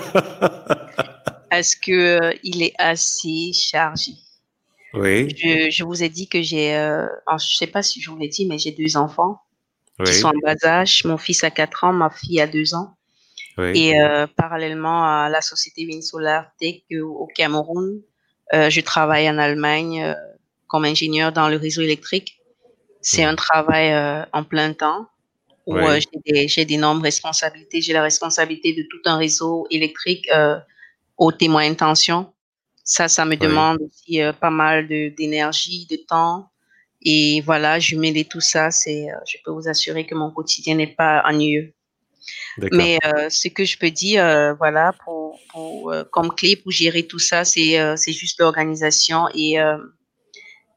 Est-ce 1.50 1.76
que 1.76 2.34
il 2.42 2.62
est 2.62 2.74
assez 2.78 3.52
chargé 3.52 4.12
Oui. 4.94 5.28
Je, 5.36 5.84
vous 5.84 6.02
ai 6.02 6.08
dit 6.08 6.28
que 6.28 6.42
j'ai, 6.42 6.70
je 6.70 7.32
ne 7.32 7.38
sais 7.38 7.66
pas 7.68 7.82
si 7.82 8.00
je 8.00 8.10
vous 8.10 8.16
l'ai 8.16 8.28
dit, 8.28 8.46
mais 8.46 8.58
j'ai 8.58 8.72
deux 8.72 8.96
enfants 8.96 9.40
qui 10.04 10.12
sont 10.12 10.28
en 10.28 10.38
bas 10.42 10.54
âge. 10.64 11.04
Mon 11.04 11.18
fils 11.18 11.44
a 11.44 11.50
4 11.50 11.84
ans, 11.84 11.92
ma 11.92 12.10
fille 12.10 12.40
a 12.40 12.46
2 12.46 12.74
ans. 12.74 12.96
Et 13.74 13.98
euh, 14.00 14.26
parallèlement 14.36 15.04
à 15.04 15.28
la 15.30 15.40
société 15.40 15.86
Winsolar 15.86 16.46
Tech 16.60 16.82
euh, 16.92 17.02
au 17.02 17.26
Cameroun, 17.34 18.02
euh, 18.52 18.68
je 18.70 18.80
travaille 18.82 19.28
en 19.30 19.38
Allemagne 19.38 20.02
euh, 20.04 20.14
comme 20.66 20.84
ingénieur 20.84 21.32
dans 21.32 21.48
le 21.48 21.56
réseau 21.56 21.82
électrique. 21.82 22.38
C'est 23.00 23.24
un 23.24 23.34
travail 23.34 23.92
euh, 23.92 24.24
en 24.32 24.44
plein 24.44 24.72
temps 24.74 25.08
où 25.66 25.76
euh, 25.78 25.98
j'ai 26.26 26.64
d'énormes 26.66 27.00
responsabilités. 27.02 27.80
J'ai 27.80 27.94
la 27.94 28.02
responsabilité 28.02 28.74
de 28.74 28.82
tout 28.82 29.00
un 29.06 29.16
réseau 29.16 29.66
électrique 29.70 30.28
au 31.16 31.32
témoin 31.32 31.68
intention. 31.68 32.32
Ça, 32.84 33.08
ça 33.08 33.24
me 33.24 33.36
demande 33.36 33.78
aussi 33.80 34.20
pas 34.40 34.50
mal 34.50 34.86
d'énergie, 34.86 35.86
de, 35.90 35.96
de 35.96 36.02
temps, 36.02 36.50
et 37.02 37.40
voilà, 37.42 37.78
je 37.78 37.96
mêler 37.96 38.24
tout 38.24 38.40
ça, 38.40 38.70
c'est, 38.70 39.10
euh, 39.10 39.16
je 39.26 39.38
peux 39.44 39.50
vous 39.50 39.68
assurer 39.68 40.06
que 40.06 40.14
mon 40.14 40.30
quotidien 40.30 40.74
n'est 40.74 40.94
pas 40.94 41.22
ennuyeux. 41.26 41.72
Mais 42.72 42.98
euh, 43.04 43.28
ce 43.30 43.48
que 43.48 43.64
je 43.64 43.78
peux 43.78 43.90
dire, 43.90 44.24
euh, 44.24 44.54
voilà, 44.54 44.92
pour, 45.04 45.38
pour 45.52 45.94
comme 46.10 46.34
clé 46.34 46.56
pour 46.56 46.72
gérer 46.72 47.06
tout 47.06 47.20
ça, 47.20 47.44
c'est 47.44 47.78
c'est 47.96 48.12
juste 48.12 48.40
l'organisation 48.40 49.28
et 49.32 49.56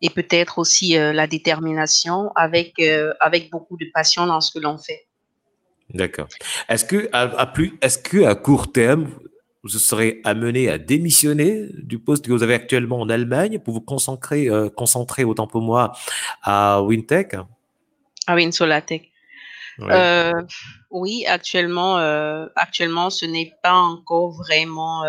et 0.01 0.09
peut-être 0.11 0.59
aussi 0.59 0.89
la 0.91 1.25
détermination 1.25 2.31
avec 2.35 2.73
avec 3.19 3.49
beaucoup 3.49 3.77
de 3.77 3.85
passion 3.91 4.27
dans 4.27 4.41
ce 4.41 4.51
que 4.51 4.59
l'on 4.59 4.77
fait. 4.77 5.07
D'accord. 5.91 6.27
Est-ce 6.67 6.85
que 6.85 7.09
à, 7.13 7.47
plus, 7.47 7.77
est-ce 7.81 7.97
que 7.97 8.23
à 8.23 8.35
court 8.35 8.71
terme, 8.71 9.09
vous 9.63 9.69
serez 9.69 10.21
amené 10.23 10.69
à 10.69 10.77
démissionner 10.77 11.67
du 11.73 11.99
poste 11.99 12.25
que 12.25 12.31
vous 12.31 12.43
avez 12.43 12.53
actuellement 12.53 13.01
en 13.01 13.09
Allemagne 13.09 13.59
pour 13.59 13.73
vous 13.73 13.81
concentrer, 13.81 14.49
euh, 14.49 14.69
concentrer 14.69 15.23
autant 15.23 15.47
pour 15.47 15.61
moi 15.61 15.93
à 16.43 16.81
Wintech 16.81 17.35
À 18.25 18.35
Winsolatech. 18.35 19.11
Euh, 19.81 20.33
oui, 20.91 21.25
actuellement, 21.25 21.99
euh, 21.99 22.47
actuellement, 22.55 23.09
ce 23.09 23.25
n'est 23.25 23.53
pas 23.63 23.75
encore 23.75 24.31
vraiment 24.31 25.03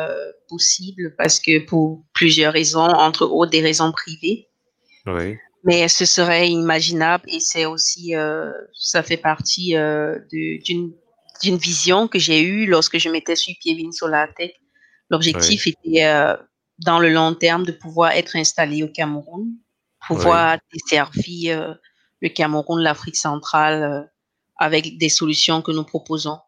possible 0.49 1.15
parce 1.19 1.41
que 1.41 1.65
pour 1.65 2.05
plusieurs 2.13 2.53
raisons, 2.53 2.81
entre 2.81 3.27
autres 3.27 3.51
des 3.51 3.63
raisons 3.63 3.91
privées. 3.91 4.49
Oui. 5.07 5.37
Mais 5.65 5.89
ce 5.89 6.05
serait 6.05 6.49
imaginable 6.49 7.25
et 7.29 7.41
c'est 7.41 7.67
aussi, 7.67 8.15
ça 8.73 9.03
fait 9.03 9.17
partie 9.17 9.75
d'une 10.31 10.93
d'une 11.42 11.57
vision 11.57 12.09
que 12.09 12.18
j'ai 12.18 12.42
eue 12.42 12.66
lorsque 12.66 12.98
je 12.98 13.09
m'étais 13.09 13.37
sur 13.92 14.09
la 14.09 14.29
tête. 14.29 14.55
L'objectif 15.09 15.66
était 15.66 16.05
euh, 16.05 16.37
dans 16.79 16.98
le 16.98 17.11
long 17.11 17.35
terme 17.35 17.64
de 17.64 17.72
pouvoir 17.72 18.12
être 18.12 18.37
installé 18.37 18.83
au 18.83 18.88
Cameroun, 18.88 19.48
pouvoir 20.07 20.59
desservir 20.72 21.61
euh, 21.61 21.74
le 22.20 22.28
Cameroun, 22.28 22.80
l'Afrique 22.80 23.16
centrale 23.16 23.82
euh, 23.82 24.03
avec 24.57 24.99
des 24.99 25.09
solutions 25.09 25.62
que 25.62 25.72
nous 25.72 25.84
proposons. 25.84 26.38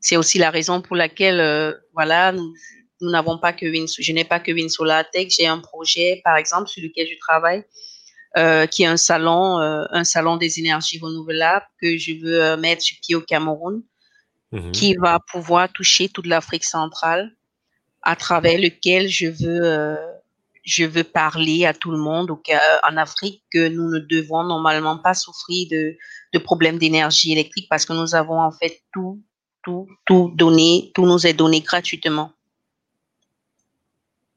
C'est 0.00 0.16
aussi 0.16 0.38
la 0.38 0.50
raison 0.50 0.82
pour 0.82 0.96
laquelle, 0.96 1.76
voilà, 1.94 2.32
nous 2.32 3.10
n'avons 3.10 3.38
pas 3.38 3.52
que 3.52 3.66
je 3.72 4.12
n'ai 4.12 4.24
pas 4.24 4.40
que 4.40 4.50
Tech, 5.12 5.28
j'ai 5.30 5.46
un 5.46 5.58
projet, 5.58 6.20
par 6.24 6.36
exemple, 6.36 6.68
sur 6.68 6.82
lequel 6.82 7.06
je 7.08 7.16
travaille, 7.20 7.64
qui 8.68 8.82
est 8.82 8.86
un 8.86 8.96
salon, 8.96 9.58
un 9.58 10.02
salon 10.02 10.38
des 10.38 10.58
énergies 10.58 10.98
renouvelables 10.98 11.64
que 11.80 11.96
je 11.96 12.14
veux 12.14 12.56
mettre 12.56 12.82
sur 12.82 12.96
pied 13.00 13.14
au 13.14 13.20
Cameroun 13.20 13.84
Mhm. 14.52 14.72
qui 14.72 14.94
va 14.94 15.18
pouvoir 15.18 15.72
toucher 15.72 16.08
toute 16.08 16.26
l'Afrique 16.26 16.64
centrale, 16.64 17.34
à 18.02 18.16
travers 18.16 18.58
lequel 18.60 19.08
je 19.08 19.26
veux, 19.26 19.60
euh, 19.64 19.96
je 20.64 20.84
veux 20.84 21.04
parler 21.04 21.64
à 21.64 21.72
tout 21.72 21.90
le 21.90 21.98
monde 21.98 22.30
en 22.30 22.96
Afrique 22.96 23.42
que 23.50 23.68
nous 23.68 23.90
ne 23.90 23.98
devons 23.98 24.44
normalement 24.44 24.98
pas 24.98 25.14
souffrir 25.14 25.68
de, 25.70 25.96
de 26.34 26.38
problèmes 26.38 26.78
d'énergie 26.78 27.32
électrique 27.32 27.66
parce 27.70 27.86
que 27.86 27.94
nous 27.94 28.14
avons 28.14 28.40
en 28.40 28.52
fait 28.52 28.82
tout, 28.92 29.22
tout, 29.62 29.88
tout 30.04 30.32
donné, 30.34 30.92
tout 30.94 31.06
nous 31.06 31.26
est 31.26 31.32
donné 31.32 31.60
gratuitement. 31.60 32.32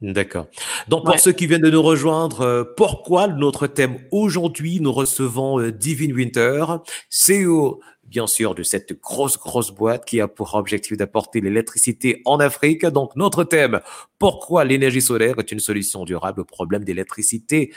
D'accord. 0.01 0.47
Donc, 0.89 1.05
pour 1.05 1.19
ceux 1.19 1.31
qui 1.31 1.47
viennent 1.47 1.61
de 1.61 1.69
nous 1.69 1.81
rejoindre, 1.81 2.41
euh, 2.41 2.63
pourquoi 2.75 3.27
notre 3.27 3.65
thème 3.65 3.97
aujourd'hui, 4.11 4.79
nous 4.81 4.91
recevons 4.91 5.59
euh, 5.59 5.71
Divine 5.71 6.13
Winter, 6.13 6.65
CEO 7.09 7.79
bien 8.05 8.27
sûr, 8.27 8.55
de 8.55 8.63
cette 8.63 8.99
grosse, 9.01 9.37
grosse 9.37 9.71
boîte 9.71 10.05
qui 10.05 10.21
a 10.21 10.27
pour 10.27 10.53
objectif 10.55 10.95
d'apporter 10.95 11.41
l'électricité 11.41 12.21
en 12.25 12.39
Afrique. 12.39 12.85
Donc, 12.85 13.15
notre 13.15 13.43
thème, 13.43 13.81
pourquoi 14.19 14.63
l'énergie 14.63 15.01
solaire 15.01 15.35
est 15.39 15.51
une 15.51 15.59
solution 15.59 16.05
durable 16.05 16.41
au 16.41 16.45
problème 16.45 16.83
d'électricité 16.83 17.73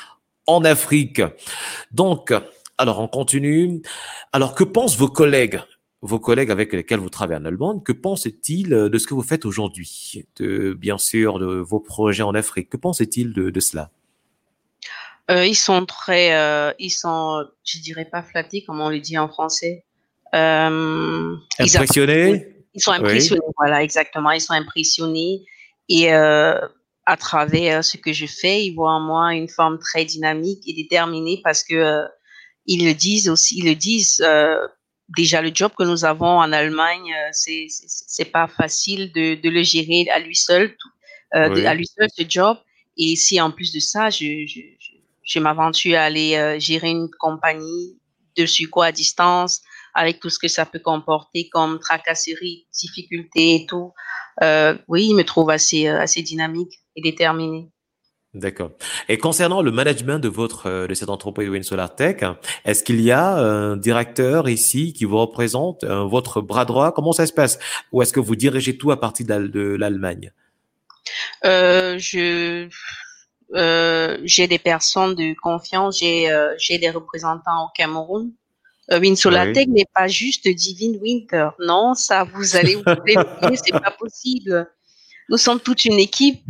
en 0.47 0.65
Afrique? 0.65 1.23
Donc, 1.93 2.33
alors, 2.77 3.01
on 3.01 3.09
continue. 3.09 3.83
Alors, 4.33 4.55
que 4.55 4.65
pensent 4.65 4.97
vos 4.97 5.09
collègues 5.09 5.61
vos 6.01 6.21
collègues 6.21 6.51
avec 6.51 6.73
lesquels 6.73 7.01
vous 7.01 7.11
travaillez 7.11 7.41
en 7.41 7.45
Allemagne, 7.45 7.83
que 7.85 7.93
pensent-ils 7.93 8.69
de 8.69 8.99
ce 8.99 9.07
que 9.07 9.15
vous 9.15 9.23
faites 9.23 9.45
aujourd'hui, 9.45 10.25
de 10.37 10.73
bien 10.75 10.99
sûr 10.99 11.39
de 11.39 11.57
vos 11.57 11.81
projets 11.81 12.23
en 12.23 12.35
Afrique 12.35 12.71
Que 12.71 12.77
pensent-ils 12.77 13.33
de, 13.33 13.61
cela? 13.61 13.91
Euh, 15.31 15.45
Ils 15.45 15.57
sont 15.57 15.85
très, 15.87 16.35
euh, 16.35 16.73
ils 16.79 16.91
sont, 16.91 17.45
je 17.65 17.79
dirais 17.81 18.05
pas 18.05 18.23
flattés 18.23 18.65
comme 18.65 18.81
on 18.81 18.91
le 18.91 19.01
dit 19.01 19.19
en 19.19 19.29
français. 19.29 19.85
Euh, 20.35 21.37
impressionnés? 21.59 22.55
ils, 22.75 22.81
sont 22.81 22.93
impressionnés, 22.93 23.41
voilà, 23.57 23.83
exactement. 23.83 24.31
Ils 24.31 24.41
sont 24.41 24.53
impressionnés. 24.53 25.45
Et 25.89 26.13
euh, 26.13 26.59
à 27.07 27.17
travers 27.17 27.83
ce 27.83 27.97
que 27.97 28.13
je 28.13 28.27
fais, 28.27 28.65
ils 28.65 28.75
voient 28.75 28.93
en 28.93 29.01
moi 29.01 29.35
une 29.35 29.49
forme 29.49 29.79
très 29.79 30.05
dynamique 30.05 30.63
et 30.67 30.75
déterminée 30.75 31.41
parce 31.43 31.65
que 31.65 31.75
euh, 31.75 32.05
ils 32.67 32.87
le 32.87 32.95
disent 32.95 33.29
aussi, 33.29 33.59
ils 33.59 33.65
le 33.65 33.75
disent. 33.75 34.25
Euh, 35.09 35.13
déjà, 35.17 35.43
le 35.43 35.51
job 35.53 35.73
que 35.77 35.85
nous 35.85 36.05
avons 36.05 36.39
en 36.39 36.53
Allemagne, 36.53 37.13
euh, 37.13 37.29
c'est 37.33 37.67
c'est 37.69 38.27
pas 38.27 38.49
facile 38.49 39.13
de, 39.13 39.35
de, 39.35 39.51
le 39.51 39.63
gérer 39.63 40.07
à 40.11 40.19
lui 40.19 40.37
seul, 40.37 40.77
euh, 41.35 41.67
à 41.67 41.75
lui 41.75 41.87
seul 41.87 42.09
ce 42.17 42.25
job. 42.29 42.59
Et 42.97 43.17
si 43.17 43.41
en 43.41 43.51
plus 43.51 43.73
de 43.73 43.81
ça, 43.81 44.11
je, 44.11 44.47
je, 44.47 44.61
je, 44.79 44.91
je 45.23 45.39
m'aventure 45.39 45.99
à 45.99 46.03
aller 46.03 46.57
gérer 46.59 46.91
une 46.91 47.09
compagnie 47.19 47.99
de 48.37 48.47
sucre 48.47 48.83
à 48.83 48.93
distance, 48.93 49.63
avec 49.95 50.21
tout 50.21 50.31
ce 50.31 50.39
que 50.39 50.49
ça 50.49 50.65
peut 50.65 50.79
comporter 50.79 51.49
comme 51.49 51.79
tracasserie, 51.81 52.67
difficultés 52.73 53.57
et 53.57 53.67
tout. 53.67 53.93
Euh, 54.43 54.77
oui, 54.87 55.07
il 55.11 55.15
me 55.17 55.25
trouve 55.25 55.51
assez, 55.51 55.89
euh, 55.89 56.01
assez 56.01 56.23
dynamique 56.23 56.73
et 56.95 57.03
déterminé. 57.03 57.71
D'accord. 58.35 58.73
Et 59.09 59.17
concernant 59.17 59.63
le 59.63 59.71
management 59.71 60.19
de 60.19 60.29
votre 60.29 60.67
euh, 60.67 60.87
de 60.87 60.95
cette 60.95 61.09
entreprise 61.09 61.49
Win 61.49 61.63
Solar 61.63 61.95
Tech, 61.95 62.17
est-ce 62.65 62.83
qu'il 62.85 63.01
y 63.01 63.11
a 63.11 63.37
un 63.37 63.77
directeur 63.77 64.49
ici 64.49 64.93
qui 64.93 65.07
vous 65.07 65.19
représente, 65.19 65.85
votre 65.85 66.41
bras 66.43 66.65
droit? 66.65 66.93
Comment 66.93 67.13
ça 67.13 67.27
se 67.27 67.33
passe? 67.33 67.59
Ou 67.93 68.03
est-ce 68.03 68.13
que 68.13 68.21
vous 68.21 68.37
dirigez 68.37 68.77
tout 68.77 68.91
à 68.91 69.01
partir 69.01 69.27
de 69.27 69.77
l'Allemagne? 69.77 70.33
Euh, 71.45 71.99
Je 71.99 72.69
euh, 73.55 74.19
j'ai 74.25 74.47
des 74.47 74.59
personnes 74.59 75.15
de 75.15 75.35
confiance, 75.41 75.99
j'ai 75.99 76.31
euh, 76.31 76.55
j'ai 76.59 76.79
des 76.79 76.91
représentants 76.91 77.65
au 77.65 77.69
Cameroun. 77.75 78.33
Euh, 78.91 79.01
Winsolatech 79.01 79.69
n'est 79.69 79.87
pas 79.95 80.07
juste 80.07 80.49
Divine 80.49 80.99
Winter. 81.01 81.51
Non, 81.61 81.95
ça 81.95 82.25
vous 82.25 82.57
allez 82.57 82.75
vous 82.75 82.83
c'est 83.55 83.73
pas 83.73 83.95
possible. 83.99 84.71
Nous 85.31 85.39
sommes 85.39 85.61
toute 85.61 85.85
une 85.85 85.99
équipe 85.99 86.45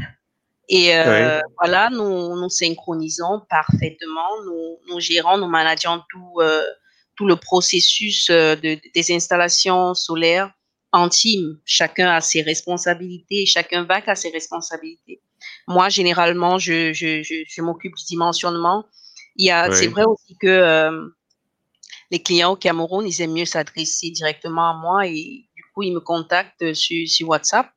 et 0.68 0.94
euh, 0.96 1.40
voilà, 1.58 1.88
nous 1.90 2.36
nous 2.40 2.50
synchronisons 2.50 3.40
parfaitement, 3.48 4.42
nous, 4.44 4.78
nous 4.88 5.00
gérons, 5.00 5.38
nous 5.38 5.48
manageons 5.48 6.02
tout 6.10 6.40
euh, 6.40 6.62
tout 7.16 7.26
le 7.26 7.36
processus 7.36 8.28
euh, 8.30 8.54
de, 8.54 8.78
des 8.94 9.12
installations 9.12 9.94
solaires 9.94 10.52
en 10.92 11.08
team. 11.08 11.58
Chacun 11.64 12.10
a 12.10 12.20
ses 12.20 12.42
responsabilités, 12.42 13.44
chacun 13.46 13.84
va 13.84 14.00
à 14.06 14.14
ses 14.14 14.30
responsabilités. 14.30 15.20
Moi, 15.66 15.88
généralement, 15.88 16.58
je, 16.58 16.92
je, 16.92 17.22
je, 17.22 17.34
je 17.46 17.62
m'occupe 17.62 17.94
du 17.96 18.04
dimensionnement. 18.04 18.84
Il 19.36 19.46
y 19.46 19.50
a, 19.50 19.70
c'est 19.72 19.86
vrai 19.86 20.04
aussi 20.04 20.36
que 20.40 20.46
euh, 20.46 21.08
les 22.10 22.22
clients 22.22 22.52
au 22.52 22.56
Cameroun, 22.56 23.06
ils 23.06 23.20
aiment 23.22 23.34
mieux 23.34 23.44
s'adresser 23.44 24.10
directement 24.10 24.70
à 24.70 24.74
moi 24.74 25.06
et 25.06 25.48
du 25.56 25.62
coup, 25.74 25.82
ils 25.82 25.92
me 25.92 26.00
contactent 26.00 26.72
sur, 26.74 27.08
sur 27.08 27.28
WhatsApp. 27.28 27.68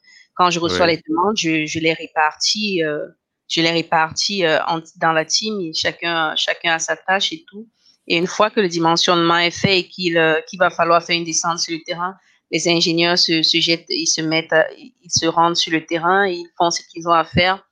Quand 0.41 0.49
je 0.49 0.59
reçois 0.59 0.87
les 0.87 1.01
demandes, 1.07 1.37
je, 1.37 1.65
je 1.65 1.79
les 1.79 1.93
répartis, 1.93 2.83
euh, 2.83 3.05
je 3.47 3.61
les 3.61 3.71
répartis 3.71 4.45
euh, 4.45 4.59
dans 4.99 5.11
la 5.11 5.25
team. 5.25 5.59
Et 5.61 5.73
chacun, 5.73 6.35
chacun 6.35 6.73
a 6.73 6.79
sa 6.79 6.95
tâche 6.95 7.31
et 7.31 7.43
tout. 7.47 7.67
Et 8.07 8.17
une 8.17 8.27
fois 8.27 8.49
que 8.49 8.59
le 8.59 8.67
dimensionnement 8.67 9.37
est 9.37 9.51
fait 9.51 9.79
et 9.79 9.87
qu'il 9.87 10.17
euh, 10.17 10.41
va 10.59 10.69
falloir 10.69 11.03
faire 11.03 11.15
une 11.15 11.25
descente 11.25 11.59
sur 11.59 11.73
le 11.73 11.83
terrain, 11.83 12.15
les 12.49 12.67
ingénieurs 12.67 13.17
se, 13.17 13.43
se 13.43 13.59
jettent, 13.59 13.85
ils 13.89 14.07
se 14.07 14.21
mettent, 14.21 14.53
ils 14.77 15.11
se 15.11 15.25
rendent 15.25 15.55
sur 15.55 15.71
le 15.71 15.85
terrain, 15.85 16.27
ils 16.27 16.47
font 16.57 16.71
ce 16.71 16.81
qu'ils 16.91 17.07
ont 17.07 17.13
à 17.13 17.23
faire 17.23 17.63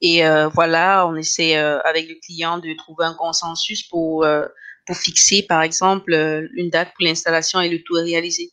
et 0.00 0.26
euh, 0.26 0.48
voilà, 0.48 1.06
on 1.06 1.16
essaie 1.16 1.56
euh, 1.56 1.80
avec 1.82 2.08
le 2.08 2.16
client 2.24 2.58
de 2.58 2.74
trouver 2.76 3.04
un 3.06 3.14
consensus 3.14 3.82
pour, 3.84 4.24
euh, 4.24 4.46
pour 4.86 4.96
fixer, 4.96 5.42
par 5.42 5.62
exemple, 5.62 6.12
une 6.54 6.70
date 6.70 6.88
pour 6.96 7.06
l'installation 7.06 7.60
et 7.60 7.68
le 7.68 7.82
tout 7.82 7.96
est 7.96 8.02
réalisé. 8.02 8.52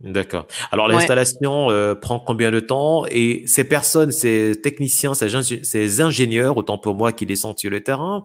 D'accord. 0.00 0.46
Alors 0.70 0.88
l'installation 0.88 1.68
prend 2.00 2.18
combien 2.20 2.50
de 2.50 2.60
temps? 2.60 3.06
Et 3.06 3.44
ces 3.46 3.64
personnes, 3.64 4.12
ces 4.12 4.60
techniciens, 4.60 5.14
ces, 5.14 6.00
ingénieurs, 6.00 6.56
autant 6.56 6.78
pour 6.78 6.94
moi 6.94 7.12
qui 7.12 7.26
descendent 7.26 7.58
sur 7.58 7.70
le 7.70 7.82
terrain, 7.82 8.24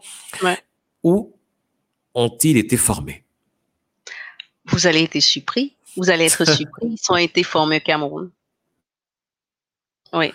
où 1.04 1.36
ont-ils 2.16 2.58
été 2.58 2.76
formés? 2.76 3.24
Vous 4.66 4.88
allez 4.88 5.04
être 5.04 5.20
surpris. 5.20 5.76
Vous 5.96 6.10
allez 6.10 6.26
être 6.26 6.46
surpris. 6.56 6.88
Ils 6.88 7.12
ont 7.12 7.18
été 7.18 7.44
formés 7.44 7.78
au 7.78 7.80
Cameroun. 7.82 8.32
Oui. 10.14 10.34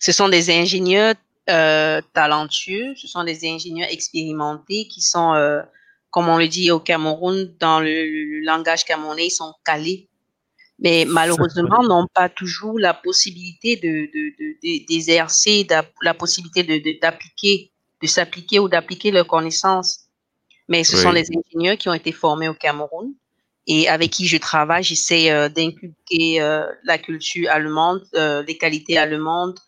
Ce 0.00 0.12
sont 0.12 0.28
des 0.28 0.50
ingénieurs 0.50 1.14
euh, 1.50 2.00
talentueux, 2.12 2.94
ce 2.96 3.08
sont 3.08 3.24
des 3.24 3.48
ingénieurs 3.48 3.90
expérimentés 3.90 4.86
qui 4.86 5.00
sont, 5.00 5.34
euh, 5.34 5.60
comme 6.10 6.28
on 6.28 6.38
le 6.38 6.46
dit 6.46 6.70
au 6.70 6.78
Cameroun, 6.78 7.52
dans 7.58 7.80
le, 7.80 8.44
langage 8.44 8.84
camerounais, 8.84 9.26
ils 9.26 9.30
sont 9.30 9.52
calés. 9.64 10.08
Mais 10.82 11.04
malheureusement, 11.06 11.82
n'ont 11.82 12.08
pas 12.12 12.28
toujours 12.28 12.78
la 12.78 12.92
possibilité 12.92 13.76
de, 13.76 14.10
d'exercer, 14.88 15.64
de, 15.64 15.76
la 16.02 16.14
possibilité 16.14 16.62
de, 16.62 17.00
d'appliquer, 17.00 17.70
de, 18.02 18.06
s'appliquer 18.06 18.58
ou 18.58 18.68
d'appliquer 18.68 19.10
leurs 19.10 19.26
connaissances. 19.26 20.08
Mais 20.68 20.84
ce 20.84 20.96
sont 20.96 21.12
des 21.12 21.26
ingénieurs 21.30 21.76
qui 21.76 21.88
ont 21.88 21.94
été 21.94 22.12
formés 22.12 22.48
au 22.48 22.54
Cameroun 22.54 23.14
et 23.66 23.88
avec 23.88 24.10
qui 24.10 24.26
je 24.26 24.36
travaille. 24.38 24.82
J'essaie 24.82 25.30
euh, 25.30 25.48
d'inculquer 25.48 26.40
euh, 26.40 26.66
la 26.84 26.98
culture 26.98 27.48
allemande, 27.50 28.02
euh, 28.14 28.42
les 28.42 28.58
qualités 28.58 28.98
allemandes, 28.98 29.58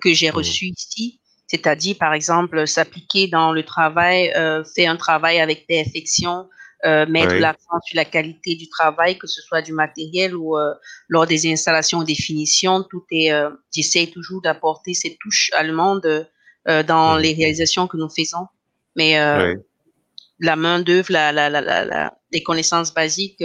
que 0.00 0.12
j'ai 0.12 0.30
mmh. 0.30 0.34
reçu 0.34 0.66
ici, 0.66 1.18
c'est-à-dire 1.52 1.96
par 1.98 2.14
exemple 2.14 2.66
s'appliquer 2.66 3.26
dans 3.28 3.52
le 3.52 3.62
travail, 3.62 4.32
euh, 4.34 4.64
faire 4.74 4.90
un 4.90 4.96
travail 4.96 5.38
avec 5.38 5.66
perfection, 5.66 6.48
euh, 6.84 7.06
mettre 7.06 7.34
l'accent 7.34 7.80
sur 7.84 7.96
la 7.96 8.04
qualité 8.04 8.56
du 8.56 8.68
travail, 8.68 9.16
que 9.16 9.26
ce 9.28 9.40
soit 9.42 9.62
du 9.62 9.72
matériel 9.72 10.34
ou 10.34 10.58
euh, 10.58 10.74
lors 11.08 11.26
des 11.26 11.50
installations 11.50 11.98
ou 11.98 12.04
des 12.04 12.16
finitions, 12.16 12.82
tout 12.82 13.04
est, 13.12 13.32
euh, 13.32 13.50
j'essaie 13.72 14.08
toujours 14.08 14.42
d'apporter 14.42 14.92
cette 14.92 15.18
touche 15.20 15.50
allemande 15.54 16.26
euh, 16.68 16.82
dans 16.82 17.16
mmh. 17.16 17.20
les 17.20 17.34
réalisations 17.34 17.86
que 17.86 17.96
nous 17.96 18.08
faisons. 18.08 18.46
Mais 18.96 19.16
la 20.40 20.56
main 20.56 20.80
d'œuvre, 20.80 21.12
la, 21.12 21.30
la, 21.30 21.48
la, 21.48 21.60
la, 21.60 22.14
les 22.32 22.42
connaissances 22.42 22.92
basiques 22.92 23.44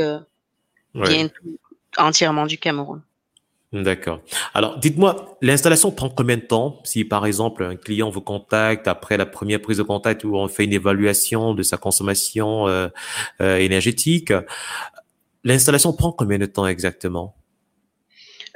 viennent 0.95 1.29
entièrement 1.97 2.47
du 2.47 2.57
Cameroun. 2.57 3.01
D'accord. 3.74 4.22
Alors, 4.53 4.80
dites-moi, 4.80 5.38
l'installation 5.41 5.91
prend 5.91 6.09
combien 6.09 6.38
de 6.38 6.41
temps? 6.41 6.80
Si, 6.86 7.03
par 7.03 7.26
exemple, 7.26 7.63
un 7.65 7.76
client 7.76 8.09
vous 8.09 8.22
contacte 8.22 8.88
après 8.88 9.18
la 9.18 9.26
première 9.26 9.61
prise 9.61 9.78
de 9.78 9.84
contact 9.84 10.24
où 10.24 10.38
on 10.38 10.47
fait 10.47 10.63
une 10.63 10.72
évaluation 10.72 11.53
de 11.53 11.63
sa 11.63 11.76
consommation 11.76 12.70
euh, 12.70 12.88
euh, 13.41 13.57
énergétique, 13.57 14.32
l'installation 15.43 15.91
prend 15.91 16.13
combien 16.13 16.38
de 16.38 16.45
temps 16.45 16.65
exactement? 16.65 17.36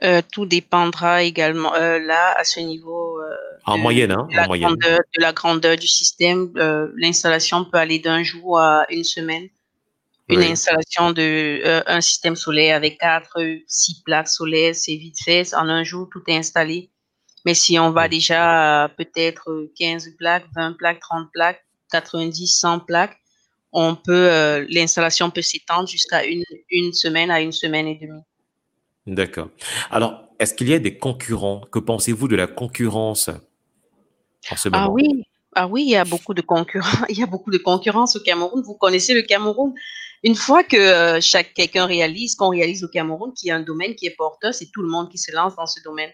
Euh, 0.03 0.21
Tout 0.31 0.45
dépendra 0.45 1.23
également. 1.23 1.73
là, 1.73 2.33
à 2.37 2.45
ce 2.45 2.61
niveau, 2.61 3.19
en 3.65 3.77
moyenne, 3.77 4.11
hein, 4.11 4.27
de, 4.31 4.35
la 4.37 4.43
en 4.45 4.47
moyenne. 4.47 4.69
Grandeur, 4.69 4.99
de 5.17 5.21
la 5.21 5.33
grandeur 5.33 5.75
du 5.75 5.87
système, 5.87 6.53
l'installation 6.95 7.65
peut 7.65 7.77
aller 7.77 7.99
d'un 7.99 8.23
jour 8.23 8.59
à 8.59 8.85
une 8.89 9.03
semaine 9.03 9.49
une 10.31 10.43
installation 10.43 11.11
de 11.11 11.61
euh, 11.65 11.83
un 11.87 12.01
système 12.01 12.35
solaire 12.35 12.75
avec 12.75 12.99
quatre, 12.99 13.39
six 13.67 14.01
plaques 14.03 14.27
solaires, 14.27 14.75
c'est 14.75 14.95
vite 14.95 15.21
fait. 15.23 15.53
En 15.53 15.67
un 15.69 15.83
jour, 15.83 16.07
tout 16.11 16.21
est 16.27 16.35
installé. 16.35 16.89
Mais 17.45 17.53
si 17.53 17.79
on 17.79 17.91
va 17.91 18.07
déjà 18.07 18.91
peut-être 18.97 19.69
15 19.77 20.15
plaques, 20.17 20.45
20 20.55 20.73
plaques, 20.77 20.99
30 20.99 21.29
plaques, 21.33 21.65
90, 21.91 22.47
100 22.47 22.79
plaques, 22.81 23.17
on 23.73 23.95
peut 23.95 24.29
euh, 24.29 24.65
l'installation 24.69 25.31
peut 25.31 25.41
s'étendre 25.41 25.87
jusqu'à 25.87 26.25
une, 26.25 26.43
une 26.69 26.93
semaine 26.93 27.31
à 27.31 27.41
une 27.41 27.51
semaine 27.51 27.87
et 27.87 27.95
demie. 27.95 28.21
D'accord. 29.07 29.49
Alors, 29.89 30.23
est-ce 30.39 30.53
qu'il 30.53 30.69
y 30.69 30.73
a 30.73 30.79
des 30.79 30.97
concurrents? 30.97 31.61
Que 31.71 31.79
pensez-vous 31.79 32.27
de 32.27 32.35
la 32.35 32.47
concurrence 32.47 33.29
en 34.49 34.55
ce 34.55 34.69
ah 34.71 34.71
moment? 34.71 34.85
Ah 34.85 34.91
oui, 34.91 35.23
ah 35.55 35.67
oui, 35.67 35.83
il 35.83 35.89
y 35.89 35.95
a 35.95 36.05
beaucoup 36.05 36.33
de 36.33 36.41
concurrents. 36.41 37.05
Il 37.09 37.17
y 37.17 37.23
a 37.23 37.27
beaucoup 37.27 37.51
de 37.51 37.57
concurrence 37.57 38.15
au 38.15 38.19
Cameroun. 38.19 38.61
Vous 38.63 38.75
connaissez 38.75 39.13
le 39.13 39.21
Cameroun? 39.21 39.73
Une 40.23 40.35
fois 40.35 40.63
que 40.63 40.77
euh, 40.77 41.19
chaque 41.21 41.53
quelqu'un 41.53 41.85
réalise, 41.85 42.35
qu'on 42.35 42.49
réalise 42.49 42.83
au 42.83 42.87
Cameroun, 42.87 43.33
qu'il 43.33 43.49
y 43.49 43.51
a 43.51 43.55
un 43.55 43.61
domaine 43.61 43.95
qui 43.95 44.05
est 44.05 44.15
porteur, 44.15 44.53
c'est 44.53 44.71
tout 44.71 44.81
le 44.81 44.89
monde 44.89 45.09
qui 45.09 45.17
se 45.17 45.31
lance 45.31 45.55
dans 45.55 45.65
ce 45.65 45.81
domaine. 45.83 46.11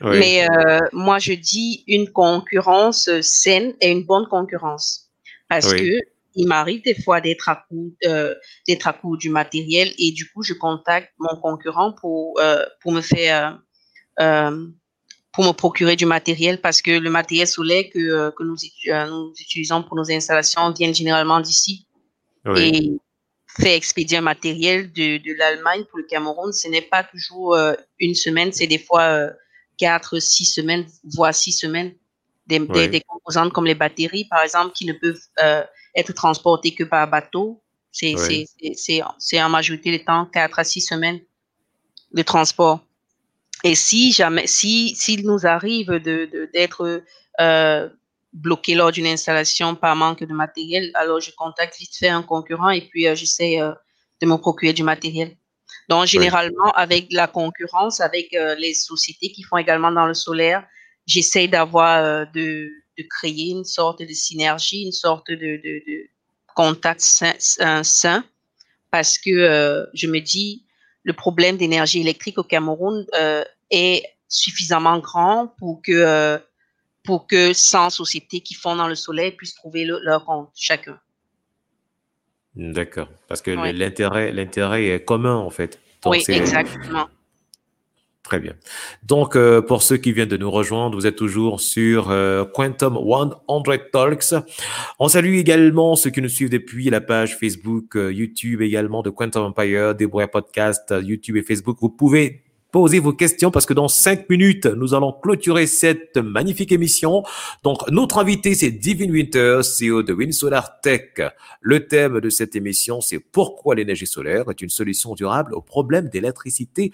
Mais 0.00 0.48
euh, 0.50 0.80
moi, 0.92 1.20
je 1.20 1.32
dis 1.32 1.84
une 1.86 2.10
concurrence 2.10 3.08
saine 3.20 3.74
et 3.80 3.90
une 3.90 4.04
bonne 4.04 4.26
concurrence. 4.26 5.10
Parce 5.48 5.72
que 5.72 6.00
il 6.34 6.46
m'arrive 6.46 6.82
des 6.82 6.94
fois 6.94 7.20
d'être 7.20 7.48
à 7.48 7.64
court, 7.68 7.90
euh, 8.06 8.34
d'être 8.66 8.86
à 8.86 8.92
court 8.92 9.16
du 9.16 9.28
matériel 9.28 9.92
et 9.98 10.12
du 10.12 10.30
coup, 10.30 10.42
je 10.42 10.54
contacte 10.54 11.12
mon 11.18 11.36
concurrent 11.40 11.92
pour, 11.92 12.38
euh, 12.40 12.64
pour 12.80 12.92
me 12.92 13.00
faire, 13.00 13.60
euh, 14.20 14.66
pour 15.32 15.44
me 15.44 15.52
procurer 15.52 15.96
du 15.96 16.06
matériel 16.06 16.60
parce 16.60 16.82
que 16.82 16.90
le 16.90 17.10
matériel 17.10 17.46
solaire 17.46 17.84
que, 17.92 18.30
que 18.30 18.42
nous, 18.42 18.56
nous 19.10 19.32
utilisons 19.40 19.82
pour 19.82 19.96
nos 19.96 20.10
installations 20.10 20.70
vient 20.72 20.92
généralement 20.92 21.40
d'ici. 21.40 21.86
Et 22.56 22.92
fait 23.60 23.76
expédier 23.76 24.18
un 24.18 24.22
matériel 24.22 24.92
de, 24.92 25.18
de 25.18 25.34
l'Allemagne 25.34 25.84
pour 25.90 25.98
le 25.98 26.04
Cameroun, 26.04 26.52
ce 26.52 26.68
n'est 26.68 26.82
pas 26.82 27.04
toujours 27.04 27.54
euh, 27.54 27.74
une 27.98 28.14
semaine, 28.14 28.52
c'est 28.52 28.66
des 28.66 28.78
fois 28.78 29.02
euh, 29.02 29.30
quatre, 29.76 30.18
six 30.18 30.46
semaines, 30.46 30.86
voire 31.14 31.34
six 31.34 31.52
semaines. 31.52 31.94
Des, 32.46 32.58
des, 32.58 33.00
composantes 33.00 33.52
comme 33.52 33.64
les 33.64 33.74
batteries, 33.74 34.26
par 34.26 34.42
exemple, 34.42 34.72
qui 34.74 34.84
ne 34.84 34.92
peuvent 34.92 35.20
euh, 35.40 35.62
être 35.94 36.12
transportées 36.12 36.74
que 36.74 36.84
par 36.84 37.08
bateau. 37.08 37.62
C'est 37.92 38.14
en 39.40 39.48
majorité 39.48 39.90
des 39.90 40.04
temps 40.04 40.26
quatre 40.26 40.58
à 40.58 40.64
six 40.64 40.80
semaines 40.80 41.20
de 42.12 42.22
transport. 42.22 42.84
Et 43.64 43.74
si 43.74 44.12
jamais, 44.12 44.46
si 44.46 44.94
s'il 44.96 45.24
nous 45.24 45.46
arrive 45.46 45.90
de 45.90 46.48
d'être 46.52 47.02
euh, 47.40 47.88
bloqué 48.32 48.74
lors 48.74 48.92
d'une 48.92 49.06
installation 49.06 49.74
par 49.74 49.94
manque 49.94 50.24
de 50.24 50.32
matériel, 50.32 50.90
alors 50.94 51.20
je 51.20 51.30
contacte 51.36 51.78
vite 51.78 51.94
fait 51.94 52.08
un 52.08 52.22
concurrent 52.22 52.70
et 52.70 52.82
puis 52.82 53.06
euh, 53.06 53.14
j'essaie 53.14 53.60
euh, 53.60 53.72
de 54.20 54.26
me 54.26 54.36
procurer 54.36 54.72
du 54.72 54.82
matériel. 54.82 55.36
Donc, 55.88 56.06
généralement, 56.06 56.70
avec 56.74 57.12
la 57.12 57.26
concurrence, 57.26 58.00
avec 58.00 58.34
euh, 58.34 58.54
les 58.54 58.72
sociétés 58.72 59.30
qui 59.32 59.42
font 59.42 59.58
également 59.58 59.90
dans 59.90 60.06
le 60.06 60.14
solaire, 60.14 60.64
j'essaie 61.06 61.48
d'avoir, 61.48 62.26
de, 62.32 62.70
de, 62.98 63.04
créer 63.10 63.50
une 63.50 63.64
sorte 63.64 64.00
de 64.00 64.12
synergie, 64.12 64.84
une 64.84 64.92
sorte 64.92 65.28
de, 65.28 65.34
de, 65.36 65.82
de 65.86 66.08
contact 66.54 67.00
sain, 67.00 67.34
sain, 67.82 68.24
parce 68.90 69.18
que 69.18 69.88
je 69.92 70.06
me 70.06 70.20
dis, 70.20 70.64
le 71.02 71.12
problème 71.12 71.56
d'énergie 71.56 72.00
électrique 72.00 72.38
au 72.38 72.44
Cameroun 72.44 73.04
est 73.70 74.04
suffisamment 74.28 75.00
grand 75.00 75.48
pour 75.58 75.82
que 75.82 76.40
pour 77.04 77.26
que 77.26 77.52
100 77.52 77.90
sociétés 77.90 78.40
qui 78.40 78.54
font 78.54 78.76
dans 78.76 78.88
le 78.88 78.94
soleil 78.94 79.32
puissent 79.32 79.54
trouver 79.54 79.84
leur 79.84 80.24
compte 80.24 80.50
chacun. 80.54 80.98
D'accord, 82.54 83.08
parce 83.28 83.40
que 83.40 83.50
l'intérêt 83.50 84.30
l'intérêt 84.30 84.88
est 84.88 85.04
commun 85.04 85.36
en 85.36 85.50
fait. 85.50 85.80
oui, 86.04 86.22
exactement. 86.28 87.08
Très 88.22 88.38
bien. 88.38 88.54
Donc, 89.02 89.34
euh, 89.34 89.60
pour 89.60 89.82
ceux 89.82 89.96
qui 89.96 90.12
viennent 90.12 90.28
de 90.28 90.36
nous 90.36 90.50
rejoindre, 90.50 90.94
vous 90.94 91.08
êtes 91.08 91.16
toujours 91.16 91.60
sur 91.60 92.10
euh, 92.10 92.44
Quantum 92.44 92.96
100 92.96 93.62
Talks. 93.92 94.34
On 95.00 95.08
salue 95.08 95.34
également 95.34 95.96
ceux 95.96 96.10
qui 96.10 96.22
nous 96.22 96.28
suivent 96.28 96.48
depuis 96.48 96.88
la 96.88 97.00
page 97.00 97.36
Facebook, 97.36 97.96
euh, 97.96 98.12
YouTube 98.12 98.62
également 98.62 99.02
de 99.02 99.10
Quantum 99.10 99.46
Empire, 99.46 99.96
Débrouillard 99.96 100.30
Podcast, 100.30 100.94
YouTube 101.02 101.36
et 101.36 101.42
Facebook. 101.42 101.78
Vous 101.80 101.90
pouvez 101.90 102.44
poser 102.72 102.98
vos 102.98 103.12
questions 103.12 103.50
parce 103.50 103.66
que 103.66 103.74
dans 103.74 103.86
cinq 103.86 104.28
minutes, 104.28 104.66
nous 104.66 104.94
allons 104.94 105.12
clôturer 105.12 105.66
cette 105.66 106.16
magnifique 106.16 106.72
émission. 106.72 107.22
Donc, 107.62 107.88
notre 107.90 108.18
invité, 108.18 108.54
c'est 108.54 108.70
Divine 108.70 109.12
Winter, 109.12 109.60
CEO 109.62 110.02
de 110.02 110.12
WinSolar 110.12 110.80
Tech. 110.80 111.20
Le 111.60 111.86
thème 111.86 112.20
de 112.20 112.30
cette 112.30 112.56
émission, 112.56 113.00
c'est 113.00 113.20
pourquoi 113.20 113.74
l'énergie 113.74 114.06
solaire 114.06 114.50
est 114.50 114.62
une 114.62 114.70
solution 114.70 115.14
durable 115.14 115.54
au 115.54 115.60
problème 115.60 116.08
d'électricité 116.08 116.92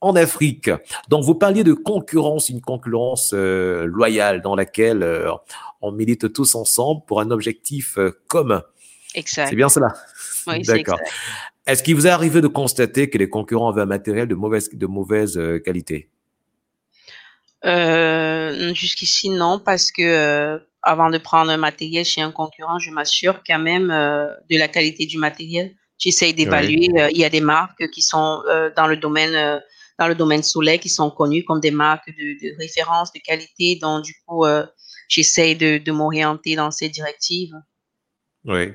en 0.00 0.16
Afrique. 0.16 0.70
Donc, 1.08 1.24
vous 1.24 1.34
parliez 1.34 1.62
de 1.62 1.74
concurrence, 1.74 2.48
une 2.48 2.60
concurrence 2.60 3.32
euh, 3.32 3.86
loyale 3.86 4.42
dans 4.42 4.56
laquelle 4.56 5.02
euh, 5.02 5.30
on 5.80 5.92
milite 5.92 6.32
tous 6.32 6.54
ensemble 6.54 7.02
pour 7.06 7.20
un 7.20 7.30
objectif 7.30 7.98
euh, 7.98 8.10
commun. 8.26 8.62
Exact. 9.14 9.48
C'est 9.48 9.56
bien 9.56 9.68
cela. 9.68 9.94
Oui, 10.46 10.62
D'accord. 10.62 10.98
Est-ce 11.70 11.82
qu'il 11.82 11.94
vous 11.94 12.06
est 12.06 12.10
arrivé 12.10 12.40
de 12.40 12.48
constater 12.48 13.08
que 13.08 13.18
les 13.18 13.28
concurrents 13.28 13.70
avaient 13.70 13.82
un 13.82 13.86
matériel 13.86 14.26
de 14.26 14.34
mauvaise, 14.34 14.68
de 14.72 14.86
mauvaise 14.86 15.40
qualité? 15.64 16.10
Jusqu'ici, 18.74 19.30
non, 19.30 19.58
parce 19.58 19.92
que 19.92 20.60
avant 20.82 21.10
de 21.10 21.18
prendre 21.18 21.50
un 21.50 21.56
matériel 21.56 22.04
chez 22.04 22.22
un 22.22 22.32
concurrent, 22.32 22.78
je 22.78 22.90
m'assure 22.90 23.42
quand 23.46 23.58
même 23.58 23.88
de 23.88 24.58
la 24.58 24.68
qualité 24.68 25.06
du 25.06 25.18
matériel. 25.18 25.74
J'essaye 25.98 26.34
d'évaluer. 26.34 26.88
il 27.10 27.18
y 27.18 27.24
a 27.24 27.30
des 27.30 27.42
marques 27.42 27.88
qui 27.90 28.02
sont 28.02 28.42
dans 28.76 28.86
le 28.86 28.96
domaine 28.96 29.60
dans 30.00 30.08
le 30.08 30.14
domaine 30.14 30.42
soleil 30.42 30.78
qui 30.78 30.88
sont 30.88 31.10
connus 31.10 31.44
comme 31.44 31.60
des 31.60 31.70
marques 31.70 32.08
de, 32.08 32.56
référence, 32.58 33.12
de 33.12 33.20
qualité. 33.20 33.76
Donc, 33.76 34.02
du 34.02 34.14
coup, 34.26 34.46
euh, 34.46 34.66
j'essaie 35.08 35.54
de, 35.54 35.92
m'orienter 35.92 36.56
dans 36.56 36.70
ces 36.70 36.88
directives. 36.88 37.54
Oui. 38.46 38.72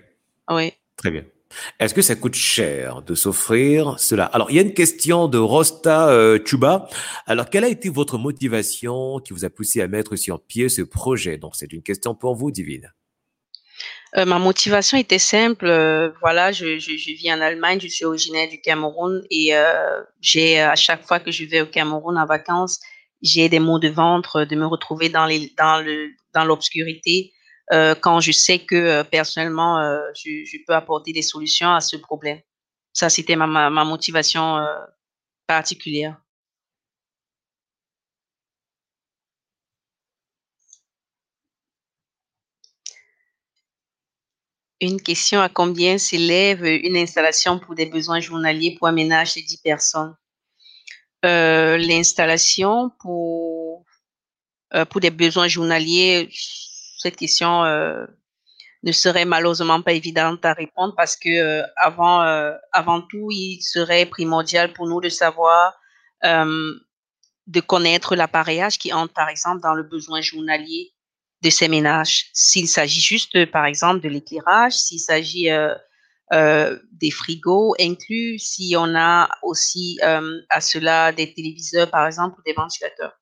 Oui. 0.49 0.71
Très 0.95 1.09
bien. 1.09 1.25
Est-ce 1.79 1.93
que 1.93 2.01
ça 2.01 2.15
coûte 2.15 2.35
cher 2.35 3.01
de 3.01 3.15
s'offrir 3.15 3.99
cela? 3.99 4.25
Alors, 4.25 4.51
il 4.51 4.55
y 4.55 4.59
a 4.59 4.61
une 4.61 4.73
question 4.73 5.27
de 5.27 5.37
Rosta 5.37 6.09
euh, 6.09 6.39
Chuba. 6.43 6.87
Alors, 7.25 7.49
quelle 7.49 7.63
a 7.63 7.67
été 7.67 7.89
votre 7.89 8.17
motivation 8.17 9.19
qui 9.19 9.33
vous 9.33 9.45
a 9.45 9.49
poussé 9.49 9.81
à 9.81 9.87
mettre 9.87 10.15
sur 10.15 10.41
pied 10.41 10.69
ce 10.69 10.81
projet? 10.81 11.37
Donc, 11.37 11.55
c'est 11.55 11.71
une 11.73 11.83
question 11.83 12.15
pour 12.15 12.35
vous, 12.35 12.51
Divine. 12.51 12.91
Euh, 14.17 14.25
ma 14.25 14.39
motivation 14.39 14.97
était 14.97 15.19
simple. 15.19 15.65
Euh, 15.65 16.11
voilà, 16.21 16.51
je, 16.51 16.65
vis 16.65 17.33
en 17.33 17.41
Allemagne, 17.41 17.79
je 17.81 17.87
suis 17.87 18.05
originaire 18.05 18.49
du 18.49 18.61
Cameroun 18.61 19.23
et 19.29 19.51
j'ai 20.21 20.61
à 20.61 20.75
chaque 20.75 21.05
fois 21.05 21.19
que 21.19 21.31
je 21.31 21.45
vais 21.45 21.61
au 21.61 21.65
Cameroun 21.65 22.17
en 22.17 22.25
vacances, 22.25 22.79
j'ai 23.21 23.49
des 23.49 23.59
maux 23.59 23.79
de 23.79 23.89
ventre 23.89 24.45
de 24.45 24.55
me 24.55 24.65
retrouver 24.65 25.09
dans 25.09 26.45
l'obscurité 26.45 27.33
quand 27.71 28.19
je 28.19 28.31
sais 28.31 28.59
que 28.59 29.03
personnellement 29.03 29.79
je, 30.15 30.45
je, 30.45 30.57
peux 30.67 30.73
apporter 30.73 31.13
des 31.13 31.21
solutions 31.21 31.73
à 31.73 31.81
ce 31.81 31.97
problème. 31.97 32.39
Ça, 32.93 33.09
c'était 33.09 33.35
ma, 33.35 33.69
motivation 33.85 34.59
particulière. 35.47 36.17
Une 44.81 45.01
question 45.01 45.41
à 45.41 45.49
combien 45.49 45.97
s'élève 45.97 46.63
une 46.65 46.97
installation 46.97 47.59
pour 47.59 47.75
des 47.75 47.85
besoins 47.85 48.19
journaliers 48.19 48.75
pour 48.77 48.87
un 48.87 48.91
ménage 48.91 49.35
de 49.35 49.41
10 49.41 49.57
personnes? 49.57 50.15
Euh, 51.25 51.77
l'installation 51.77 52.91
pour, 52.99 53.83
euh, 54.75 54.85
pour 54.85 55.01
des 55.01 55.09
besoins 55.09 55.47
journaliers, 55.47 56.29
cette 57.05 57.15
question 57.15 57.63
euh, 57.63 58.05
ne 58.83 58.91
serait 58.91 59.25
malheureusement 59.25 59.81
pas 59.81 59.93
évidente 59.93 60.43
à 60.45 60.53
répondre 60.53 60.93
parce 60.95 61.15
que 61.15 61.63
avant, 61.75 62.21
avant 62.71 63.01
tout, 63.01 63.29
il 63.31 63.61
serait 63.61 64.05
primordial 64.05 64.73
pour 64.73 64.87
nous 64.87 65.01
de 65.01 65.09
savoir, 65.09 65.73
de 66.21 67.59
connaître 67.61 68.15
l'appareillage 68.15 68.77
qui 68.77 68.93
entre 68.93 69.13
par 69.13 69.29
exemple 69.29 69.61
dans 69.61 69.73
le 69.73 69.83
besoin 69.83 70.21
journalier 70.21 70.95
de 71.45 71.49
ces 71.49 71.67
ménages. 71.67 72.25
S'il 72.33 72.67
s'agit 72.67 73.01
juste, 73.01 73.45
par 73.51 73.65
exemple, 73.65 74.01
de 74.01 74.09
l'éclairage, 74.09 74.73
s'il 74.73 74.99
s'agit 74.99 75.51
euh, 75.51 75.75
euh, 76.33 76.79
des 76.91 77.11
frigos 77.11 77.75
inclus, 77.79 78.39
si 78.39 78.75
on 78.77 78.95
a 78.95 79.29
aussi 79.43 79.99
euh, 80.03 80.41
à 80.49 80.59
cela 80.59 81.11
des 81.11 81.33
téléviseurs, 81.33 81.89
par 81.89 82.07
exemple, 82.07 82.39
ou 82.39 82.43
des 82.43 82.53
ventilateurs. 82.53 83.13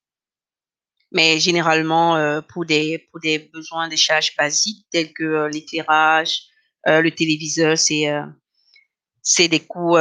Mais 1.13 1.39
généralement, 1.39 2.41
pour, 2.49 2.65
des, 2.65 3.07
pour 3.11 3.19
des 3.19 3.39
besoins 3.39 3.87
de 3.87 3.95
charges 3.95 4.35
basiques 4.35 4.85
tels 4.91 5.13
que 5.13 5.47
l'éclairage, 5.51 6.41
le 6.85 7.09
téléviseur, 7.09 7.77
c'est 7.77 9.47
des 9.47 9.59
coûts 9.59 9.95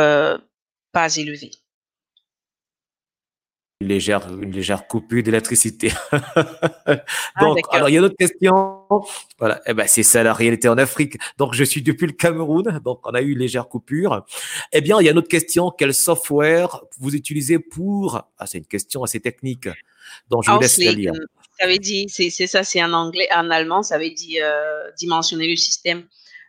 pas 0.92 1.16
élevés 1.16 1.52
une 3.82 3.88
légère, 3.88 4.26
une 4.40 4.52
légère 4.52 4.86
coupure 4.86 5.22
d'électricité. 5.22 5.92
Ah, 7.34 7.40
Donc, 7.40 7.58
alors 7.70 7.88
il 7.88 7.92
y 7.92 7.96
a 7.96 8.00
une 8.00 8.04
autre 8.04 8.16
question. 8.18 8.84
Voilà, 9.38 9.62
eh 9.66 9.72
ben, 9.72 9.86
c'est 9.86 10.02
ça 10.02 10.22
la 10.22 10.34
réalité 10.34 10.68
en 10.68 10.76
Afrique. 10.76 11.16
Donc, 11.38 11.54
je 11.54 11.64
suis 11.64 11.80
depuis 11.82 12.06
le 12.06 12.12
Cameroun, 12.12 12.80
donc 12.84 13.00
on 13.04 13.10
a 13.10 13.22
eu 13.22 13.32
une 13.32 13.38
légère 13.38 13.68
coupure. 13.68 14.24
Eh 14.72 14.82
bien, 14.82 15.00
il 15.00 15.04
y 15.04 15.08
a 15.08 15.12
une 15.12 15.18
autre 15.18 15.28
question. 15.28 15.70
Quel 15.70 15.94
software 15.94 16.82
vous 16.98 17.14
utilisez 17.14 17.58
pour 17.58 18.22
Ah, 18.38 18.46
c'est 18.46 18.58
une 18.58 18.66
question 18.66 19.02
assez 19.02 19.20
technique. 19.20 19.68
Donc, 20.28 20.44
je 20.44 20.50
vous 20.50 20.60
laisse 20.60 20.78
la 20.78 20.92
lire. 20.92 21.12
Ça 21.58 21.66
veut 21.66 21.78
dire, 21.78 22.06
c'est 22.08 22.30
ça, 22.30 22.64
c'est 22.64 22.82
en 22.82 22.92
anglais, 22.92 23.28
en 23.34 23.50
allemand, 23.50 23.82
ça 23.82 23.98
veut 23.98 24.10
dire 24.10 24.44
euh, 24.44 24.90
dimensionner 24.98 25.48
le 25.48 25.56
système. 25.56 26.04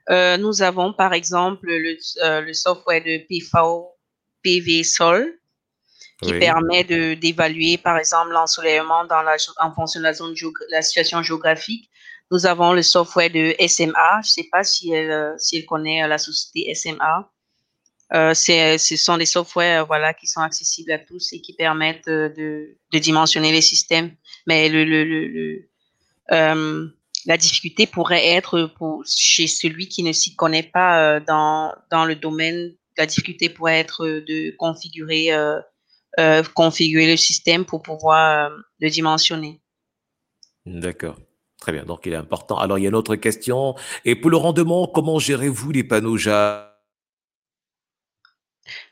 Euh, 0.10 0.38
nous 0.38 0.62
avons 0.62 0.92
par 0.92 1.14
exemple 1.14 1.68
le, 1.68 1.96
euh, 2.24 2.42
le 2.42 2.54
software 2.54 3.04
de 3.04 3.26
PV 4.42 4.84
Sol 4.84 5.40
qui 6.22 6.34
permet 6.40 6.84
de 6.84 7.16
d'évaluer, 7.16 7.78
par 7.78 7.98
exemple, 7.98 8.32
l'ensoleillement 8.32 9.06
dans 9.06 9.22
la, 9.22 9.36
en 9.60 9.74
fonction 9.74 10.00
de 10.00 10.06
la, 10.06 10.14
zone 10.14 10.36
la 10.70 10.82
situation 10.82 11.22
géographique. 11.22 11.90
Nous 12.32 12.46
avons 12.46 12.74
le 12.74 12.82
software 12.82 13.30
de 13.30 13.56
SMA. 13.68 14.22
Je 14.24 14.30
ne 14.30 14.44
sais 14.44 14.48
pas 14.52 14.64
si 14.64 14.92
elle, 14.92 15.12
euh, 15.12 15.34
si 15.38 15.58
elle 15.58 15.66
connaît 15.66 16.04
euh, 16.04 16.08
la 16.08 16.18
société 16.18 16.74
SMA. 16.74 17.30
Euh, 18.14 18.34
ce 18.34 18.96
sont 18.96 19.18
des 19.18 19.26
softwares 19.26 19.88
voilà, 19.88 20.14
qui 20.14 20.28
sont 20.28 20.42
accessibles 20.42 20.92
à 20.92 21.00
tous 21.00 21.34
et 21.34 21.42
qui 21.42 21.54
permettent 21.54 22.08
de, 22.08 22.78
de 22.92 23.00
dimensionner 23.00 23.52
les 23.52 23.62
systèmes. 23.62 24.16
Mais 24.46 24.70
le, 24.70 24.84
le, 24.84 25.04
le, 25.04 25.70
euh, 26.32 26.88
la 27.26 27.38
difficulté 27.38 27.88
pourrait 27.88 28.28
être 28.28 28.72
pour, 28.78 29.04
chez 29.06 29.48
celui 29.48 29.88
qui 29.88 30.04
ne 30.04 30.12
s'y 30.12 30.36
connaît 30.36 30.64
pas 30.64 31.20
dans, 31.22 31.74
dans 31.90 32.06
le 32.06 32.16
domaine. 32.16 32.76
La 32.98 33.08
difficulté 33.08 33.50
pourrait 33.50 33.80
être 33.80 34.06
de 34.06 34.56
configurer 34.58 35.34
euh, 35.34 35.60
configurer 36.54 37.08
le 37.08 37.18
système 37.18 37.66
pour 37.66 37.82
pouvoir 37.82 38.52
euh, 38.52 38.58
le 38.80 38.90
dimensionner. 38.90 39.62
D'accord. 40.66 41.18
Très 41.60 41.72
bien. 41.72 41.84
Donc, 41.84 42.06
il 42.06 42.14
est 42.14 42.18
important. 42.18 42.58
Alors, 42.58 42.78
il 42.78 42.84
y 42.84 42.86
a 42.86 42.90
une 42.90 42.96
autre 42.96 43.16
question. 43.16 43.76
Et 44.06 44.16
pour 44.16 44.30
le 44.30 44.38
rendement, 44.38 44.88
comment 44.88 45.20
gérez-vous 45.20 45.72
les 45.72 45.84
panneaux 45.84 46.18
JA 46.18 46.70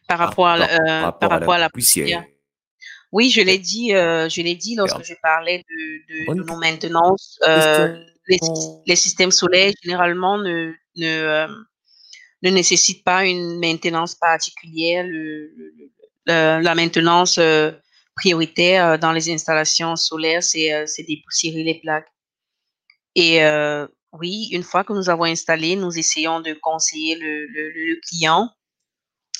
par 0.07 0.19
rapport, 0.19 0.47
à, 0.47 0.55
euh, 0.59 1.11
par, 1.11 1.29
rapport 1.29 1.53
à 1.53 1.57
la, 1.57 1.69
poussière. 1.69 2.25
Oui, 3.13 3.29
je 3.29 3.41
l'ai 3.41 3.57
dit, 3.57 3.89
je 3.91 4.41
l'ai 4.41 4.55
dit 4.55 4.75
lorsque 4.75 5.03
je 5.03 5.13
parlais 5.21 5.63
de, 5.69 6.33
de, 6.33 6.43
nos 6.43 6.57
maintenances. 6.57 7.39
les, 8.27 8.95
systèmes 8.95 9.31
solaires 9.31 9.71
généralement 9.81 10.37
ne, 10.37 10.73
ne, 10.97 11.47
ne 12.41 12.49
nécessitent 12.49 13.03
pas 13.03 13.25
une 13.25 13.59
maintenance 13.59 14.15
particulière. 14.15 15.05
Le, 15.07 15.53
la 16.25 16.75
maintenance 16.75 17.37
euh, 17.37 17.71
prioritaire 18.15 18.87
euh, 18.87 18.97
dans 18.97 19.11
les 19.11 19.29
installations 19.29 19.95
solaires, 19.95 20.43
c'est 20.43 20.73
euh, 20.73 20.85
dépoussiérer 21.07 21.63
les 21.63 21.75
plaques. 21.75 22.11
Et 23.15 23.41
oui, 24.13 24.49
une 24.51 24.63
fois 24.63 24.85
que 24.85 24.93
nous 24.93 25.09
avons 25.09 25.25
installé, 25.25 25.75
nous 25.75 25.97
essayons 25.97 26.39
de 26.39 26.53
conseiller 26.53 27.15
le, 27.15 27.99
client, 28.07 28.49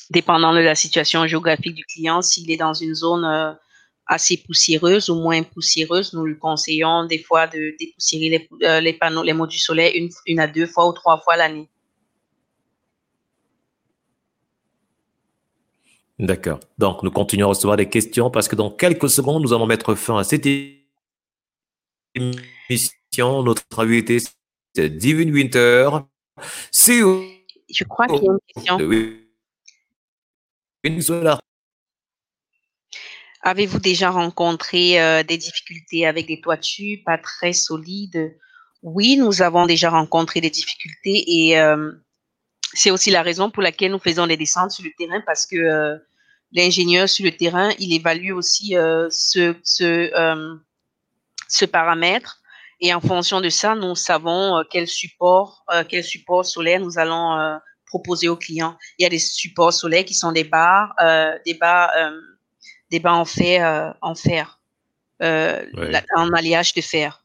dépendant 0.10 0.54
de 0.54 0.60
la 0.60 0.76
situation 0.76 1.26
géographique 1.26 1.76
du 1.76 1.86
client, 1.86 2.22
s'il 2.22 2.52
est 2.52 2.58
dans 2.58 2.74
une 2.74 2.94
zone 2.94 3.58
assez 4.08 4.36
poussiéreuse 4.36 5.10
ou 5.10 5.16
moins 5.16 5.42
poussiéreuse, 5.44 6.12
nous 6.12 6.26
lui 6.26 6.38
conseillons 6.38 7.06
des 7.06 7.20
fois 7.20 7.48
de 7.48 7.74
dépoussiérer 7.80 8.50
les, 8.82 8.94
panneaux, 8.94 9.24
les 9.24 9.32
modules 9.32 9.60
solaires 9.60 9.94
une, 10.26 10.40
à 10.40 10.48
deux 10.48 10.68
fois 10.68 10.90
ou 10.90 10.92
trois 10.92 11.22
fois 11.22 11.38
l'année. 11.38 11.70
D'accord. 16.22 16.60
Donc, 16.78 17.02
nous 17.02 17.10
continuons 17.10 17.48
à 17.48 17.50
recevoir 17.50 17.78
des 17.78 17.90
questions 17.90 18.30
parce 18.30 18.48
que 18.48 18.56
dans 18.56 18.70
quelques 18.70 19.10
secondes, 19.10 19.42
nous 19.42 19.54
allons 19.54 19.66
mettre 19.66 19.96
fin 19.96 20.20
à 20.20 20.24
cette 20.24 20.46
émission. 20.46 20.78
Notre 23.42 23.64
invité, 23.80 24.20
c'est 24.76 24.90
Divine 24.90 25.32
Winter. 25.32 25.90
CEO. 26.72 27.24
Je 27.74 27.84
crois 27.86 28.06
qu'il 28.06 28.24
y 28.24 28.30
a 28.30 28.34
une 28.34 28.40
question. 28.54 28.78
Avez-vous 33.42 33.80
déjà 33.80 34.12
rencontré 34.12 35.02
euh, 35.02 35.24
des 35.24 35.38
difficultés 35.38 36.06
avec 36.06 36.28
des 36.28 36.40
toitures 36.40 37.00
pas 37.04 37.18
très 37.18 37.54
solides? 37.54 38.38
Oui, 38.84 39.18
nous 39.18 39.42
avons 39.42 39.66
déjà 39.66 39.90
rencontré 39.90 40.40
des 40.40 40.52
difficultés 40.52 41.24
et 41.28 41.60
euh, 41.60 41.92
c'est 42.74 42.92
aussi 42.92 43.10
la 43.10 43.24
raison 43.24 43.50
pour 43.50 43.64
laquelle 43.64 43.92
nous 43.92 44.00
faisons 44.00 44.28
des 44.28 44.38
descentes 44.38 44.70
sur 44.70 44.86
le 44.86 44.92
terrain 44.96 45.24
parce 45.26 45.48
que 45.48 45.56
euh, 45.56 45.98
l'ingénieur 46.52 47.08
sur 47.08 47.26
le 47.26 47.32
terrain, 47.32 47.72
il 47.80 47.94
évalue 47.94 48.32
aussi 48.32 48.76
euh, 48.78 49.08
ce, 49.10 49.56
ce, 49.64 50.12
euh, 50.14 50.56
ce, 51.48 51.66
paramètre. 51.66 52.42
Et 52.80 52.94
en 52.94 53.02
fonction 53.02 53.42
de 53.42 53.50
ça, 53.50 53.76
nous 53.76 53.96
savons 53.96 54.58
euh, 54.58 54.64
quel 54.70 54.88
support, 54.88 55.66
quel 55.88 56.04
support 56.04 56.46
solaire 56.46 56.80
nous 56.80 56.98
allons 56.98 57.60
proposer 57.86 58.28
aux 58.28 58.38
clients. 58.38 58.78
Il 58.98 59.04
y 59.04 59.06
a 59.06 59.10
des 59.10 59.20
supports 59.20 59.74
solaires 59.74 60.06
qui 60.06 60.14
sont 60.14 60.32
des 60.32 60.44
barres, 60.44 60.94
des 61.46 61.54
barres, 61.54 61.92
des 62.90 63.00
barres 63.00 63.20
en 63.20 63.26
fer, 63.26 63.96
en 64.02 64.16
fer, 64.16 64.60
en 65.22 66.34
alliage 66.34 66.74
de 66.74 66.82
fer. 66.82 67.24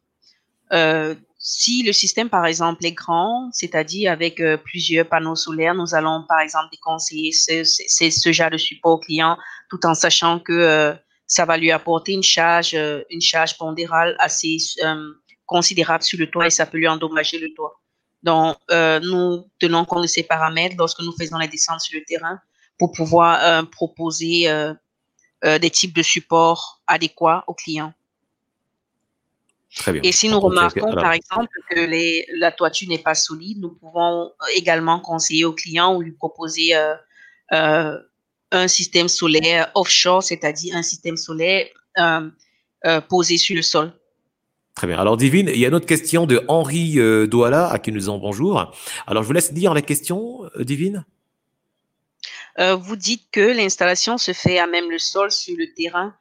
Si 1.49 1.85
le 1.85 1.93
système, 1.93 2.29
par 2.29 2.45
exemple, 2.45 2.85
est 2.85 2.91
grand, 2.91 3.51
c'est-à-dire 3.53 4.11
avec 4.11 4.41
euh, 4.41 4.57
plusieurs 4.57 5.09
panneaux 5.09 5.37
solaires, 5.37 5.77
nous 5.77 5.95
allons, 5.95 6.25
par 6.29 6.41
exemple, 6.41 6.71
déconseiller 6.73 7.31
ce, 7.31 8.33
genre 8.33 8.51
de 8.51 8.57
support 8.57 8.95
au 8.95 8.99
client, 8.99 9.39
tout 9.71 9.87
en 9.87 9.95
sachant 9.95 10.41
que 10.41 10.53
euh, 10.53 10.93
ça 11.29 11.45
va 11.45 11.57
lui 11.57 11.71
apporter 11.71 12.15
une 12.15 12.25
charge, 12.25 12.75
euh, 12.75 13.05
une 13.11 13.21
charge 13.21 13.57
pondérale 13.59 14.17
assez 14.19 14.57
considérable 15.47 16.03
sur 16.03 16.19
le 16.19 16.29
toit 16.29 16.49
et 16.49 16.51
ça 16.51 16.67
peut 16.67 16.79
lui 16.79 16.89
endommager 16.89 17.39
le 17.39 17.55
toit. 17.55 17.81
Donc, 18.25 18.57
nous 19.05 19.49
tenons 19.61 19.85
compte 19.85 20.03
de 20.03 20.09
ces 20.09 20.25
paramètres 20.25 20.75
lorsque 20.77 21.01
nous 21.01 21.15
faisons 21.17 21.39
les 21.39 21.47
descentes 21.47 21.81
sur 21.81 21.97
le 21.97 22.05
terrain 22.05 22.41
pour 22.77 22.91
pouvoir 22.91 23.71
proposer 23.71 24.49
des 25.45 25.71
types 25.71 25.95
de 25.95 26.03
supports 26.03 26.83
adéquats 26.89 27.45
aux 27.47 27.55
clients. 27.55 27.93
Et 30.03 30.13
si 30.13 30.29
nous 30.29 30.41
remarquons, 30.41 30.95
par 30.95 31.13
exemple, 31.13 31.49
que 31.71 31.81
les, 31.81 32.27
la 32.39 32.51
toiture 32.51 32.89
n'est 32.89 32.99
pas 32.99 33.15
solide, 33.15 33.61
nous 33.61 33.71
pouvons 33.71 34.33
également 34.55 35.01
conseiller 35.01 35.45
au 35.45 35.53
client 35.53 35.95
ou 35.95 36.01
lui 36.01 36.13
proposer 36.13 36.75
euh, 36.75 36.95
euh, 37.53 37.99
un 38.53 38.69
système 38.69 39.09
solaire 39.09 39.71
offshore, 39.75 40.23
c'est-à-dire 40.23 40.75
un 40.77 40.83
système 40.83 41.17
solaire 41.17 41.67
euh, 41.99 43.01
posé 43.09 43.37
sur 43.37 43.55
le 43.55 43.63
sol. 43.63 43.93
Très 44.75 44.87
bien. 44.87 44.99
Alors, 44.99 45.17
Divine, 45.17 45.51
il 45.53 45.59
y 45.59 45.65
a 45.65 45.69
une 45.69 45.75
autre 45.75 45.87
question 45.87 46.27
de 46.27 46.43
Henri 46.49 46.99
Douala, 47.29 47.69
à 47.69 47.79
qui 47.79 47.93
nous 47.93 47.99
disons 47.99 48.19
bonjour. 48.19 48.73
Alors, 49.07 49.23
je 49.23 49.27
vous 49.27 49.33
laisse 49.33 49.53
dire 49.53 49.73
la 49.75 49.83
question, 49.83 50.43
Divine. 50.59 51.05
vous 52.59 52.97
dites 52.97 53.25
que 53.31 53.41
l'installation 53.41 54.19
se 54.19 54.33
fait 54.33 54.59
à 54.59 54.67
même 54.67 54.91
le 54.91 54.99
sol 54.99 55.31
sur 55.31 55.57
le 55.57 55.73
terrain 55.75 56.15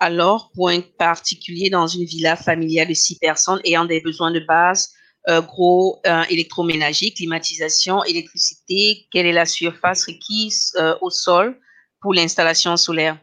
alors, 0.00 0.52
point 0.52 0.80
particulier 0.80 1.70
dans 1.70 1.86
une 1.86 2.04
villa 2.04 2.36
familiale 2.36 2.88
de 2.88 2.94
six 2.94 3.18
personnes 3.18 3.60
ayant 3.64 3.84
des 3.84 4.00
besoins 4.00 4.30
de 4.30 4.40
base, 4.40 4.92
euh, 5.28 5.42
gros 5.42 6.00
euh, 6.06 6.22
électroménager, 6.30 7.12
climatisation, 7.12 8.04
électricité, 8.04 9.06
quelle 9.10 9.26
est 9.26 9.32
la 9.32 9.46
surface 9.46 10.06
requise 10.06 10.72
euh, 10.78 10.94
au 11.00 11.10
sol 11.10 11.60
pour 12.00 12.14
l'installation 12.14 12.76
solaire? 12.76 13.18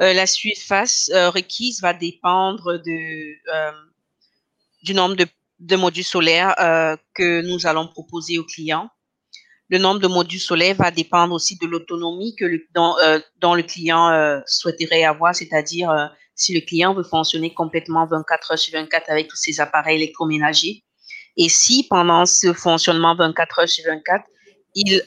Euh, 0.00 0.12
la 0.12 0.26
surface 0.26 1.10
euh, 1.12 1.30
requise 1.30 1.80
va 1.82 1.92
dépendre 1.92 2.78
de, 2.78 3.34
du 4.84 4.94
nombre 4.94 5.16
de 5.58 5.76
modules 5.76 6.04
solaires 6.04 6.54
que 7.14 7.42
nous 7.42 7.66
allons 7.66 7.88
proposer 7.88 8.38
aux 8.38 8.44
clients. 8.44 8.88
Le 9.70 9.78
nombre 9.78 10.00
de 10.00 10.08
modules 10.08 10.40
solaires 10.40 10.76
va 10.76 10.90
dépendre 10.90 11.34
aussi 11.34 11.56
de 11.58 11.66
l'autonomie 11.66 12.34
que 12.36 12.44
le, 12.44 12.66
dont, 12.74 12.96
euh, 12.98 13.18
le 13.54 13.62
client 13.62 14.08
euh, 14.08 14.40
souhaiterait 14.46 15.04
avoir, 15.04 15.34
c'est-à-dire 15.34 15.90
euh, 15.90 16.06
si 16.34 16.54
le 16.54 16.60
client 16.60 16.94
veut 16.94 17.02
fonctionner 17.02 17.52
complètement 17.52 18.06
24 18.06 18.52
heures 18.52 18.58
sur 18.58 18.72
24 18.72 19.10
avec 19.10 19.28
tous 19.28 19.36
ses 19.36 19.60
appareils 19.60 19.96
électroménagers. 19.96 20.84
Et 21.36 21.48
si 21.48 21.86
pendant 21.88 22.24
ce 22.24 22.52
fonctionnement 22.52 23.14
24 23.14 23.58
heures 23.60 23.68
sur 23.68 23.84
24, 23.86 24.24
il, 24.74 25.02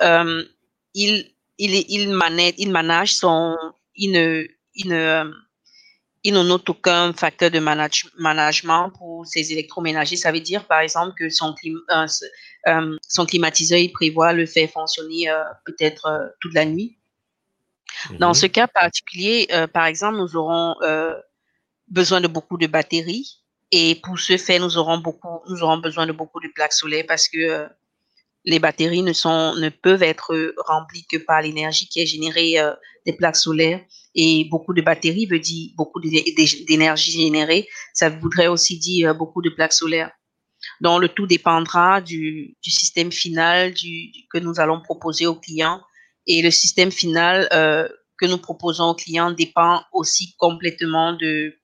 il, 0.94 1.34
il, 1.58 1.76
il, 1.88 2.56
il 2.58 3.08
son, 3.08 3.56
une, 3.96 4.48
une, 4.76 5.34
il 6.24 6.34
ne 6.34 6.44
note 6.44 6.70
aucun 6.70 7.14
facteur 7.14 7.50
de 7.50 7.60
manage, 7.60 8.08
management 8.18 8.92
pour 8.98 9.26
ses 9.26 9.52
électroménagers. 9.52 10.18
Ça 10.18 10.32
veut 10.32 10.40
dire, 10.40 10.66
par 10.68 10.80
exemple, 10.82 11.14
que 11.18 11.30
son, 11.30 11.56
son 13.08 13.26
climatiseur, 13.26 13.80
il 13.80 13.92
prévoit 13.92 14.34
le 14.34 14.46
faire 14.46 14.70
fonctionner 14.70 15.30
euh, 15.30 15.42
peut-être 15.66 16.06
euh, 16.06 16.28
toute 16.40 16.54
la 16.54 16.66
nuit. 16.66 16.98
Mmh. 18.10 18.18
Dans 18.18 18.34
ce 18.34 18.46
cas 18.46 18.68
particulier, 18.68 19.48
euh, 19.52 19.68
par 19.68 19.86
exemple, 19.86 20.18
nous 20.18 20.36
aurons 20.36 20.76
euh, 20.82 21.16
besoin 21.88 22.22
de 22.22 22.28
beaucoup 22.28 22.58
de 22.58 22.68
batteries. 22.68 23.40
Et 23.72 23.96
pour 23.96 24.20
ce 24.20 24.38
faire, 24.38 24.60
nous 24.60 24.78
aurons, 24.78 24.98
beaucoup, 24.98 25.40
nous 25.48 25.64
aurons 25.64 25.78
besoin 25.78 26.06
de 26.06 26.12
beaucoup 26.12 26.40
de 26.40 26.50
plaques 26.54 26.74
solaires 26.74 27.06
parce 27.08 27.30
que 27.30 27.68
les 28.44 28.60
batteries 28.60 29.02
ne, 29.02 29.14
sont, 29.14 29.56
ne 29.56 29.70
peuvent 29.70 30.04
être 30.04 30.54
remplies 30.68 31.06
que 31.06 31.18
par 31.18 31.42
l'énergie 31.42 31.88
qui 31.88 32.02
est 32.02 32.06
générée 32.06 32.58
des 33.06 33.14
plaques 33.14 33.38
solaires 33.38 33.80
et 34.16 34.46
beaucoup 34.50 34.74
de 34.74 34.82
batteries 34.82 35.26
veut 35.26 35.40
dire 35.40 35.72
beaucoup 35.76 36.02
d'énergie 36.02 37.12
générée. 37.12 37.68
Ça 37.94 38.10
voudrait 38.10 38.48
aussi 38.48 38.78
dire 38.78 39.10
euh, 39.10 39.14
beaucoup 39.14 39.42
de 39.42 39.50
plaques 39.50 39.74
solaires. 39.74 40.12
Donc, 40.80 41.02
le 41.02 41.10
tout 41.10 41.28
dépendra 41.28 42.02
du, 42.02 42.56
du 42.62 42.72
système 42.72 43.12
final 43.12 43.74
du, 43.74 44.12
que 44.30 44.38
nous 44.38 44.60
allons 44.60 44.82
proposer 44.82 45.26
au 45.26 45.36
client. 45.36 45.82
Et 46.28 46.42
le 46.42 46.52
système 46.52 46.92
final 46.92 47.48
euh, 47.52 47.88
que 48.18 48.26
nous 48.26 48.38
proposons 48.38 48.90
au 48.90 48.96
client 48.96 49.32
dépend 49.32 49.84
aussi 49.92 50.36
complètement 50.38 51.14
de, 51.14 51.56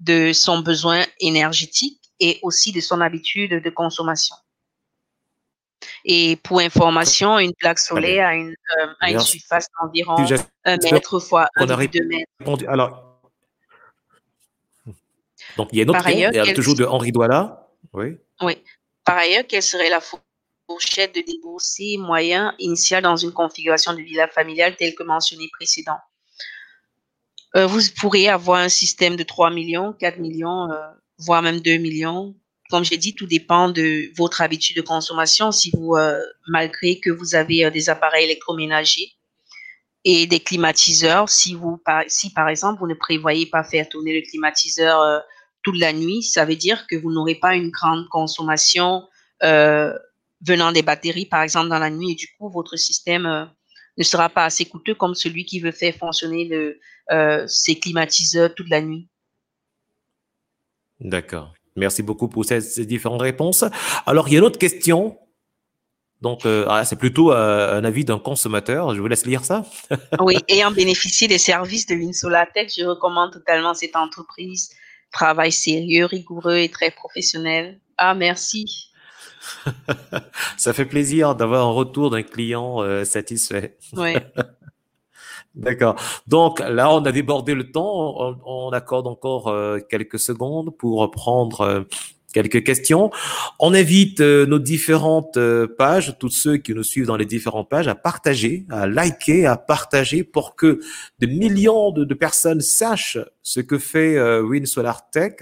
de 0.00 0.32
son 0.32 0.60
besoin 0.60 1.04
énergétique 1.20 2.00
et 2.20 2.38
aussi 2.42 2.72
de 2.72 2.80
son 2.80 3.00
habitude 3.00 3.62
de 3.62 3.70
consommation. 3.70 4.36
Et 6.04 6.36
pour 6.36 6.60
information, 6.60 7.38
une 7.38 7.54
plaque 7.54 7.78
solaire 7.78 8.28
a 8.28 8.34
une, 8.34 8.54
euh, 8.80 8.86
a 9.00 9.10
une 9.10 9.20
surface 9.20 9.68
d'environ 9.80 10.16
1 10.64 10.76
mètre 10.92 11.20
fois 11.20 11.48
1,2 11.56 12.06
mètres. 12.06 12.68
Alors, 12.68 13.20
donc 15.56 15.68
il 15.72 15.78
y 15.78 15.80
a 15.80 15.84
une 15.84 15.90
autre 15.90 16.04
question, 16.04 16.54
toujours 16.54 16.76
de 16.76 16.84
Henri 16.84 17.12
Douala. 17.12 17.67
Oui. 17.92 18.18
Oui. 18.40 18.56
Par 19.04 19.18
ailleurs, 19.18 19.44
quelle 19.48 19.62
serait 19.62 19.90
la 19.90 20.00
fourchette 20.66 21.14
de 21.14 21.20
déboursé 21.20 21.96
moyen 21.98 22.54
initial 22.58 23.02
dans 23.02 23.16
une 23.16 23.32
configuration 23.32 23.94
de 23.94 24.00
villa 24.00 24.28
familiale 24.28 24.76
telle 24.76 24.94
que 24.94 25.02
mentionnée 25.02 25.48
précédent? 25.52 25.98
Euh, 27.56 27.66
vous 27.66 27.80
pourriez 27.98 28.28
avoir 28.28 28.60
un 28.60 28.68
système 28.68 29.16
de 29.16 29.22
3 29.22 29.50
millions, 29.50 29.94
4 29.94 30.18
millions, 30.18 30.70
euh, 30.70 30.86
voire 31.18 31.42
même 31.42 31.60
2 31.60 31.78
millions 31.78 32.34
comme 32.70 32.84
j'ai 32.84 32.98
dit, 32.98 33.14
tout 33.14 33.26
dépend 33.26 33.70
de 33.70 34.14
votre 34.16 34.42
habitude 34.42 34.76
de 34.76 34.82
consommation. 34.82 35.52
Si 35.52 35.70
vous, 35.70 35.94
euh, 35.94 36.20
malgré 36.48 37.00
que 37.00 37.10
vous 37.10 37.34
avez 37.34 37.70
des 37.70 37.88
appareils 37.88 38.24
électroménagers 38.24 39.12
et 40.04 40.26
des 40.26 40.40
climatiseurs, 40.40 41.28
si 41.28 41.54
vous, 41.54 41.78
par, 41.78 42.04
si 42.08 42.30
par 42.30 42.48
exemple, 42.48 42.80
vous 42.80 42.86
ne 42.86 42.94
prévoyez 42.94 43.46
pas 43.46 43.64
faire 43.64 43.88
tourner 43.88 44.14
le 44.14 44.20
climatiseur 44.20 45.22
toute 45.62 45.78
la 45.78 45.92
nuit, 45.92 46.22
ça 46.22 46.44
veut 46.44 46.56
dire 46.56 46.86
que 46.86 46.96
vous 46.96 47.12
n'aurez 47.12 47.34
pas 47.34 47.54
une 47.54 47.70
grande 47.70 48.08
consommation 48.08 49.06
euh, 49.42 49.92
venant 50.46 50.72
des 50.72 50.82
batteries, 50.82 51.26
par 51.26 51.42
exemple, 51.42 51.68
dans 51.68 51.78
la 51.78 51.90
nuit, 51.90 52.12
et 52.12 52.14
du 52.14 52.28
coup, 52.38 52.48
votre 52.48 52.76
système 52.76 53.26
euh, 53.26 53.44
ne 53.96 54.04
sera 54.04 54.28
pas 54.28 54.44
assez 54.44 54.64
coûteux 54.64 54.94
comme 54.94 55.14
celui 55.14 55.44
qui 55.44 55.60
veut 55.60 55.72
faire 55.72 55.94
fonctionner 55.94 56.44
le, 56.44 56.78
euh, 57.10 57.46
ses 57.46 57.78
climatiseurs 57.78 58.54
toute 58.54 58.70
la 58.70 58.80
nuit. 58.80 59.08
D'accord. 61.00 61.54
Merci 61.76 62.02
beaucoup 62.02 62.28
pour 62.28 62.44
ces, 62.44 62.60
ces, 62.60 62.86
différentes 62.86 63.22
réponses. 63.22 63.64
Alors, 64.06 64.28
il 64.28 64.32
y 64.32 64.36
a 64.36 64.38
une 64.38 64.44
autre 64.44 64.58
question. 64.58 65.16
Donc, 66.20 66.46
euh, 66.46 66.66
ah, 66.68 66.84
c'est 66.84 66.96
plutôt 66.96 67.32
euh, 67.32 67.78
un 67.78 67.84
avis 67.84 68.04
d'un 68.04 68.18
consommateur. 68.18 68.94
Je 68.94 69.00
vous 69.00 69.06
laisse 69.06 69.24
lire 69.24 69.44
ça. 69.44 69.64
oui, 70.20 70.36
ayant 70.48 70.72
bénéficié 70.72 71.28
des 71.28 71.38
services 71.38 71.86
de 71.86 71.94
Winsolatech, 71.94 72.72
je 72.76 72.84
recommande 72.84 73.32
totalement 73.32 73.74
cette 73.74 73.94
entreprise. 73.94 74.70
Travail 75.12 75.52
sérieux, 75.52 76.04
rigoureux 76.04 76.58
et 76.58 76.68
très 76.68 76.90
professionnel. 76.90 77.80
Ah, 77.96 78.14
merci. 78.14 78.90
ça 80.56 80.72
fait 80.72 80.84
plaisir 80.84 81.34
d'avoir 81.34 81.66
un 81.66 81.72
retour 81.72 82.10
d'un 82.10 82.22
client 82.22 82.82
euh, 82.82 83.04
satisfait. 83.04 83.76
Oui. 83.94 84.14
D'accord. 85.54 85.96
Donc 86.26 86.60
là, 86.60 86.92
on 86.92 87.04
a 87.04 87.12
débordé 87.12 87.54
le 87.54 87.70
temps. 87.72 88.14
On, 88.20 88.38
on 88.44 88.70
accorde 88.70 89.06
encore 89.06 89.48
euh, 89.48 89.78
quelques 89.80 90.18
secondes 90.18 90.76
pour 90.76 91.10
prendre 91.10 91.60
euh, 91.62 91.80
quelques 92.32 92.64
questions. 92.64 93.10
On 93.58 93.74
invite 93.74 94.20
euh, 94.20 94.46
nos 94.46 94.58
différentes 94.58 95.36
euh, 95.36 95.66
pages, 95.66 96.16
tous 96.18 96.30
ceux 96.30 96.56
qui 96.58 96.74
nous 96.74 96.82
suivent 96.82 97.06
dans 97.06 97.16
les 97.16 97.24
différentes 97.24 97.68
pages, 97.68 97.86
à 97.88 97.94
partager, 97.94 98.66
à 98.70 98.86
liker, 98.86 99.46
à 99.46 99.56
partager 99.56 100.24
pour 100.24 100.54
que 100.54 100.80
des 101.18 101.26
millions 101.26 101.90
de, 101.90 102.04
personnes 102.14 102.60
sachent 102.60 103.16
ce 103.42 103.60
que 103.60 103.78
fait 103.78 104.16
euh, 104.16 104.42
Win 104.42 104.66
Solar 104.66 105.08
Tech. 105.10 105.36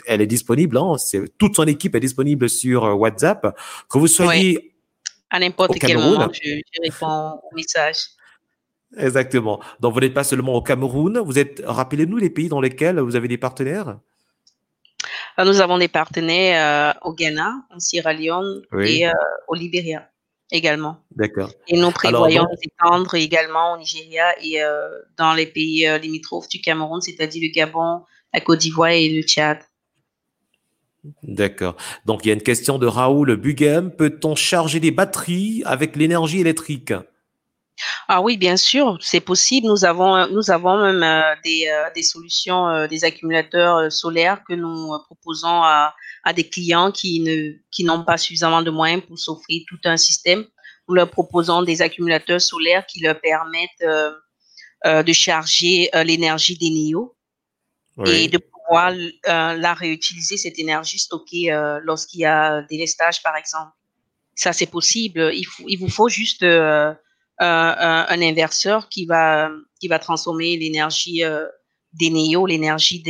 elle 0.06 0.22
est 0.22 0.28
disponible, 0.28 0.78
hein, 0.78 0.96
toute 1.38 1.56
son 1.56 1.66
équipe 1.66 1.96
est 1.96 2.00
disponible 2.00 2.50
sur 2.50 2.86
euh, 2.86 2.94
WhatsApp. 2.94 3.56
Que 3.90 3.98
vous 3.98 4.08
soyez 4.08 4.74
à 5.30 5.40
n'importe 5.40 5.78
quel 5.80 5.98
moment, 5.98 6.28
je, 6.34 6.62
réponds 6.84 7.40
au 7.50 7.56
message. 7.56 7.98
Exactement. 8.98 9.62
Donc, 9.80 9.94
vous 9.94 10.02
n'êtes 10.02 10.14
pas 10.14 10.26
seulement 10.26 10.54
au 10.56 10.62
Cameroun. 10.62 11.20
Vous 11.20 11.40
êtes, 11.40 11.62
rappelez-nous 11.66 12.18
les 12.18 12.30
pays 12.30 12.50
dans 12.50 12.60
lesquels 12.60 13.00
vous 13.00 13.16
avez 13.16 13.30
des 13.30 13.38
partenaires. 13.38 13.98
Euh, 15.40 15.46
nous 15.46 15.62
avons 15.62 15.78
des 15.78 15.88
partenaires 15.88 16.96
euh, 16.96 17.08
au 17.10 17.14
Ghana, 17.14 17.64
en 17.74 17.80
Sierra 17.80 18.14
Leone 18.14 18.64
et 18.84 19.06
au 19.48 19.56
Libéria 19.56 20.10
également. 20.54 20.98
D'accord. 21.16 21.50
Et 21.70 21.80
nous 21.80 21.92
prévoyons 21.92 22.46
d'étendre 22.62 23.16
également 23.16 23.76
au 23.76 23.78
Nigeria 23.78 24.38
et 24.44 24.62
dans 25.16 25.34
les 25.34 25.46
pays 25.46 25.88
limitrophes 26.00 26.50
du 26.50 26.60
Cameroun, 26.60 27.00
c'est-à-dire 27.00 27.42
le 27.42 27.54
Gabon, 27.54 28.02
la 28.34 28.42
Côte 28.42 28.60
d'Ivoire 28.60 28.90
et 28.90 29.10
le 29.10 29.22
Tchad. 29.22 29.60
D'accord. 31.24 31.76
Donc 32.06 32.26
il 32.26 32.30
y 32.30 32.32
a 32.32 32.36
une 32.36 32.44
question 32.44 32.78
de 32.78 32.88
Raoul 32.88 33.36
Bugem. 33.36 33.92
Peut-on 33.92 34.36
charger 34.36 34.80
des 34.80 34.92
batteries 34.92 35.64
avec 35.66 35.96
l'énergie 35.96 36.40
électrique? 36.40 36.94
Ah 38.08 38.22
oui, 38.22 38.38
bien 38.38 38.58
sûr, 38.58 38.98
c'est 39.02 39.22
possible. 39.22 39.68
Nous 39.68 39.86
avons, 39.86 40.28
nous 40.28 40.52
avons 40.52 40.78
même 40.82 41.04
euh, 41.04 41.36
des, 41.44 41.68
euh, 41.68 41.90
des, 41.96 42.04
solutions, 42.04 42.68
euh, 42.68 42.88
des 42.88 43.04
accumulateurs 43.04 43.92
solaires 43.92 44.44
que 44.48 44.54
nous 44.54 44.92
proposons 45.06 45.48
à, 45.64 45.96
à, 46.24 46.34
des 46.34 46.48
clients 46.48 46.92
qui 46.92 47.22
ne, 47.22 47.54
qui 47.72 47.84
n'ont 47.84 48.04
pas 48.04 48.18
suffisamment 48.18 48.62
de 48.62 48.70
moyens 48.70 49.04
pour 49.08 49.18
s'offrir 49.18 49.64
tout 49.68 49.80
un 49.86 49.98
système. 49.98 50.46
Nous 50.88 50.96
leur 50.96 51.10
proposons 51.10 51.64
des 51.64 51.82
accumulateurs 51.82 52.42
solaires 52.42 52.86
qui 52.86 53.02
leur 53.02 53.20
permettent 53.20 53.86
de 54.84 55.14
charger 55.14 55.90
l'énergie 56.04 56.58
des 56.58 56.70
néos 56.70 57.16
et 58.06 58.28
de 58.28 58.40
pouvoir 58.72 58.94
euh, 58.94 59.58
la 59.58 59.74
réutiliser, 59.74 60.38
cette 60.38 60.58
énergie 60.58 60.98
stockée 60.98 61.52
euh, 61.52 61.80
lorsqu'il 61.84 62.22
y 62.22 62.26
a 62.26 62.62
des 62.64 62.78
lestages, 62.78 63.22
par 63.22 63.36
exemple. 63.36 63.72
Ça, 64.36 64.54
c'est 64.54 64.68
possible. 64.68 65.32
Il, 65.34 65.44
faut, 65.44 65.64
il 65.68 65.78
vous 65.78 65.90
faut 65.90 66.08
juste 66.08 66.44
euh, 66.44 66.94
un, 67.40 68.22
inverseur 68.22 68.88
qui 68.88 69.06
va, 69.06 69.50
qui 69.80 69.90
va 69.90 70.00
transformer 70.00 70.56
l'énergie 70.56 71.22
des 71.94 72.10
néos, 72.10 72.46
l'énergie 72.46 73.04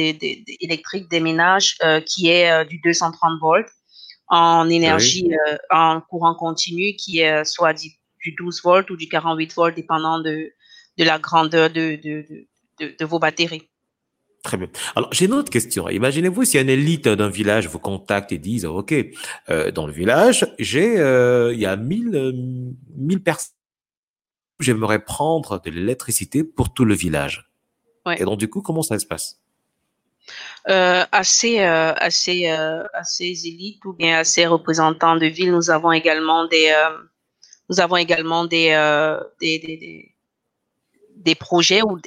électrique 0.59 1.09
des 1.09 1.19
ménages, 1.19 1.77
qui 2.07 2.29
est 2.29 2.65
du 2.65 2.79
230 2.83 3.39
volts, 3.39 3.69
en 4.27 4.67
énergie, 4.67 5.29
en 5.69 6.01
courant 6.01 6.33
continu, 6.33 6.95
qui 6.95 7.19
est 7.19 7.45
soit 7.45 7.73
du, 7.73 7.89
12 8.37 8.63
volts 8.63 8.89
ou 8.89 8.97
du 8.97 9.07
48 9.07 9.53
volts, 9.53 9.75
dépendant 9.75 10.19
de, 10.19 10.51
de 10.97 11.03
la 11.03 11.19
grandeur 11.19 11.69
de, 11.69 11.99
de, 12.03 12.25
de, 12.79 12.95
de 12.97 13.05
vos 13.05 13.19
batteries. 13.19 13.70
Très 14.43 14.57
bien. 14.57 14.67
Alors, 14.95 15.13
j'ai 15.13 15.25
une 15.25 15.33
autre 15.33 15.51
question. 15.51 15.87
Imaginez-vous 15.87 16.45
si 16.45 16.57
une 16.57 16.69
élite 16.69 17.07
d'un 17.07 17.29
village 17.29 17.67
vous 17.67 17.77
contacte 17.77 18.31
et 18.31 18.39
disent, 18.39 18.65
OK, 18.65 18.93
euh, 19.49 19.71
dans 19.71 19.85
le 19.85 19.93
village, 19.93 20.47
j'ai, 20.57 20.99
euh, 20.99 21.53
il 21.53 21.59
y 21.59 21.67
a 21.67 21.75
1000, 21.75 22.15
euh, 22.15 23.19
personnes. 23.19 23.53
J'aimerais 24.59 25.03
prendre 25.03 25.61
de 25.61 25.69
l'électricité 25.69 26.43
pour 26.43 26.73
tout 26.73 26.85
le 26.85 26.95
village. 26.95 27.49
Et 28.17 28.23
donc, 28.23 28.39
du 28.39 28.49
coup, 28.49 28.61
comment 28.61 28.81
ça 28.81 28.97
se 28.97 29.05
passe? 29.05 29.39
Assez, 30.65 31.59
assez, 31.59 32.47
assez 32.47 33.25
élites 33.45 33.83
ou 33.85 33.93
bien 33.93 34.19
assez 34.19 34.45
représentants 34.45 35.17
de 35.17 35.25
ville. 35.25 35.51
Nous 35.51 35.69
avons 35.69 35.91
également 35.91 36.45
des, 36.47 36.73
nous 37.69 37.79
avons 37.79 37.97
également 37.97 38.45
des, 38.45 38.69
des 39.39 39.59
des 39.59 40.10
projets 41.35 41.81
ou, 41.81 41.99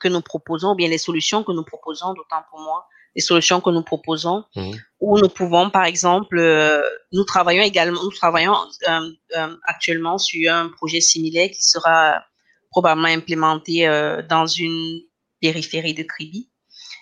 que 0.00 0.08
nous 0.08 0.20
proposons, 0.20 0.72
ou 0.72 0.74
bien 0.74 0.88
les 0.88 0.98
solutions 0.98 1.44
que 1.44 1.52
nous 1.52 1.64
proposons, 1.64 2.14
d'autant 2.14 2.42
pour 2.50 2.60
moi, 2.60 2.86
les 3.14 3.22
solutions 3.22 3.60
que 3.60 3.70
nous 3.70 3.82
proposons, 3.82 4.44
mmh. 4.56 4.70
où 5.00 5.18
nous 5.18 5.28
pouvons, 5.28 5.70
par 5.70 5.84
exemple, 5.84 6.38
euh, 6.38 6.82
nous 7.12 7.24
travaillons 7.24 7.62
également, 7.62 8.02
nous 8.02 8.10
travaillons 8.10 8.54
euh, 8.88 9.10
euh, 9.36 9.56
actuellement 9.64 10.18
sur 10.18 10.52
un 10.52 10.68
projet 10.68 11.00
similaire 11.00 11.50
qui 11.50 11.62
sera 11.62 12.22
probablement 12.70 13.08
implémenté 13.08 13.86
dans 14.30 14.46
une 14.46 15.02
périphérie 15.40 15.92
de 15.92 16.04
Kribi. 16.04 16.48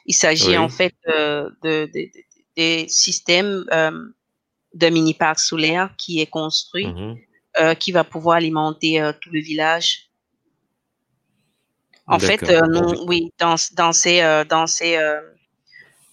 Il 0.06 0.14
s'agit 0.14 0.58
en 0.58 0.68
fait 0.68 0.94
de, 1.06 1.88
des 2.56 2.88
systèmes 2.88 3.64
de 4.74 4.88
mini 4.88 5.14
parc 5.14 5.38
solaire 5.38 5.90
qui 5.96 6.20
est 6.20 6.26
construit, 6.26 6.88
mmh 6.88 7.16
qui 7.80 7.90
va 7.90 8.04
pouvoir 8.04 8.36
alimenter 8.36 9.02
tout 9.20 9.30
le 9.32 9.40
village 9.40 10.09
en 12.10 12.18
fait, 12.18 12.48
euh, 12.50 12.60
nous, 12.68 13.04
oui, 13.06 13.32
dans, 13.38 13.54
dans 13.74 13.92
ces, 13.92 14.20
euh, 14.20 14.44
dans 14.44 14.66
ces, 14.66 14.96
euh, 14.96 15.20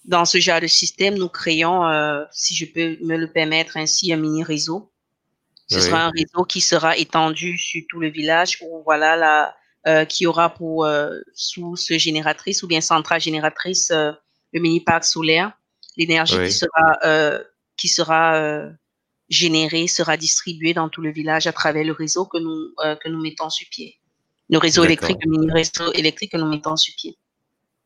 dans 0.04 0.24
ce 0.24 0.38
genre 0.38 0.60
de 0.60 0.68
système, 0.68 1.14
nous 1.14 1.28
créons, 1.28 1.82
si 2.30 2.54
je 2.54 2.64
peux 2.64 2.96
me 3.04 3.16
le 3.16 3.30
permettre 3.30 3.76
ainsi, 3.76 4.12
un 4.12 4.16
mini 4.16 4.42
réseau. 4.42 4.90
Ce 5.70 5.80
sera 5.80 6.04
un 6.04 6.10
réseau 6.10 6.44
qui 6.44 6.62
sera 6.62 6.96
étendu 6.96 7.58
sur 7.58 7.82
tout 7.90 8.00
le 8.00 8.08
village 8.08 8.56
où 8.62 8.82
voilà 8.84 9.16
la, 9.84 10.06
qui 10.06 10.26
aura 10.26 10.54
pour 10.54 10.88
source 11.34 11.92
génératrice 11.98 12.62
ou 12.62 12.68
bien 12.68 12.80
centrale 12.80 13.20
génératrice 13.20 13.90
le 13.90 14.60
mini 14.60 14.80
parc 14.80 15.04
solaire. 15.04 15.52
L'énergie 15.98 16.38
qui 16.38 16.52
sera 16.52 17.40
qui 17.76 17.88
sera 17.88 18.62
générée 19.28 19.88
sera 19.88 20.16
distribuée 20.16 20.72
dans 20.72 20.88
tout 20.88 21.02
le 21.02 21.12
village 21.12 21.46
à 21.46 21.52
travers 21.52 21.84
le 21.84 21.92
réseau 21.92 22.24
que 22.24 22.38
nous 22.38 22.74
que 22.78 23.10
nous 23.10 23.20
mettons 23.20 23.50
sur 23.50 23.68
pied 23.70 23.97
le 24.48 24.58
réseau 24.58 24.84
électrique, 24.84 25.18
le 25.24 25.30
mini-réseau 25.30 25.92
électrique 25.92 26.32
que 26.32 26.38
nous 26.38 26.48
mettons 26.48 26.76
sur 26.76 26.94
pied. 26.96 27.16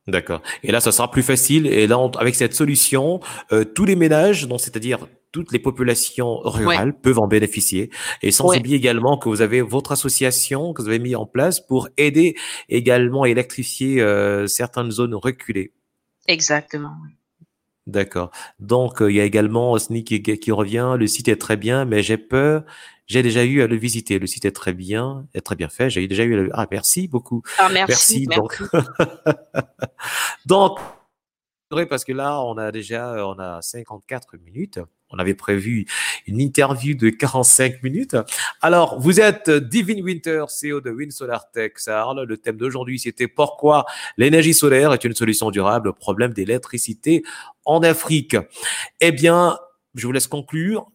D'accord. 0.08 0.42
Et 0.64 0.72
là, 0.72 0.80
ça 0.80 0.90
sera 0.90 1.10
plus 1.10 1.22
facile. 1.22 1.66
Et 1.66 1.86
là, 1.86 1.96
avec 2.18 2.34
cette 2.34 2.54
solution, 2.54 3.20
euh, 3.52 3.64
tous 3.64 3.84
les 3.84 3.94
ménages, 3.94 4.48
donc 4.48 4.60
c'est-à-dire 4.60 5.06
toutes 5.30 5.52
les 5.52 5.58
populations 5.58 6.40
rurales, 6.40 6.92
peuvent 6.92 7.20
en 7.20 7.28
bénéficier. 7.28 7.90
Et 8.20 8.32
sans 8.32 8.54
oublier 8.54 8.76
également 8.76 9.16
que 9.16 9.28
vous 9.28 9.40
avez 9.40 9.62
votre 9.62 9.92
association 9.92 10.74
que 10.74 10.82
vous 10.82 10.88
avez 10.88 10.98
mis 10.98 11.14
en 11.14 11.24
place 11.24 11.60
pour 11.60 11.88
aider 11.96 12.34
également 12.68 13.22
à 13.22 13.28
électrifier 13.28 14.02
euh, 14.02 14.46
certaines 14.46 14.90
zones 14.90 15.14
reculées. 15.14 15.72
Exactement. 16.28 16.94
D'accord. 17.86 18.30
Donc, 18.60 19.02
euh, 19.02 19.10
il 19.10 19.16
y 19.16 19.20
a 19.20 19.24
également 19.24 19.76
Sneak 19.78 20.06
qui, 20.06 20.22
qui, 20.22 20.52
revient. 20.52 20.96
Le 20.98 21.06
site 21.06 21.28
est 21.28 21.36
très 21.36 21.56
bien, 21.56 21.84
mais 21.84 22.02
j'ai 22.02 22.18
peur 22.18 22.64
j'ai 23.06 23.22
déjà 23.22 23.44
eu 23.44 23.62
à 23.62 23.66
le 23.66 23.76
visiter. 23.76 24.18
Le 24.18 24.26
site 24.26 24.44
est 24.44 24.52
très 24.52 24.72
bien, 24.72 25.26
est 25.34 25.40
très 25.40 25.56
bien 25.56 25.68
fait. 25.68 25.90
J'ai 25.90 26.06
déjà 26.06 26.24
eu 26.24 26.34
à 26.34 26.42
le... 26.42 26.50
Ah, 26.52 26.66
merci 26.70 27.08
beaucoup. 27.08 27.42
Ah, 27.58 27.68
merci. 27.68 28.26
merci. 28.28 28.40
Donc, 28.40 28.62
donc, 30.46 30.80
parce 31.88 32.04
que 32.04 32.12
là, 32.12 32.40
on 32.42 32.56
a 32.58 32.70
déjà, 32.70 33.26
on 33.26 33.38
a 33.38 33.60
54 33.62 34.36
minutes. 34.38 34.78
On 35.10 35.18
avait 35.18 35.34
prévu 35.34 35.86
une 36.26 36.40
interview 36.40 36.94
de 36.94 37.10
45 37.10 37.82
minutes. 37.82 38.16
Alors, 38.62 38.98
vous 38.98 39.20
êtes 39.20 39.50
Divine 39.50 40.02
Winter, 40.02 40.44
CEO 40.48 40.80
de 40.80 40.90
Wind 40.90 41.12
Solar 41.12 41.50
Tech, 41.50 41.72
Sarl. 41.76 42.24
Le 42.24 42.36
thème 42.38 42.56
d'aujourd'hui, 42.56 42.98
c'était 42.98 43.28
pourquoi 43.28 43.84
l'énergie 44.16 44.54
solaire 44.54 44.92
est 44.94 45.04
une 45.04 45.14
solution 45.14 45.50
durable 45.50 45.88
au 45.88 45.92
problème 45.92 46.32
d'électricité 46.32 47.22
en 47.66 47.82
Afrique? 47.82 48.36
Eh 49.00 49.12
bien, 49.12 49.58
je 49.94 50.06
vous 50.06 50.12
laisse 50.12 50.28
conclure. 50.28 50.91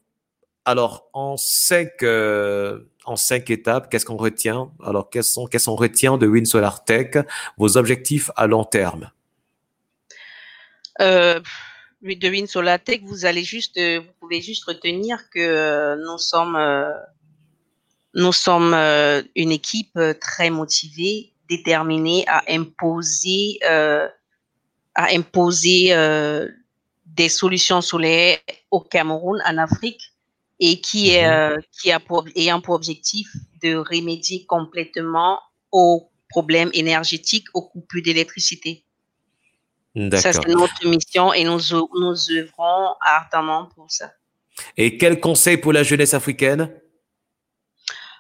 Alors, 0.68 1.08
en 1.14 1.38
cinq, 1.38 2.04
euh, 2.04 2.82
en 3.06 3.16
cinq 3.16 3.50
étapes, 3.52 3.90
qu'est-ce 3.90 4.06
qu'on 4.06 4.18
retient? 4.18 4.70
Alors, 4.84 5.10
qu'est-ce 5.10 5.66
qu'on 5.66 5.76
retient 5.78 6.18
de 6.18 6.28
Win 6.28 6.46
Solar 6.46 6.84
Tech? 6.84 7.12
Vos 7.58 7.78
objectifs 7.78 8.32
à 8.36 8.48
long 8.48 8.66
terme? 8.66 9.10
Euh, 11.00 11.40
De 12.02 12.30
Win 12.30 12.48
Solar 12.48 12.84
Tech, 12.84 13.00
euh, 13.02 14.00
vous 14.02 14.14
pouvez 14.20 14.42
juste 14.42 14.66
retenir 14.66 15.30
que 15.30 15.40
euh, 15.40 15.96
nous 15.96 16.18
sommes, 16.18 16.60
nous 18.14 18.34
sommes 18.34 18.74
une 18.74 19.54
équipe 19.54 19.98
très 20.20 20.50
motivée, 20.50 21.32
déterminée 21.48 22.26
à 22.28 22.44
imposer, 22.50 23.58
à 23.64 24.12
imposer 25.14 25.96
des 27.06 27.30
solutions 27.30 27.80
solaires 27.80 28.40
au 28.70 28.82
Cameroun, 28.82 29.42
en 29.48 29.58
Afrique 29.60 30.12
et 30.60 30.82
qui 30.82 31.12
est 31.12 31.28
mhm. 31.28 31.34
euh, 31.34 31.58
qui 31.72 31.92
a 31.92 32.00
pour, 32.00 32.26
ayant 32.36 32.62
pour 32.62 32.76
objectif 32.76 33.28
de 33.62 33.76
remédier 33.76 34.46
complètement 34.46 35.40
aux 35.72 36.10
problèmes 36.30 36.72
énergétiques, 36.74 37.48
aux 37.54 37.62
coupures 37.62 38.04
d'électricité. 38.04 38.84
Ça, 40.14 40.32
c'est 40.32 40.48
notre 40.48 40.88
mission 40.88 41.34
et 41.34 41.44
nous, 41.44 41.60
nous 41.72 42.32
œuvrons 42.32 42.96
ardemment 43.02 43.68
pour 43.74 43.90
ça. 43.90 44.12
Et 44.76 44.98
quel 44.98 45.20
conseil 45.20 45.58
pour 45.58 45.74
la 45.74 45.82
jeunesse 45.82 46.14
africaine? 46.14 46.72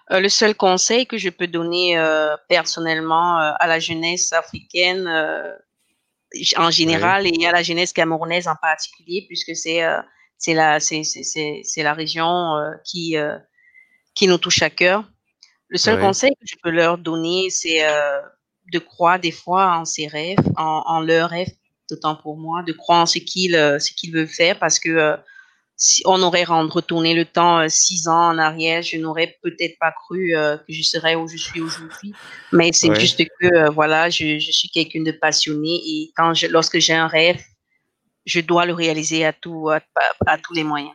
Euh, 0.09 0.19
le 0.19 0.29
seul 0.29 0.55
conseil 0.55 1.05
que 1.05 1.17
je 1.17 1.29
peux 1.29 1.45
donner 1.45 1.97
euh, 1.97 2.35
personnellement 2.49 3.37
à 3.37 3.67
la 3.67 3.79
jeunesse 3.79 4.33
africaine 4.33 5.07
en 6.55 6.71
général 6.71 7.27
et 7.27 7.45
à 7.45 7.51
la 7.51 7.61
jeunesse 7.61 7.93
camerounaise 7.93 8.47
en 8.47 8.55
particulier, 8.55 9.25
puisque 9.27 9.55
c'est 9.55 9.83
c'est 10.37 10.53
la 10.53 10.79
c'est 10.79 11.03
c'est 11.03 11.83
la 11.83 11.93
région 11.93 12.53
qui 12.85 13.15
qui 14.13 14.27
nous 14.27 14.37
touche 14.37 14.61
à 14.61 14.69
cœur. 14.69 15.03
Le 15.69 15.77
seul 15.77 15.99
conseil 15.99 16.31
que 16.31 16.45
je 16.45 16.55
peux 16.63 16.69
leur 16.69 16.97
donner, 16.97 17.49
c'est 17.49 17.85
de 18.71 18.79
croire 18.79 19.19
des 19.19 19.31
fois 19.31 19.77
en 19.77 19.85
ses 19.85 20.07
rêves, 20.07 20.37
en, 20.57 20.83
en 20.85 20.99
leurs 21.01 21.29
rêves, 21.29 21.51
d'autant 21.89 22.15
pour 22.15 22.37
moi, 22.37 22.63
de 22.63 22.73
croire 22.73 23.01
en 23.01 23.05
ce 23.05 23.19
qu'ils 23.19 23.51
ce 23.53 24.11
veulent 24.11 24.27
faire, 24.27 24.59
parce 24.59 24.79
que 24.79 25.17
si 25.77 26.01
on 26.05 26.21
aurait 26.23 26.43
retourné 26.43 27.13
le 27.13 27.23
temps 27.23 27.59
euh, 27.59 27.67
six 27.69 28.07
ans 28.07 28.29
en 28.29 28.37
arrière, 28.39 28.81
je 28.81 28.97
n'aurais 28.97 29.37
peut-être 29.43 29.77
pas 29.79 29.91
cru 29.91 30.35
euh, 30.35 30.57
que 30.57 30.73
je 30.73 30.81
serais 30.81 31.13
où 31.13 31.27
je 31.27 31.37
suis 31.37 31.61
aujourd'hui. 31.61 32.13
Mais 32.51 32.71
c'est 32.73 32.93
juste 32.95 33.23
que 33.23 33.45
euh, 33.45 33.69
voilà, 33.69 34.09
je, 34.09 34.39
je 34.39 34.51
suis 34.51 34.69
quelqu'un 34.69 35.03
de 35.03 35.11
passionné 35.11 35.79
et 35.85 36.11
quand 36.17 36.33
je, 36.33 36.47
lorsque 36.47 36.79
j'ai 36.79 36.93
un 36.95 37.07
rêve, 37.07 37.39
je 38.27 38.41
dois 38.41 38.65
le 38.65 38.73
réaliser 38.73 39.25
à 39.25 39.33
tout 39.33 39.69
à, 39.69 39.79
à, 40.27 40.37
tous 40.37 40.53
les 40.53 40.63
moyens. 40.63 40.93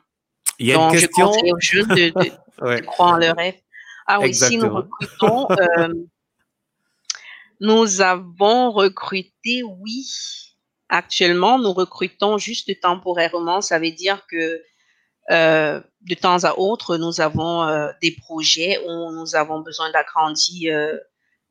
Il 0.59 0.67
y 0.67 0.73
a 0.73 0.77
Donc, 0.77 0.93
une 0.93 1.01
question. 1.01 1.33
Je 1.33 1.33
conseille 1.33 1.53
aux 1.53 1.61
jeunes 1.61 1.89
de, 1.89 2.09
de, 2.11 2.33
ouais. 2.65 2.81
de, 2.81 2.87
croire 2.87 3.15
en 3.15 3.17
leur 3.17 3.35
rêve. 3.37 3.55
Ah 4.07 4.21
oui, 4.21 4.35
si 4.35 4.59
nous 4.59 4.73
recrutons, 4.73 5.47
euh, 5.79 5.89
nous 7.61 8.01
avons 8.01 8.71
recruté, 8.71 9.63
oui. 9.63 10.07
Actuellement, 10.89 11.59
nous 11.59 11.73
recrutons 11.73 12.37
juste 12.37 12.81
temporairement. 12.81 13.63
Ça 13.63 13.79
veut 13.79 13.93
dire 13.93 14.27
que 14.31 14.63
euh, 15.31 15.81
de 16.03 16.15
temps 16.15 16.45
à 16.45 16.59
autre, 16.59 16.99
nous 16.99 17.23
avons 17.23 17.63
euh, 17.63 17.89
des 18.03 18.11
projets 18.11 18.79
où 18.87 19.13
nous 19.13 19.35
avons 19.35 19.61
besoin 19.61 19.91
d'agrandir, 19.91 20.99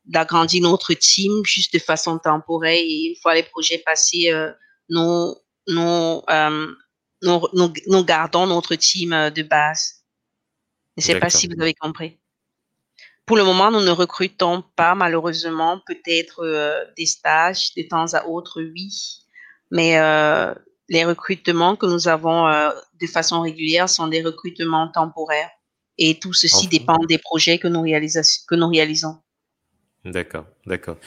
d'agrandir 0.05 0.61
notre 0.61 0.93
team 0.93 1.43
juste 1.43 1.73
de 1.73 1.79
façon 1.79 2.19
temporaire. 2.19 2.77
Et 2.77 3.07
une 3.07 3.15
fois 3.15 3.33
les 3.33 3.43
projets 3.43 3.79
passés, 3.79 4.31
nous, 4.89 5.35
nous, 5.67 6.21
nous, 7.21 7.47
nous, 7.53 7.73
nous, 7.87 8.05
gardons 8.05 8.47
notre 8.47 8.75
team 8.75 9.11
de 9.11 9.43
base. 9.43 10.03
Je 10.97 11.01
ne 11.01 11.05
sais 11.05 11.19
pas 11.19 11.29
si 11.29 11.47
vous 11.47 11.61
avez 11.61 11.73
compris. 11.73 12.19
Pour 13.25 13.37
le 13.37 13.43
moment, 13.43 13.71
nous 13.71 13.81
ne 13.81 13.91
recrutons 13.91 14.63
pas, 14.75 14.95
malheureusement. 14.95 15.79
Peut-être 15.85 16.93
des 16.97 17.05
stages 17.05 17.73
de 17.75 17.83
temps 17.83 18.13
à 18.13 18.25
autre, 18.25 18.61
oui. 18.61 18.89
Mais 19.69 19.97
les 20.91 21.05
recrutements 21.05 21.77
que 21.77 21.85
nous 21.85 22.09
avons 22.09 22.47
euh, 22.47 22.69
de 22.99 23.07
façon 23.07 23.41
régulière 23.41 23.87
sont 23.89 24.07
des 24.07 24.21
recrutements 24.21 24.89
temporaires. 24.89 25.49
Et 25.97 26.19
tout 26.19 26.33
ceci 26.33 26.67
dépend 26.67 26.97
des 27.07 27.17
projets 27.17 27.59
que 27.59 27.69
nous, 27.69 27.83
que 27.83 28.55
nous 28.55 28.67
réalisons. 28.67 29.17
D'accord, 30.03 30.45
d'accord. 30.65 30.97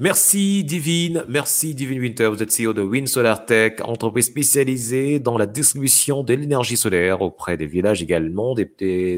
Merci 0.00 0.64
Divine, 0.64 1.24
merci 1.28 1.72
Divine 1.72 2.00
Winter. 2.00 2.26
Vous 2.26 2.42
êtes 2.42 2.50
CEO 2.50 2.72
de 2.72 2.82
Win 2.82 3.06
Solar 3.06 3.46
Tech, 3.46 3.74
entreprise 3.82 4.26
spécialisée 4.26 5.20
dans 5.20 5.38
la 5.38 5.46
distribution 5.46 6.24
de 6.24 6.34
l'énergie 6.34 6.76
solaire 6.76 7.22
auprès 7.22 7.56
des 7.56 7.66
villages 7.66 8.02
également, 8.02 8.56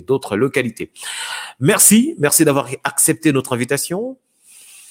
d'autres 0.07 0.37
localités. 0.37 0.91
Merci, 1.61 2.15
merci 2.19 2.45
d'avoir 2.45 2.69
accepté 2.85 3.33
notre 3.33 3.55
invitation. 3.55 4.19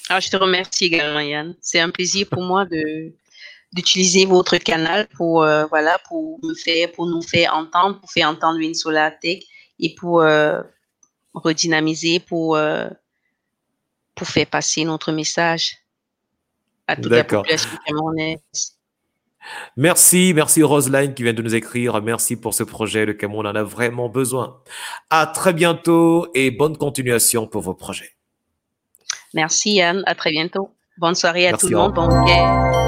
Ah, 0.08 0.18
je 0.18 0.28
te 0.28 0.36
remercie 0.36 0.86
également 0.86 1.20
Yann. 1.20 1.54
C'est 1.60 1.78
un 1.78 1.90
plaisir 1.90 2.26
pour 2.28 2.42
moi 2.42 2.64
de, 2.64 3.12
d'utiliser 3.72 4.26
votre 4.26 4.58
canal 4.58 5.06
pour 5.16 5.42
euh, 5.42 5.66
voilà 5.66 5.98
pour 6.08 6.40
me 6.42 6.54
faire 6.54 6.90
pour 6.92 7.06
nous 7.06 7.22
faire 7.22 7.54
entendre 7.54 8.00
pour 8.00 8.10
faire 8.10 8.28
entendre 8.28 8.58
une 8.58 8.74
Tech 9.20 9.38
et 9.78 9.94
pour 9.94 10.22
euh, 10.22 10.60
redynamiser 11.32 12.18
pour 12.20 12.56
euh, 12.56 12.88
pour 14.22 14.28
faire 14.28 14.46
passer 14.46 14.84
notre 14.84 15.10
message 15.10 15.78
à 16.86 16.94
toute 16.94 17.10
la 17.10 17.24
population 17.24 17.70
camerounaise. 17.84 18.38
Merci, 19.76 20.32
merci 20.32 20.62
Roseline 20.62 21.12
qui 21.12 21.24
vient 21.24 21.32
de 21.32 21.42
nous 21.42 21.56
écrire. 21.56 22.00
Merci 22.00 22.36
pour 22.36 22.54
ce 22.54 22.62
projet. 22.62 23.04
Le 23.04 23.14
Cameroun 23.14 23.48
en 23.48 23.56
a 23.56 23.64
vraiment 23.64 24.08
besoin. 24.08 24.60
À 25.10 25.26
très 25.26 25.52
bientôt 25.52 26.28
et 26.34 26.52
bonne 26.52 26.76
continuation 26.76 27.48
pour 27.48 27.62
vos 27.62 27.74
projets. 27.74 28.12
Merci 29.34 29.72
Yann. 29.72 30.04
À 30.06 30.14
très 30.14 30.30
bientôt. 30.30 30.70
Bonne 30.98 31.16
soirée 31.16 31.48
à 31.48 31.56
tout 31.56 31.66
le 31.66 31.76
monde. 31.76 31.94
Bon 31.94 32.06
week 32.06 32.81